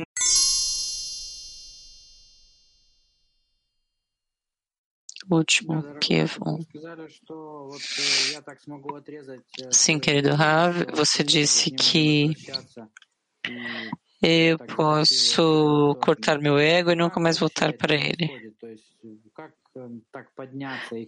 último, 5.36 5.82
Kiev 6.00 6.36
1. 6.44 6.58
Sim, 9.70 9.98
querido 9.98 10.34
Rav, 10.34 10.86
você 10.94 11.22
disse 11.22 11.70
que 11.70 12.34
eu 14.22 14.58
posso 14.58 15.96
cortar 16.02 16.38
meu 16.38 16.58
ego 16.58 16.90
e 16.90 16.96
nunca 16.96 17.18
mais 17.18 17.38
voltar 17.38 17.72
para 17.72 17.94
ele. 17.94 18.54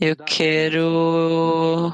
Eu 0.01 0.17
quero 0.17 1.93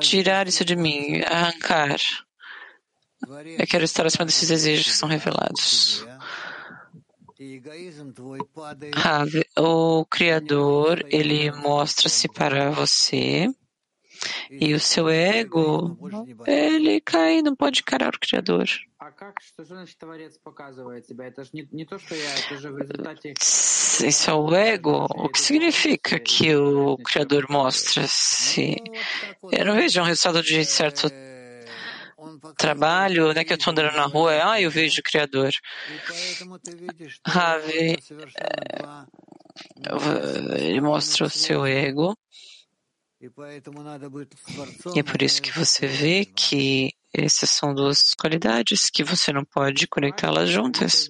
tirar 0.00 0.46
isso 0.46 0.64
de 0.64 0.76
mim, 0.76 1.22
arrancar. 1.22 1.96
Eu 3.58 3.66
quero 3.66 3.84
estar 3.84 4.06
acima 4.06 4.24
desses 4.24 4.48
desejos 4.48 4.86
que 4.86 4.92
são 4.92 5.08
revelados. 5.08 6.06
Rav, 8.94 9.30
o 9.58 10.04
Criador, 10.04 11.02
ele 11.08 11.50
mostra-se 11.50 12.28
para 12.28 12.70
você 12.70 13.48
e 14.50 14.74
o 14.74 14.80
seu 14.80 15.08
ego, 15.08 15.96
ele 16.46 17.00
cai, 17.00 17.40
não 17.40 17.56
pode 17.56 17.80
encarar 17.80 18.14
o 18.14 18.20
Criador. 18.20 18.68
Isso 23.40 24.30
é 24.30 24.34
o 24.34 24.54
ego? 24.54 25.06
O 25.08 25.28
que 25.30 25.40
significa 25.40 26.18
que 26.20 26.54
o 26.54 26.98
Criador 26.98 27.46
mostra-se? 27.48 28.76
Eu 29.50 29.64
não 29.64 29.76
vejo 29.76 30.00
um 30.02 30.04
resultado 30.04 30.42
de 30.42 30.62
certo 30.66 31.08
trabalho, 32.56 33.32
né, 33.32 33.44
que 33.44 33.52
eu 33.52 33.56
estou 33.56 33.72
andando 33.72 33.94
na 33.94 34.06
rua, 34.06 34.52
ah, 34.52 34.60
eu 34.60 34.70
vejo 34.70 35.00
o 35.00 35.04
Criador. 35.04 35.50
Ravi, 37.26 37.96
ele 40.58 40.80
mostra 40.80 41.26
o 41.26 41.30
seu 41.30 41.66
ego. 41.66 42.16
E 44.94 44.98
é 44.98 45.02
por 45.02 45.22
isso 45.22 45.42
que 45.42 45.52
você 45.52 45.86
vê 45.86 46.24
que 46.24 46.94
essas 47.12 47.50
são 47.50 47.74
duas 47.74 48.14
qualidades 48.14 48.88
que 48.88 49.02
você 49.02 49.32
não 49.32 49.44
pode 49.44 49.86
conectá-las 49.88 50.48
juntas. 50.48 51.08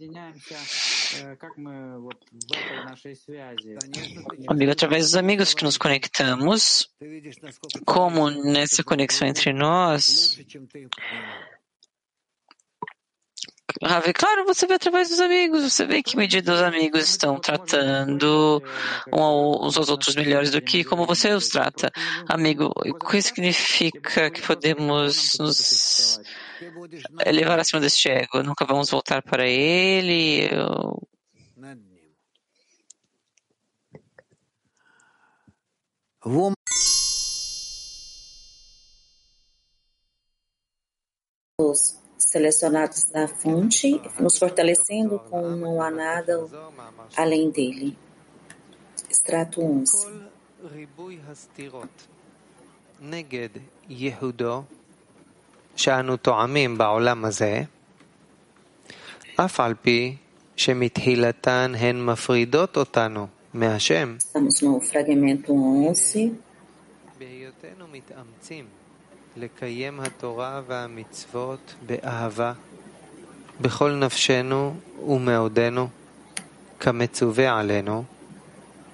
Amigo, 4.49 4.73
através 4.73 5.05
dos 5.07 5.15
amigos 5.15 5.55
que 5.55 5.65
nos 5.65 5.77
conectamos, 5.77 6.89
como 7.85 8.31
nessa 8.31 8.83
conexão 8.83 9.29
entre 9.29 9.53
nós, 9.53 10.39
Ravi, 13.83 14.13
claro, 14.13 14.45
você 14.45 14.67
vê 14.67 14.75
através 14.75 15.09
dos 15.09 15.21
amigos, 15.21 15.63
você 15.63 15.85
vê 15.87 16.03
que 16.03 16.17
medida 16.17 16.53
os 16.53 16.63
amigos 16.63 17.09
estão 17.09 17.39
tratando 17.39 18.63
uns 19.13 19.77
aos 19.77 19.89
outros 19.89 20.15
melhores 20.15 20.51
do 20.51 20.61
que 20.61 20.85
como 20.85 21.07
você 21.07 21.33
os 21.33 21.49
trata. 21.49 21.91
Amigo, 22.29 22.71
o 22.77 22.95
que 22.95 23.23
significa 23.23 24.31
que 24.31 24.43
podemos 24.43 25.37
nos 25.39 26.21
elevar 27.25 27.59
acima 27.59 27.81
deste 27.81 28.09
ego? 28.09 28.43
Nunca 28.43 28.65
vamos 28.65 28.91
voltar 28.91 29.23
para 29.23 29.47
ele? 29.47 30.49
Eu 30.53 31.01
selecionados 42.30 43.06
da 43.06 43.28
fonte, 43.28 44.02
nos 44.20 44.38
fortalecendo 44.38 45.20
com 45.30 45.42
não 45.50 45.82
há 45.82 45.92
nada 45.92 46.34
além 47.18 47.50
dele. 47.50 47.98
Extrato 49.10 49.62
11. 49.62 50.36
שאנו 55.76 56.18
טועמים 56.18 56.78
בעולם 56.78 57.26
הזה, 57.26 57.64
אף 59.36 59.60
על 59.60 59.74
פי 59.82 60.16
שמתחילתן 60.56 61.72
הן 61.78 62.06
מפרידות 62.06 62.78
אותנו 62.78 63.28
מהשם. 63.54 64.18
Estamos 64.20 64.62
no 64.62 64.82
fragmento 64.82 65.52
11. 65.52 66.22
בהיותנו 67.20 67.88
מתאמצים 67.92 68.66
לקיים 69.38 70.00
התורה 70.00 70.62
והמצוות 70.68 71.74
באהבה 71.86 72.54
בכל 73.62 73.92
נפשנו 73.92 74.74
ומאודנו, 75.08 75.88
כמצווה 76.80 77.60
עלינו, 77.60 78.04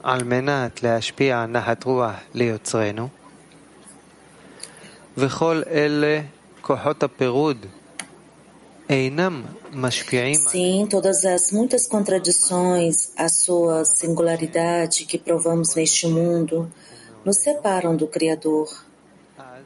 על 0.03 0.23
מנת 0.23 0.83
להשפיע 0.83 1.45
נחת 1.45 1.83
רוח 1.83 2.11
ליוצרנו, 2.33 3.07
וכל 5.17 5.61
אלה 5.71 6.21
כוחות 6.61 7.03
הפירוד 7.03 7.65
אינם 8.89 9.43
משפיעים 9.73 10.39
Sim, 10.47 10.87
todas 10.89 11.23
as 11.25 11.51
muitas 11.51 11.87
contradições, 11.87 13.11
a 13.17 13.29
sua 13.29 13.85
singularidade 13.85 15.05
que 15.05 15.17
provamos 15.17 15.75
neste 15.75 16.07
mundo, 16.07 16.69
nos 17.23 17.37
separam 17.37 17.95
do 17.95 18.07
Criador. 18.07 18.67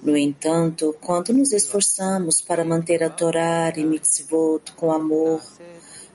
No 0.02 0.16
entanto, 0.16 0.96
quando 1.00 1.32
nos 1.32 1.52
esforçamos 1.52 2.40
para 2.40 2.64
manter 2.64 3.02
a 3.02 3.10
Torá 3.10 3.70
e 3.76 3.84
mitzvot 3.84 4.72
com 4.74 4.90
amor, 4.90 5.42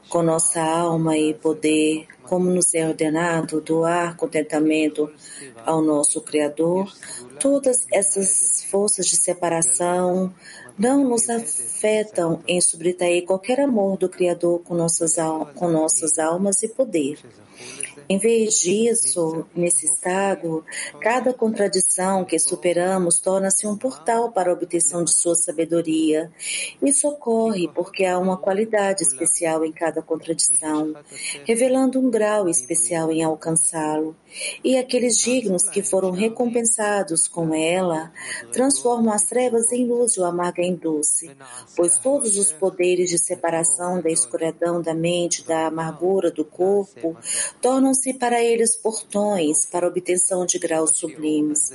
com 0.09 0.23
nossa 0.23 0.59
alma 0.59 1.17
e 1.17 1.35
poder, 1.35 2.07
como 2.23 2.49
nos 2.49 2.73
é 2.73 2.87
ordenado, 2.87 3.61
doar 3.61 4.17
contentamento 4.17 5.11
ao 5.65 5.81
nosso 5.81 6.19
Criador, 6.21 6.91
todas 7.39 7.85
essas 7.91 8.63
forças 8.71 9.05
de 9.05 9.17
separação 9.17 10.33
não 10.77 11.07
nos 11.07 11.29
afetam 11.29 12.41
em 12.47 12.59
subtrair 12.59 13.23
qualquer 13.23 13.59
amor 13.59 13.97
do 13.97 14.09
Criador 14.09 14.59
com 14.63 14.73
nossas, 14.73 15.15
com 15.53 15.69
nossas 15.69 16.17
almas 16.17 16.63
e 16.63 16.67
poder. 16.67 17.19
Em 18.07 18.19
vez 18.19 18.59
disso, 18.59 19.45
nesse 19.55 19.85
estado, 19.85 20.63
cada 21.01 21.33
contradição 21.33 22.23
que 22.23 22.37
superamos 22.37 23.19
torna-se 23.19 23.65
um 23.65 23.75
portal 23.75 24.31
para 24.31 24.51
a 24.51 24.53
obtenção 24.53 25.03
de 25.03 25.11
sua 25.11 25.33
sabedoria. 25.33 26.31
Isso 26.81 27.07
ocorre 27.07 27.67
porque 27.67 28.05
há 28.05 28.19
uma 28.19 28.37
qualidade 28.37 29.01
especial 29.01 29.65
em 29.65 29.71
cada 29.71 30.01
contradição, 30.01 30.93
revelando 31.45 31.99
um 31.99 32.09
grau 32.09 32.47
especial 32.47 33.11
em 33.11 33.23
alcançá-lo. 33.23 34.15
E 34.63 34.77
aqueles 34.77 35.17
dignos 35.17 35.67
que 35.69 35.81
foram 35.81 36.11
recompensados 36.11 37.27
com 37.27 37.53
ela 37.53 38.11
transformam 38.51 39.13
as 39.13 39.23
trevas 39.23 39.71
em 39.71 39.87
luz 39.87 40.15
e 40.15 40.19
o 40.19 40.25
amargo 40.25 40.61
em 40.61 40.75
doce, 40.75 41.31
pois 41.75 41.97
todos 41.97 42.37
os 42.37 42.51
poderes 42.51 43.09
de 43.09 43.17
separação 43.17 44.01
da 44.01 44.09
escuridão 44.09 44.81
da 44.81 44.93
mente, 44.93 45.45
da 45.45 45.67
amargura 45.67 46.29
do 46.29 46.43
corpo, 46.43 47.17
tornam-se 47.95 48.13
para 48.13 48.43
eles 48.43 48.75
portões 48.75 49.65
para 49.65 49.87
obtenção 49.87 50.45
de 50.45 50.59
graus 50.59 50.97
sublimes. 50.97 51.71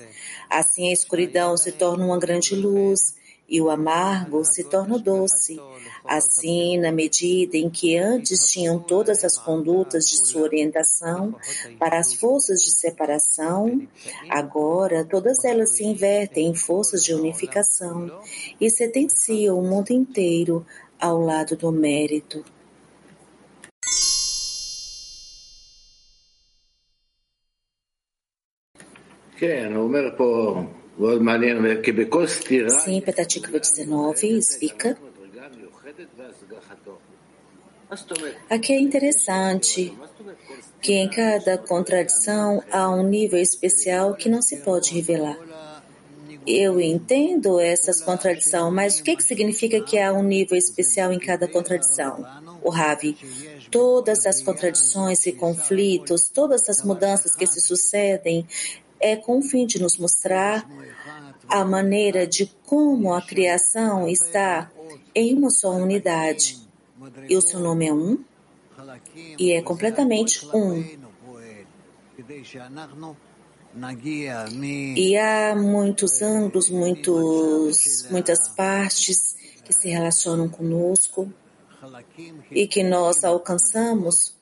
Assim 0.49 0.91
a 0.91 0.93
escuridão 0.93 1.57
se 1.57 1.73
torna 1.73 2.05
uma 2.05 2.19
grande 2.19 2.55
luz 2.55 3.15
e 3.49 3.61
o 3.61 3.71
amargo 3.71 4.45
se 4.45 4.63
torna 4.65 4.99
doce. 4.99 5.59
Assim, 6.05 6.79
na 6.79 6.93
medida 6.93 7.57
em 7.57 7.69
que 7.69 7.97
antes 7.97 8.47
tinham 8.49 8.79
todas 8.79 9.25
as 9.25 9.37
condutas 9.39 10.07
de 10.07 10.29
sua 10.29 10.43
orientação 10.43 11.35
para 11.79 11.99
as 11.99 12.15
forças 12.15 12.63
de 12.63 12.71
separação, 12.71 13.89
agora 14.29 15.05
todas 15.05 15.45
elas 15.45 15.71
se 15.71 15.85
invertem 15.85 16.49
em 16.49 16.55
forças 16.55 17.03
de 17.03 17.15
unificação 17.15 18.21
e 18.61 18.71
sentenciam 18.71 19.59
o 19.59 19.67
mundo 19.67 19.91
inteiro 19.91 20.65
ao 21.01 21.19
lado 21.21 21.57
do 21.57 21.73
mérito. 21.73 22.45
Sim, 32.69 33.01
Petatikva 33.01 33.59
19, 33.59 34.43
Svika. 34.43 34.99
Aqui 38.51 38.75
é 38.75 38.79
interessante 38.79 39.97
que 40.83 40.93
em 40.93 41.09
cada 41.09 41.57
contradição 41.57 42.63
há 42.71 42.91
um 42.91 43.03
nível 43.03 43.41
especial 43.41 44.15
que 44.15 44.29
não 44.29 44.43
se 44.43 44.59
pode 44.59 44.93
revelar. 44.93 45.39
Eu 46.47 46.79
entendo 46.79 47.59
essas 47.59 48.03
contradições, 48.03 48.71
mas 48.75 49.01
o 49.01 49.03
que, 49.03 49.17
que 49.17 49.25
significa 49.25 49.81
que 49.81 49.99
há 49.99 50.13
um 50.13 50.23
nível 50.23 50.59
especial 50.59 51.15
em 51.15 51.19
cada 51.19 51.49
contradição? 51.49 52.27
O 52.63 52.69
Ravi, 52.69 53.17
todas 53.71 54.27
as 54.27 54.43
contradições 54.43 55.25
e 55.25 55.33
conflitos, 55.33 56.29
todas 56.29 56.69
as 56.69 56.83
mudanças 56.83 57.35
que 57.35 57.47
se 57.47 57.63
sucedem 57.63 58.47
é 59.01 59.17
com 59.17 59.39
o 59.39 59.43
fim 59.43 59.67
de 59.67 59.81
nos 59.81 59.97
mostrar 59.97 60.69
a 61.49 61.65
maneira 61.65 62.27
de 62.27 62.47
como 62.67 63.13
a 63.13 63.23
criação 63.23 64.09
está 64.09 64.71
em 65.15 65.35
uma 65.35 65.51
só 65.51 65.71
unidade. 65.71 66.59
E 67.29 67.37
o 67.37 67.41
seu 67.41 67.59
nome 67.59 67.87
é 67.87 67.93
um, 67.93 68.23
e 69.39 69.53
é 69.53 69.63
completamente 69.63 70.47
um. 70.55 70.85
E 74.97 75.17
há 75.17 75.55
muitos 75.57 76.21
ângulos, 76.23 76.69
muitos, 76.69 78.07
muitas 78.11 78.49
partes 78.49 79.37
que 79.65 79.73
se 79.73 79.89
relacionam 79.89 80.49
conosco 80.49 81.33
e 82.51 82.67
que 82.67 82.83
nós 82.83 83.25
alcançamos 83.25 84.35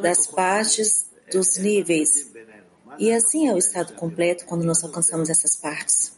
das 0.00 0.26
partes 0.26 1.10
dos 1.30 1.56
níveis. 1.58 2.32
E 2.98 3.10
assim 3.12 3.48
é 3.48 3.54
o 3.54 3.58
estado 3.58 3.94
completo 3.94 4.44
quando 4.46 4.64
nós 4.64 4.82
alcançamos 4.84 5.30
essas 5.30 5.56
partes. 5.56 6.12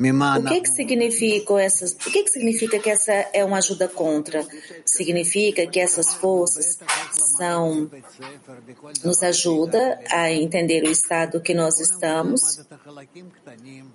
O 0.00 0.44
que, 0.44 0.60
que 0.60 0.70
significa 0.70 1.60
essas? 1.60 1.90
O 1.90 1.96
que, 1.96 2.22
que 2.22 2.30
significa 2.30 2.78
que 2.78 2.88
essa 2.88 3.12
é 3.32 3.44
uma 3.44 3.58
ajuda 3.58 3.88
contra? 3.88 4.46
Significa 4.84 5.66
que 5.66 5.80
essas 5.80 6.14
forças 6.14 6.78
são 7.36 7.90
nos 9.04 9.24
ajuda 9.24 9.98
a 10.08 10.30
entender 10.30 10.84
o 10.84 10.90
estado 10.90 11.40
que 11.40 11.52
nós 11.52 11.80
estamos. 11.80 12.64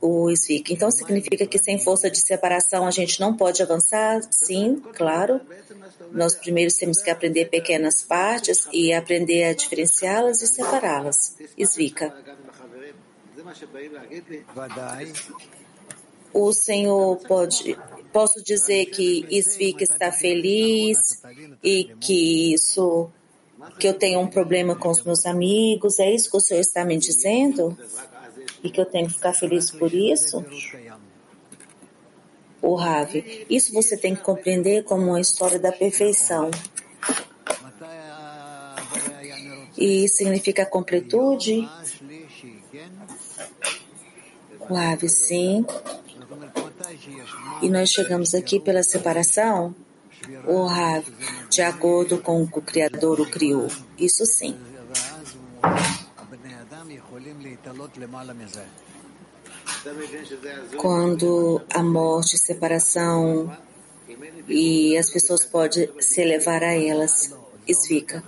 O 0.01 0.35
SIC. 0.35 0.73
Então 0.73 0.91
significa 0.91 1.47
que 1.47 1.57
sem 1.57 1.79
força 1.79 2.11
de 2.11 2.19
separação 2.19 2.85
a 2.85 2.91
gente 2.91 3.21
não 3.21 3.37
pode 3.37 3.63
avançar? 3.63 4.19
Sim, 4.29 4.83
claro. 4.97 5.39
Nós 6.11 6.35
primeiro 6.35 6.75
temos 6.77 7.01
que 7.01 7.09
aprender 7.09 7.45
pequenas 7.45 8.03
partes 8.03 8.67
e 8.73 8.91
aprender 8.91 9.45
a 9.45 9.53
diferenciá-las 9.53 10.41
e 10.41 10.47
separá-las. 10.47 11.37
Svika 11.65 12.13
o 16.33 16.51
Senhor 16.51 17.17
pode, 17.27 17.77
posso 18.11 18.43
dizer 18.43 18.87
que 18.87 19.25
Isvik 19.29 19.83
está 19.83 20.11
feliz 20.11 21.21
e 21.63 21.95
que 21.99 22.53
isso, 22.53 23.09
que 23.79 23.87
eu 23.87 23.93
tenho 23.93 24.19
um 24.19 24.27
problema 24.27 24.75
com 24.75 24.89
os 24.89 25.03
meus 25.03 25.25
amigos, 25.25 25.99
é 25.99 26.11
isso 26.11 26.31
que 26.31 26.37
o 26.37 26.41
Senhor 26.41 26.61
está 26.61 26.83
me 26.83 26.97
dizendo? 26.97 27.77
E 28.63 28.69
que 28.69 28.79
eu 28.81 28.85
tenho 28.85 29.07
que 29.07 29.13
ficar 29.13 29.33
feliz 29.33 29.69
por 29.69 29.93
isso? 29.93 30.43
O 32.61 32.75
Ravi, 32.75 33.45
isso 33.49 33.73
você 33.73 33.97
tem 33.97 34.15
que 34.15 34.21
compreender 34.21 34.83
como 34.85 35.07
uma 35.07 35.21
história 35.21 35.59
da 35.59 35.71
perfeição. 35.71 36.49
E 39.77 40.07
significa 40.07 40.65
completude? 40.65 41.67
Ravi, 44.69 45.09
sim. 45.09 45.65
E 47.63 47.69
nós 47.69 47.91
chegamos 47.91 48.35
aqui 48.35 48.59
pela 48.59 48.83
separação, 48.83 49.73
o 50.45 50.65
Rav, 50.65 51.05
de 51.49 51.61
acordo 51.61 52.17
com 52.17 52.43
o 52.43 52.47
que 52.47 52.59
o 52.59 52.61
Criador 52.61 53.21
o 53.21 53.25
criou. 53.25 53.69
Isso 53.97 54.25
sim. 54.25 54.53
Quando 60.77 61.61
a 61.73 61.81
morte, 61.81 62.37
separação 62.37 63.49
e 64.49 64.97
as 64.97 65.09
pessoas 65.09 65.45
podem 65.45 65.89
se 66.01 66.19
elevar 66.19 66.61
a 66.61 66.73
elas, 66.73 67.33
isso 67.65 67.87
fica. 67.87 68.21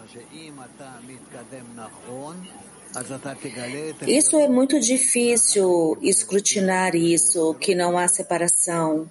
Isso 4.08 4.38
é 4.38 4.48
muito 4.48 4.80
difícil 4.80 5.98
escrutinar 6.02 6.96
isso, 6.96 7.54
que 7.56 7.76
não 7.76 7.98
há 7.98 8.08
separação. 8.08 9.10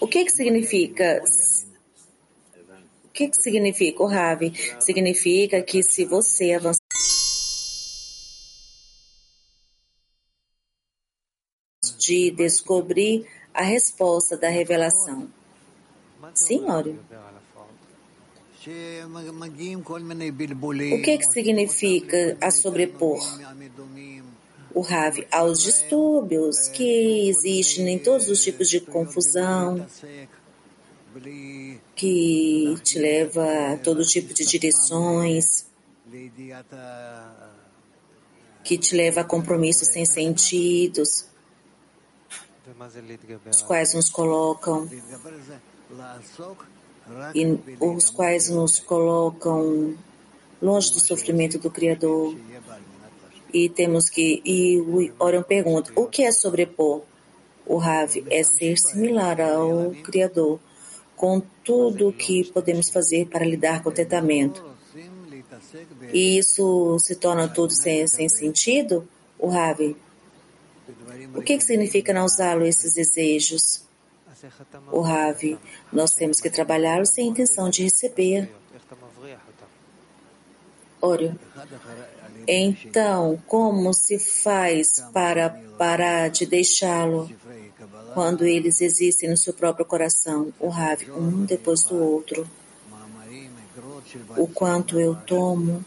O 0.00 0.06
que 0.06 0.24
que 0.24 0.30
significa? 0.30 1.22
O 3.04 3.08
que 3.12 3.28
que 3.28 3.36
significa, 3.42 4.02
o 4.02 4.06
Ravi? 4.06 4.52
Significa 4.80 5.62
que 5.62 5.82
se 5.82 6.04
você 6.04 6.52
avançar 6.52 6.78
de 11.98 12.30
descobrir 12.32 13.26
a 13.54 13.62
resposta 13.62 14.36
da 14.36 14.48
revelação. 14.48 15.30
Ório. 16.66 16.98
O 20.94 21.02
que, 21.02 21.18
que 21.18 21.32
significa 21.32 22.36
a 22.40 22.50
sobrepor? 22.50 23.18
O 24.74 24.80
Rav 24.80 25.26
aos 25.30 25.62
distúrbios 25.62 26.68
que 26.68 27.28
existem 27.28 27.88
em 27.88 27.98
todos 27.98 28.28
os 28.28 28.42
tipos 28.42 28.68
de 28.68 28.80
confusão, 28.80 29.86
que 31.94 32.74
te 32.82 32.98
leva 32.98 33.72
a 33.72 33.76
todo 33.76 34.02
tipo 34.02 34.32
de 34.32 34.46
direções, 34.46 35.66
que 38.64 38.78
te 38.78 38.96
leva 38.96 39.20
a 39.20 39.24
compromissos 39.24 39.88
sem 39.88 40.06
sentidos, 40.06 41.26
os 43.50 43.62
quais 43.62 43.92
nos 43.92 44.08
colocam 44.08 44.88
e 47.34 47.44
os 47.80 48.10
quais 48.10 48.48
nos 48.48 48.78
colocam 48.78 49.96
longe 50.60 50.92
do 50.92 51.00
sofrimento 51.00 51.58
do 51.58 51.70
Criador. 51.70 52.36
E 53.52 53.68
temos 53.68 54.08
que. 54.08 54.42
E 54.44 54.78
o 54.78 55.12
Orion 55.18 55.42
pergunta: 55.42 55.92
o 55.94 56.06
que 56.06 56.22
é 56.22 56.32
sobrepor? 56.32 57.02
O 57.66 57.76
Rav 57.76 58.24
é 58.28 58.42
ser 58.42 58.76
similar 58.78 59.40
ao 59.40 59.92
Criador, 60.02 60.58
com 61.14 61.40
tudo 61.62 62.08
o 62.08 62.12
que 62.12 62.50
podemos 62.52 62.90
fazer 62.90 63.26
para 63.26 63.46
lidar 63.46 63.82
com 63.82 63.90
o 63.90 63.92
tentamento. 63.92 64.64
E 66.12 66.38
isso 66.38 66.98
se 66.98 67.14
torna 67.14 67.48
tudo 67.48 67.72
sem, 67.72 68.06
sem 68.06 68.28
sentido? 68.28 69.08
O 69.38 69.48
Rav. 69.48 69.96
O 71.34 71.42
que, 71.42 71.56
que 71.56 71.64
significa 71.64 72.12
não 72.12 72.24
usá-lo, 72.24 72.64
esses 72.64 72.94
desejos? 72.94 73.82
O 74.90 75.00
Ravi, 75.00 75.56
nós 75.92 76.14
temos 76.14 76.40
que 76.40 76.50
trabalhá-lo 76.50 77.06
sem 77.06 77.28
intenção 77.28 77.70
de 77.70 77.84
receber. 77.84 78.50
Oro. 81.00 81.38
Então, 82.46 83.40
como 83.46 83.92
se 83.94 84.18
faz 84.18 85.02
para 85.12 85.50
parar 85.78 86.28
de 86.28 86.44
deixá-lo 86.46 87.30
quando 88.14 88.44
eles 88.44 88.80
existem 88.80 89.30
no 89.30 89.36
seu 89.36 89.52
próprio 89.52 89.86
coração, 89.86 90.52
o 90.58 90.68
Rav, 90.68 91.02
um 91.10 91.44
depois 91.44 91.84
do 91.84 91.96
outro? 91.96 92.48
O 94.36 94.46
quanto 94.46 94.98
eu 94.98 95.14
tomo 95.14 95.84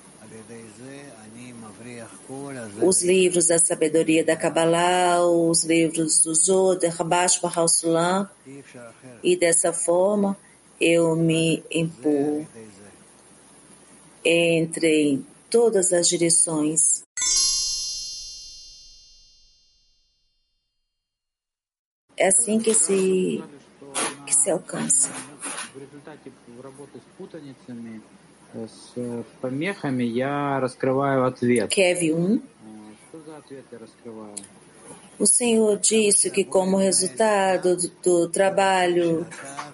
os 2.81 3.03
livros 3.03 3.47
da 3.47 3.59
sabedoria 3.59 4.23
da 4.23 4.35
Kabbalah, 4.35 5.25
os 5.25 5.63
livros 5.63 6.23
do 6.23 6.33
Zohar, 6.33 6.79
Rabash 6.97 7.39
Bahausulam, 7.39 8.27
e 9.23 9.35
dessa 9.35 9.71
forma 9.71 10.37
eu 10.79 11.15
me 11.15 11.63
empurro 11.71 12.47
entre 14.23 15.23
todas 15.55 15.93
as 15.93 16.09
direções. 16.09 17.01
É 22.17 22.27
assim 22.27 22.59
que 22.59 22.73
se, 22.73 23.41
que 24.25 24.35
se 24.35 24.51
alcança. 24.51 25.09
Kev 31.69 32.13
1. 32.13 32.41
O 35.17 35.25
Senhor 35.25 35.79
disse 35.79 36.29
que, 36.29 36.43
como 36.43 36.75
resultado 36.75 37.77
do, 37.77 37.87
do 38.03 38.29
trabalho 38.29 39.25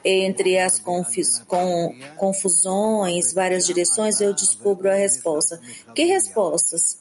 entre 0.03 0.57
as 0.57 0.79
confis, 0.79 1.39
com, 1.47 1.95
confusões, 2.17 3.33
várias 3.33 3.65
direções, 3.65 4.19
eu 4.21 4.33
descubro 4.33 4.89
a 4.89 4.95
resposta. 4.95 5.59
Que 5.95 6.03
respostas? 6.03 6.99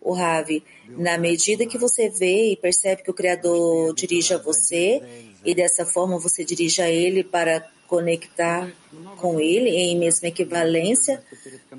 O 0.00 0.12
Ravi, 0.12 0.64
na 0.88 1.16
medida 1.16 1.64
que 1.64 1.78
você 1.78 2.08
vê 2.08 2.52
e 2.52 2.56
percebe 2.56 3.04
que 3.04 3.10
o 3.10 3.14
Criador 3.14 3.94
dirige 3.94 4.34
a 4.34 4.38
você, 4.38 5.00
e 5.44 5.54
dessa 5.54 5.86
forma 5.86 6.18
você 6.18 6.44
dirige 6.44 6.82
a 6.82 6.90
Ele 6.90 7.22
para 7.22 7.64
conectar 7.86 8.72
com 9.18 9.38
Ele 9.38 9.70
em 9.70 9.98
mesma 9.98 10.28
equivalência, 10.28 11.22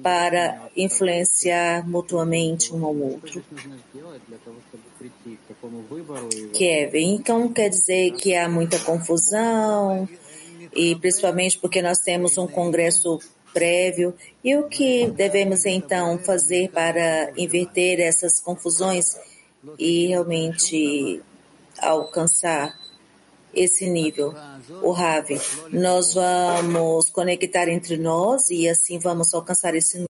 para 0.02 0.70
influenciar 0.78 1.88
mutuamente 1.88 2.74
um 2.74 2.86
ao 2.86 2.96
outro. 2.96 3.44
Kevin, 6.54 7.16
então 7.16 7.52
quer 7.52 7.70
dizer 7.70 8.12
que 8.12 8.36
há 8.36 8.48
muita 8.48 8.80
confusão, 8.80 10.08
e 10.76 10.96
principalmente 10.96 11.58
porque 11.60 11.82
nós 11.82 12.00
temos 12.00 12.38
um 12.38 12.48
congresso 12.48 13.20
prévio. 13.54 14.14
E 14.44 14.56
o 14.56 14.68
que 14.68 15.08
devemos 15.12 15.66
então 15.66 16.18
fazer 16.20 16.70
para 16.72 17.32
inverter 17.38 18.00
essas 18.00 18.40
confusões 18.40 19.16
e 19.78 20.08
realmente 20.08 21.22
alcançar 21.80 22.78
esse 23.54 23.90
nível? 23.90 24.34
O 24.82 24.92
Ravi, 24.92 25.40
nós 25.72 26.14
vamos 26.14 27.10
conectar 27.10 27.70
entre 27.70 27.98
nós 27.98 28.50
e 28.50 28.68
assim 28.68 28.98
vamos 29.00 29.34
alcançar 29.34 29.76
esse 29.76 29.98
nível. 29.98 30.08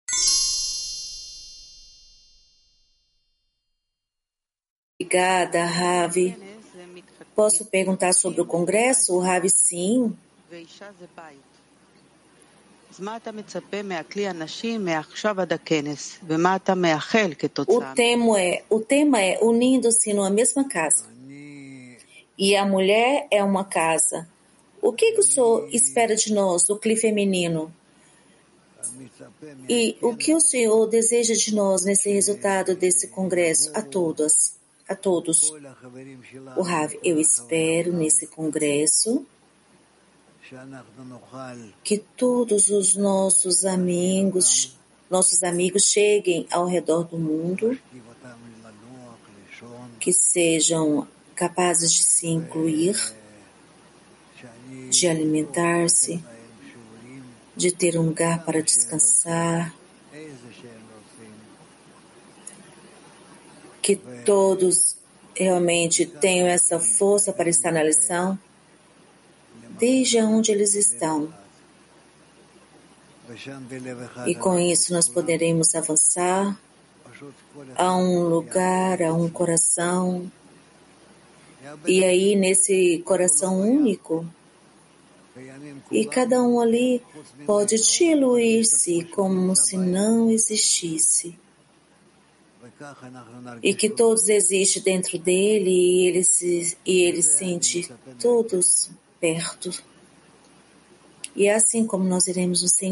Obrigada, 5.01 5.65
Ravi. 5.65 6.37
Posso 7.35 7.65
perguntar 7.65 8.13
sobre 8.13 8.41
o 8.41 8.47
Congresso? 8.47 9.15
O 9.15 9.21
Ravi, 9.21 9.51
sim. 9.51 10.17
O 17.91 17.95
tema 17.95 18.39
é, 18.39 18.63
o 18.69 18.81
tema 18.81 19.19
é 19.19 19.39
unindo-se 19.43 20.13
numa 20.13 20.29
mesma 20.29 20.69
casa. 20.69 21.07
E 22.37 22.55
a 22.55 22.67
mulher 22.67 23.27
é 23.31 23.43
uma 23.43 23.65
casa. 23.65 24.29
O 24.83 24.93
que, 24.93 25.13
que 25.13 25.21
o 25.21 25.23
Senhor 25.23 25.69
espera 25.73 26.15
de 26.15 26.35
nós, 26.35 26.65
do 26.65 26.79
clipe 26.79 27.01
feminino? 27.01 27.73
E 29.67 29.97
o 30.03 30.15
que 30.15 30.35
o 30.35 30.41
Senhor 30.41 30.87
deseja 30.87 31.33
de 31.33 31.55
nós 31.55 31.87
nesse 31.87 32.13
resultado 32.13 32.77
desse 32.77 33.09
congresso? 33.09 33.71
A 33.75 33.81
todas, 33.81 34.59
a 34.87 34.95
todos. 34.95 35.51
O 36.59 36.61
Rav, 36.61 36.93
eu 37.03 37.19
espero 37.19 37.91
nesse 37.91 38.27
congresso 38.27 39.27
que 41.83 41.99
todos 41.99 42.69
os 42.69 42.95
nossos 42.95 43.65
amigos, 43.65 44.77
nossos 45.11 45.43
amigos 45.43 45.85
cheguem 45.85 46.47
ao 46.51 46.67
redor 46.67 47.05
do 47.05 47.19
mundo, 47.19 47.79
que 49.99 50.13
sejam 50.13 51.09
capazes 51.35 51.93
de 51.93 52.03
se 52.03 52.27
incluir, 52.27 52.97
de 54.91 55.09
alimentar-se, 55.09 56.23
de 57.57 57.73
ter 57.73 57.99
um 57.99 58.03
lugar 58.03 58.45
para 58.45 58.61
descansar, 58.61 59.75
que 63.81 63.97
todos 64.25 64.97
realmente 65.35 66.05
tenham 66.05 66.47
essa 66.47 66.79
força 66.79 67.33
para 67.33 67.49
estar 67.49 67.73
na 67.73 67.83
lição 67.83 68.39
desde 69.83 70.23
onde 70.23 70.53
eles 70.53 70.77
estão. 70.77 71.35
E 74.29 74.35
com 74.37 74.57
isso 74.57 74.93
nós 74.93 75.09
poderemos 75.09 75.75
avançar 75.75 76.57
a 77.75 77.97
um 77.97 78.29
lugar, 78.29 79.03
a 79.03 79.13
um 79.13 79.29
coração. 79.29 80.31
E 81.85 82.05
aí, 82.05 82.37
nesse 82.37 83.03
coração 83.05 83.61
único, 83.61 84.25
e 85.91 86.07
cada 86.07 86.41
um 86.41 86.61
ali 86.61 87.03
pode 87.45 87.75
diluir-se 87.77 89.05
como 89.07 89.57
se 89.57 89.77
não 89.77 90.31
existisse. 90.31 91.37
E 93.61 93.75
que 93.75 93.91
todos 93.91 94.29
existem 94.29 94.81
dentro 94.81 95.19
dele 95.19 95.71
e 95.71 96.07
ele 96.07 96.23
se, 96.23 96.77
e 96.87 97.03
ele 97.03 97.23
sente 97.23 97.91
todos 98.21 98.89
perto. 99.23 99.71
E 101.37 101.47
é 101.47 101.55
assim 101.55 101.87
como 101.87 102.03
nós 102.05 102.27
iremos 102.27 102.61
nos. 102.63 102.91